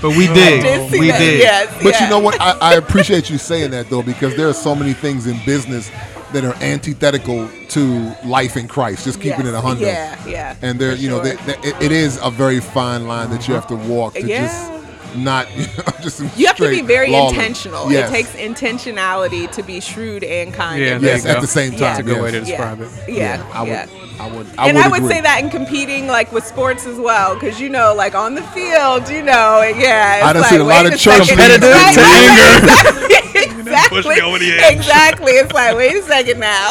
but 0.00 0.10
we 0.16 0.26
did. 0.26 0.62
did 0.62 0.90
see 0.90 1.00
we 1.00 1.08
that, 1.08 1.18
did. 1.18 1.40
Yes, 1.40 1.82
But 1.82 1.92
yeah. 1.94 2.04
you 2.04 2.10
know 2.10 2.18
what? 2.18 2.40
I, 2.40 2.56
I 2.60 2.74
appreciate 2.74 3.30
you 3.30 3.38
saying 3.38 3.70
that 3.72 3.88
though, 3.90 4.02
because 4.02 4.36
there 4.36 4.48
are 4.48 4.52
so 4.54 4.74
many 4.74 4.92
things 4.92 5.26
in 5.26 5.36
business 5.44 5.90
that 6.32 6.44
are 6.44 6.54
antithetical 6.62 7.48
to 7.70 8.14
life 8.24 8.56
in 8.56 8.68
Christ. 8.68 9.04
Just 9.04 9.18
keeping 9.20 9.40
Yes, 9.46 9.48
it 9.48 9.54
a 9.54 9.60
hundred. 9.60 9.86
Yeah, 9.86 10.26
yeah. 10.28 10.56
And 10.62 10.78
there, 10.78 10.92
for 10.94 10.98
you 11.02 11.08
know, 11.10 11.22
sure. 11.24 11.34
that- 11.34 11.46
that- 11.46 11.64
it, 11.64 11.82
it 11.82 11.92
is 11.92 12.18
a 12.22 12.30
very 12.30 12.60
fine 12.60 13.06
line 13.08 13.30
that 13.30 13.48
you 13.48 13.54
have 13.54 13.66
to 13.68 13.74
walk 13.76 14.14
to 14.14 14.26
Yeah. 14.26 14.46
just 14.46 14.79
not 15.16 15.50
you 15.56 15.66
know, 15.66 15.84
just 16.02 16.20
You 16.38 16.46
have 16.46 16.56
to 16.56 16.68
be 16.70 16.82
very 16.82 17.10
lawless. 17.10 17.32
intentional. 17.32 17.90
Yes. 17.90 18.08
It 18.08 18.12
takes 18.12 18.30
intentionality 18.32 19.50
to 19.52 19.62
be 19.62 19.80
shrewd 19.80 20.24
and 20.24 20.52
kind. 20.54 20.80
Yeah, 20.82 20.96
in 20.96 21.02
yes, 21.02 21.26
at 21.26 21.40
the 21.40 21.46
same 21.46 21.72
Yeah. 21.72 21.78
time. 21.78 21.80
That's 21.88 21.98
a 22.00 22.02
good 22.02 22.14
yes. 22.16 22.22
way 22.22 22.30
to 22.32 22.36
Yeah. 22.38 22.44
describe 22.44 22.80
it. 22.80 22.90
Yeah, 23.08 23.46
I 23.52 23.60
would, 23.62 23.68
yeah. 23.68 23.86
I 24.20 24.26
would, 24.30 24.46
I 24.58 24.68
and 24.68 24.76
would 24.76 24.86
I 24.86 24.88
would 24.88 24.98
agree. 25.02 25.14
say 25.14 25.20
that 25.22 25.42
in 25.42 25.48
competing, 25.50 26.06
like 26.06 26.30
with 26.32 26.46
sports 26.46 26.86
as 26.86 26.98
well, 26.98 27.34
because 27.34 27.58
you 27.60 27.68
know, 27.70 27.94
like 27.94 28.14
on 28.14 28.34
the 28.34 28.42
field, 28.42 29.08
you 29.08 29.22
know, 29.22 29.62
yeah. 29.62 30.16
It's 30.16 30.26
I 30.26 30.32
done 30.34 30.42
like, 30.42 30.50
seen 30.50 30.60
a 30.60 30.64
lot 30.64 30.86
of 30.86 30.92
church 30.98 31.26
second. 31.26 31.38
leaders 31.38 31.60
Right, 31.60 31.94
to 31.94 32.00
right, 32.00 33.02
right, 33.08 33.58
Exactly. 33.60 34.02
Push 34.02 34.06
me 34.16 34.20
over 34.20 34.38
the 34.38 34.52
edge. 34.52 34.76
Exactly. 34.76 35.32
It's 35.32 35.52
like, 35.52 35.76
wait 35.76 35.96
a 35.96 36.02
second 36.02 36.38
now. 36.40 36.70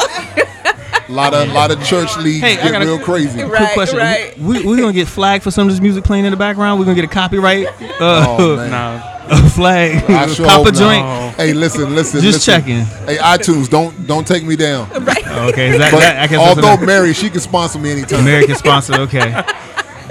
A 1.10 1.14
lot 1.14 1.34
of, 1.34 1.48
lot 1.52 1.70
of 1.70 1.82
church 1.84 2.16
leagues 2.18 2.40
Hey, 2.40 2.54
get 2.56 2.72
gotta- 2.72 2.84
real 2.86 2.98
crazy. 2.98 3.42
Right. 3.42 3.56
Quick 3.56 3.72
question: 3.72 3.98
right. 3.98 4.38
We 4.38 4.62
we 4.64 4.76
gonna 4.78 4.92
get 4.92 5.08
flagged 5.08 5.42
for 5.44 5.50
some 5.50 5.66
of 5.68 5.72
this 5.74 5.80
music 5.80 6.04
playing 6.04 6.24
in 6.24 6.30
the 6.30 6.36
background? 6.36 6.78
We 6.78 6.84
gonna 6.86 6.94
get 6.94 7.04
a 7.04 7.08
copyright 7.08 7.66
uh, 8.00 8.36
Oh 8.38 8.56
man. 8.56 8.70
Nah, 8.70 9.16
a 9.32 9.48
flag, 9.50 10.04
I 10.10 10.26
sure 10.26 10.46
copper 10.46 10.64
hope 10.70 10.74
not. 10.74 10.74
joint? 10.74 11.36
Hey, 11.36 11.52
listen, 11.52 11.94
listen. 11.94 12.20
Just 12.20 12.46
listen. 12.48 12.60
checking. 12.60 12.80
Hey, 13.06 13.16
iTunes, 13.18 13.68
don't 13.68 14.06
don't 14.06 14.26
take 14.26 14.44
me 14.44 14.56
down. 14.56 14.88
Okay, 15.30 15.70
is 15.70 15.78
that, 15.78 15.92
that 15.92 16.18
I 16.22 16.26
guess 16.26 16.38
although 16.40 16.74
enough. 16.74 16.82
Mary, 16.84 17.12
she 17.14 17.30
can 17.30 17.40
sponsor 17.40 17.78
me 17.78 17.92
anytime. 17.92 18.20
American 18.20 18.56
sponsor, 18.56 18.94
okay. 19.02 19.30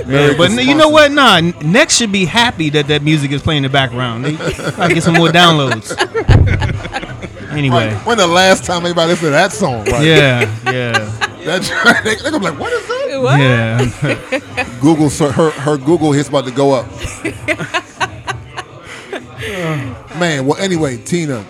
Mary 0.07 0.31
Yeah, 0.31 0.38
but 0.38 0.49
can 0.51 0.65
you 0.67 0.75
know 0.75 0.88
what? 0.89 1.12
Nah, 1.12 1.41
Next 1.62 1.97
should 1.97 2.12
be 2.12 2.23
happy 2.25 2.69
that 2.71 2.88
that 2.88 3.03
music 3.03 3.31
is 3.31 3.41
playing 3.41 3.57
in 3.57 3.63
the 3.63 3.69
background. 3.69 4.25
I 4.25 4.88
get 4.93 5.03
some 5.03 5.15
more 5.15 5.27
downloads. 5.27 5.93
Anyway, 7.51 7.93
When 8.05 8.17
the 8.17 8.27
last 8.27 8.63
time 8.65 8.85
anybody 8.85 9.07
listened 9.09 9.27
to 9.27 9.31
that 9.31 9.51
song? 9.51 9.85
Right? 9.85 10.05
yeah, 10.05 10.55
yeah, 10.65 11.38
That's 11.45 11.69
they, 12.03 12.15
they're 12.15 12.31
gonna 12.31 12.39
be 12.39 12.45
like, 12.51 12.59
what 12.59 12.71
is 12.73 12.88
that? 12.88 12.95
What? 13.21 13.39
yeah. 13.39 14.77
Google 14.81 15.09
ser- 15.09 15.31
her 15.31 15.49
her 15.51 15.77
Google 15.77 16.12
hits 16.12 16.29
about 16.29 16.45
to 16.45 16.51
go 16.51 16.73
up. 16.73 16.85
Man, 20.19 20.45
well 20.45 20.57
anyway, 20.59 20.97
Tina, 20.97 21.43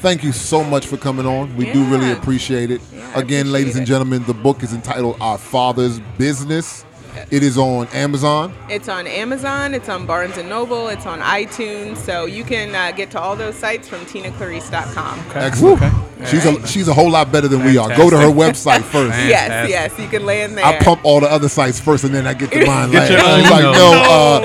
thank 0.00 0.24
you 0.24 0.32
so 0.32 0.64
much 0.64 0.86
for 0.86 0.96
coming 0.96 1.26
on. 1.26 1.54
We 1.56 1.70
do 1.72 1.84
really 1.84 2.10
appreciate 2.12 2.70
it. 2.70 2.80
I 3.14 3.20
Again, 3.20 3.52
ladies 3.52 3.76
appreciate 3.76 3.78
and 3.78 3.86
gentlemen, 3.86 4.24
the 4.24 4.34
book 4.34 4.62
is 4.62 4.72
entitled 4.74 5.16
Our 5.20 5.38
Father's 5.38 6.00
Business. 6.18 6.84
It 7.30 7.42
is 7.42 7.58
on 7.58 7.86
Amazon. 7.88 8.54
It's 8.68 8.88
on 8.88 9.06
Amazon. 9.06 9.74
It's 9.74 9.88
on 9.88 10.06
Barnes 10.06 10.36
and 10.36 10.48
Noble. 10.48 10.88
It's 10.88 11.06
on 11.06 11.20
iTunes. 11.20 11.96
So 11.98 12.26
you 12.26 12.44
can 12.44 12.74
uh, 12.74 12.92
get 12.92 13.10
to 13.12 13.20
all 13.20 13.36
those 13.36 13.54
sites 13.56 13.88
from 13.88 14.00
tinaclarice.com. 14.00 15.24
Excellent. 15.34 15.80
She's 16.26 16.44
a 16.46 16.66
she's 16.66 16.88
a 16.88 16.94
whole 16.94 17.10
lot 17.10 17.30
better 17.32 17.48
than 17.48 17.64
we 17.64 17.76
are. 17.76 17.88
Go 17.96 18.08
to 18.10 18.16
her 18.18 18.28
website 18.28 18.82
first. 18.82 19.18
Yes, 19.34 19.68
yes, 19.68 19.98
you 19.98 20.08
can 20.08 20.24
land 20.26 20.56
there. 20.56 20.64
I 20.64 20.78
pump 20.78 21.04
all 21.04 21.20
the 21.20 21.30
other 21.30 21.48
sites 21.48 21.80
first, 21.80 22.04
and 22.04 22.14
then 22.14 22.26
I 22.26 22.34
get 22.34 22.50
to 22.52 22.64
mine 22.66 22.92
last. 22.92 23.10
your 23.10 23.20
own. 23.24 23.40
She's 23.42 23.50
like, 23.50 23.62
No. 23.62 23.72
no, 23.72 23.92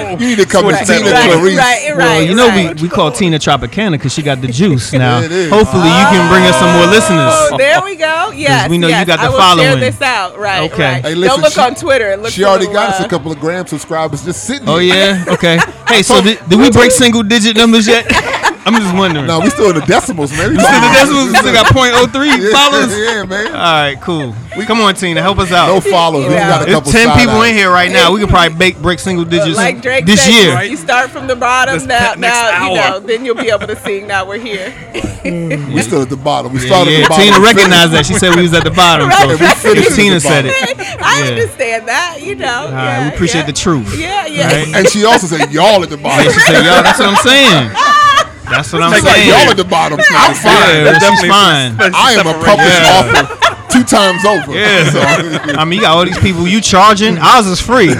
uh, 0.09 0.17
you 0.19 0.27
need 0.29 0.37
to 0.39 0.45
come 0.45 0.63
Switch 0.65 0.79
to 0.79 0.85
Tina 0.85 1.05
over. 1.09 1.11
Clarice. 1.11 1.57
Right, 1.57 1.89
right, 1.89 1.97
Well, 1.97 2.21
you 2.23 2.35
know 2.35 2.49
we, 2.73 2.81
we 2.83 2.89
call 2.89 3.11
Tina 3.11 3.37
Tropicana 3.39 3.91
because 3.91 4.13
she 4.13 4.21
got 4.21 4.41
the 4.41 4.47
juice 4.47 4.93
now. 5.05 5.19
It 5.21 5.31
is. 5.31 5.49
Hopefully 5.49 5.83
you 5.87 6.05
can 6.11 6.29
bring 6.31 6.43
us 6.43 6.57
some 6.59 6.71
more 6.73 6.87
Oh, 6.87 6.91
listeners. 6.91 7.57
there 7.59 7.81
we 7.83 7.95
go. 7.95 8.31
Yes, 8.33 8.69
we 8.69 8.77
know 8.77 8.87
you 8.87 9.05
got 9.05 9.19
the 9.19 9.25
I 9.25 9.29
will 9.29 9.37
following. 9.37 9.65
Share 9.67 9.75
this 9.77 10.01
out. 10.01 10.37
Right. 10.37 10.71
Okay. 10.71 10.83
Right. 10.93 11.03
Hey, 11.05 11.15
listen, 11.15 11.35
Don't 11.35 11.41
look 11.43 11.53
she- 11.53 11.61
on 11.61 11.75
Twitter. 11.75 12.17
Look 12.17 12.31
She 12.31 12.43
already 12.43 12.65
little, 12.65 12.73
got 12.81 12.95
us 12.95 13.01
uh, 13.01 13.05
a 13.05 13.09
couple 13.09 13.31
of 13.31 13.39
gram 13.39 13.67
subscribers 13.67 14.23
just 14.25 14.43
sitting 14.45 14.67
Oh 14.67 14.77
here. 14.79 14.95
yeah, 14.95 15.33
okay. 15.33 15.59
Hey, 15.87 16.01
so 16.03 16.21
did, 16.21 16.39
did 16.49 16.59
we 16.59 16.69
break 16.71 16.91
single 16.91 17.23
digit 17.23 17.55
numbers 17.57 17.87
yet? 17.87 18.05
I'm 18.65 18.73
just 18.75 18.95
wondering. 18.95 19.25
No, 19.25 19.39
we 19.39 19.49
still 19.49 19.69
in 19.69 19.75
the 19.79 19.85
decimals, 19.85 20.31
man. 20.31 20.51
We 20.51 20.59
Still 20.59 20.75
in 20.75 20.81
the 20.81 20.87
talking- 20.87 20.99
decimals 20.99 21.37
still 21.39 21.53
got 21.53 21.65
.03 21.67 22.27
yeah, 22.27 22.51
followers. 22.51 22.97
Yeah, 22.97 23.23
man. 23.23 23.47
All 23.47 23.53
right, 23.53 24.01
cool. 24.01 24.35
We, 24.57 24.65
Come 24.65 24.81
on, 24.81 24.93
Tina, 24.95 25.21
help 25.21 25.39
us 25.39 25.51
out. 25.51 25.67
No 25.67 25.79
followers. 25.81 26.27
We 26.27 26.33
Yeah. 26.33 26.49
got 26.49 26.61
a 26.63 26.65
There's 26.65 26.91
ten 26.91 27.07
side 27.07 27.19
people 27.19 27.41
in 27.43 27.55
here 27.55 27.71
right 27.71 27.91
now. 27.91 28.11
We 28.11 28.19
could 28.19 28.29
probably 28.29 28.55
break 28.57 28.77
break 28.81 28.99
single 28.99 29.23
digits 29.25 29.55
Like 29.57 29.81
Drake 29.81 30.05
this 30.05 30.21
said, 30.21 30.31
year. 30.31 30.61
you 30.63 30.75
start 30.77 31.09
from 31.09 31.27
the 31.27 31.35
bottom. 31.35 31.75
This 31.75 31.85
now, 31.87 32.13
next 32.17 32.21
now 32.21 32.73
you 32.73 32.79
hour. 32.79 32.89
know, 32.91 32.99
then 32.99 33.25
you'll 33.25 33.35
be 33.35 33.49
able 33.49 33.67
to 33.67 33.75
sing. 33.77 34.07
Now 34.07 34.25
we're 34.25 34.39
here. 34.39 34.73
We 35.21 35.81
still 35.81 36.01
at 36.01 36.09
the 36.09 36.15
bottom. 36.15 36.53
We 36.53 36.59
Yeah, 36.61 36.65
started 36.67 36.91
yeah. 36.91 36.97
at 36.99 37.03
the 37.03 37.09
bottom. 37.09 37.25
Tina 37.25 37.39
recognized 37.41 37.91
that. 37.91 38.05
She 38.05 38.13
said 38.13 38.35
we 38.35 38.41
was 38.41 38.53
at 38.53 38.63
the 38.63 38.71
bottom. 38.71 39.09
Right, 39.09 39.19
so 39.19 39.27
right. 39.27 39.41
if 39.41 39.57
Finished 39.61 39.95
Tina 39.95 40.15
at 40.15 40.21
said 40.21 40.45
it. 40.45 40.53
I 41.03 41.19
Yeah. 41.23 41.29
understand 41.31 41.87
that. 41.89 42.21
You 42.21 42.35
know. 42.35 42.67
All 42.67 42.71
right, 42.71 43.09
we 43.09 43.15
appreciate 43.15 43.45
the 43.45 43.51
truth. 43.53 43.99
Yeah, 43.99 44.25
yeah. 44.27 44.47
Right? 44.47 44.75
And 44.77 44.89
she 44.89 45.03
also 45.03 45.27
said, 45.27 45.51
y'all 45.51 45.83
at 45.83 45.89
the 45.89 45.97
bottom. 45.97 46.25
Yeah, 46.25 46.31
she 46.31 46.39
said, 46.39 46.63
y'all. 46.63 46.81
that's 46.83 46.99
what 46.99 47.09
I'm 47.09 47.15
saying. 47.17 47.71
That's 48.49 48.71
what 48.73 48.81
I'm 48.83 48.93
She's 48.93 49.03
like, 49.03 49.15
saying." 49.15 49.29
y'all 49.29 49.49
at 49.51 49.57
the 49.57 49.63
bottom. 49.63 49.99
I'm 49.99 50.33
fine. 50.35 50.53
Yeah, 50.53 50.93
she's 50.93 51.01
definitely 51.01 51.29
fine. 51.29 51.75
I 51.93 52.13
am 52.13 52.27
a 52.27 52.33
published 52.33 52.81
Yeah. 52.81 52.99
author 52.99 53.27
two 53.69 53.83
times 53.83 54.25
over. 54.25 54.53
Yeah. 54.53 54.89
So, 54.91 54.99
I 55.53 55.63
mean, 55.65 55.77
you 55.77 55.81
got 55.85 55.95
all 55.97 56.05
these 56.05 56.17
people 56.17 56.47
you 56.47 56.59
charging. 56.61 57.17
Ours 57.19 57.45
is 57.47 57.59
free. 57.61 57.93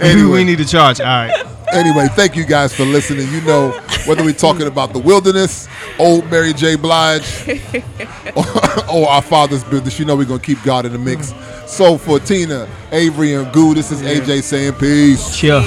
Anyway. 0.00 0.30
we 0.30 0.44
need 0.44 0.58
to 0.58 0.64
charge. 0.64 1.00
All 1.00 1.06
right. 1.06 1.44
Anyway, 1.72 2.08
thank 2.12 2.36
you 2.36 2.44
guys 2.44 2.74
for 2.74 2.84
listening. 2.84 3.30
You 3.32 3.40
know, 3.42 3.70
whether 4.06 4.24
we're 4.24 4.32
talking 4.32 4.66
about 4.66 4.92
the 4.92 4.98
wilderness, 4.98 5.68
old 5.98 6.30
Mary 6.30 6.52
J. 6.52 6.76
Blige, 6.76 7.48
or, 8.36 8.90
or 8.90 9.08
our 9.08 9.22
father's 9.22 9.64
business, 9.64 9.98
you 9.98 10.04
know 10.04 10.16
we're 10.16 10.24
going 10.24 10.40
to 10.40 10.46
keep 10.46 10.62
God 10.62 10.86
in 10.86 10.92
the 10.92 10.98
mix. 10.98 11.32
So 11.66 11.98
for 11.98 12.18
Tina, 12.18 12.68
Avery, 12.92 13.34
and 13.34 13.52
Goo, 13.52 13.74
this 13.74 13.92
is 13.92 14.02
AJ 14.02 14.42
saying 14.42 14.74
peace. 14.74 15.36
Chill. 15.36 15.62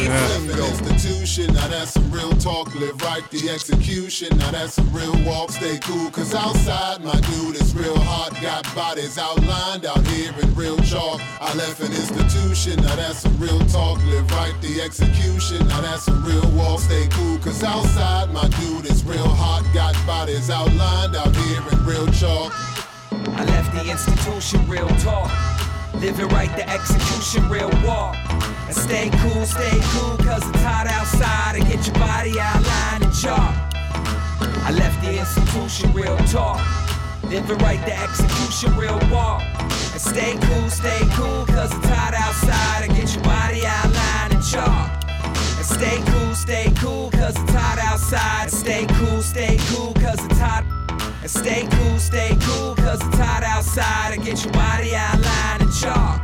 Institution, 1.31 1.53
now 1.53 1.67
that's 1.67 1.91
some 1.91 2.11
real 2.11 2.31
talk. 2.33 2.73
Live 2.75 3.01
right 3.03 3.23
the 3.29 3.49
execution, 3.49 4.35
now 4.37 4.51
that's 4.51 4.73
some 4.73 4.91
real 4.91 5.13
walk. 5.23 5.51
Stay 5.51 5.77
cool, 5.79 6.09
cause 6.09 6.33
outside, 6.33 7.03
my 7.03 7.13
dude, 7.21 7.55
it's 7.55 7.73
real 7.73 7.97
hot. 7.97 8.33
Got 8.41 8.63
bodies 8.75 9.17
outlined 9.17 9.85
out 9.85 10.05
here 10.07 10.33
in 10.41 10.55
real 10.55 10.77
chalk. 10.79 11.21
I 11.39 11.53
left 11.53 11.79
an 11.79 11.93
institution, 11.93 12.81
now 12.83 12.95
that's 12.95 13.19
some 13.19 13.39
real 13.39 13.59
talk. 13.67 14.03
Live 14.05 14.29
right 14.31 14.53
the 14.61 14.81
execution, 14.81 15.67
now 15.67 15.81
that's 15.81 15.90
real 16.23 16.49
walk. 16.51 16.79
Stay 16.79 17.07
cool, 17.11 17.37
cause 17.39 17.63
outside, 17.63 18.31
my 18.31 18.47
dude, 18.59 18.85
it's 18.85 19.03
real 19.03 19.27
hot. 19.27 19.63
Got 19.73 19.93
bodies 20.07 20.49
outlined 20.49 21.15
out 21.15 21.35
here 21.35 21.61
in 21.71 21.85
real 21.85 22.07
chalk. 22.07 22.53
I 23.11 23.43
left 23.45 23.73
the 23.73 23.89
institution, 23.91 24.65
real 24.69 24.87
talk. 24.99 25.29
Living 25.95 26.29
right, 26.29 26.49
the 26.55 26.67
execution, 26.69 27.47
real 27.49 27.69
walk. 27.85 28.15
And 28.67 28.75
stay 28.75 29.09
cool, 29.19 29.45
stay 29.45 29.79
cool, 29.91 30.15
cause 30.17 30.47
it's 30.49 30.63
hot 30.63 30.87
outside. 30.87 31.55
And 31.55 31.67
get 31.67 31.85
your 31.85 31.95
body 31.95 32.39
outlined 32.39 33.03
and 33.03 33.13
chalk. 33.13 33.53
I 34.63 34.71
left 34.71 35.01
the 35.03 35.19
institution, 35.19 35.91
real 35.91 36.17
talk. 36.31 36.61
Living 37.23 37.57
right, 37.57 37.83
the 37.85 37.97
execution, 37.99 38.77
real 38.77 38.99
walk. 39.11 39.43
And 39.59 40.01
stay 40.01 40.37
cool, 40.39 40.69
stay 40.69 41.01
cool, 41.19 41.45
cause 41.47 41.75
it's 41.75 41.87
hot 41.87 42.13
outside. 42.13 42.87
And 42.87 42.95
get 42.95 43.13
your 43.13 43.23
body 43.23 43.65
outlined 43.65 44.33
and 44.35 44.43
chalk. 44.43 45.00
Stay 45.63 46.01
cool, 46.07 46.33
stay 46.33 46.73
cool, 46.77 47.11
cause 47.11 47.35
it's 47.39 47.51
hot 47.53 47.77
outside. 47.79 48.49
Stay 48.49 48.87
cool, 48.87 49.21
stay 49.21 49.57
cool, 49.69 49.93
cause 49.93 50.23
it's 50.25 50.39
hot. 50.39 50.63
And 51.21 51.29
stay 51.29 51.67
cool, 51.71 51.99
stay 51.99 52.35
cool, 52.41 52.75
cause 52.75 52.99
it's 53.05 53.17
hot 53.17 53.43
outside. 53.43 54.13
And 54.13 54.23
get 54.23 54.43
your 54.43 54.53
body 54.53 54.95
outlined 54.95 55.61
and 55.61 55.71
chalk. 55.71 56.21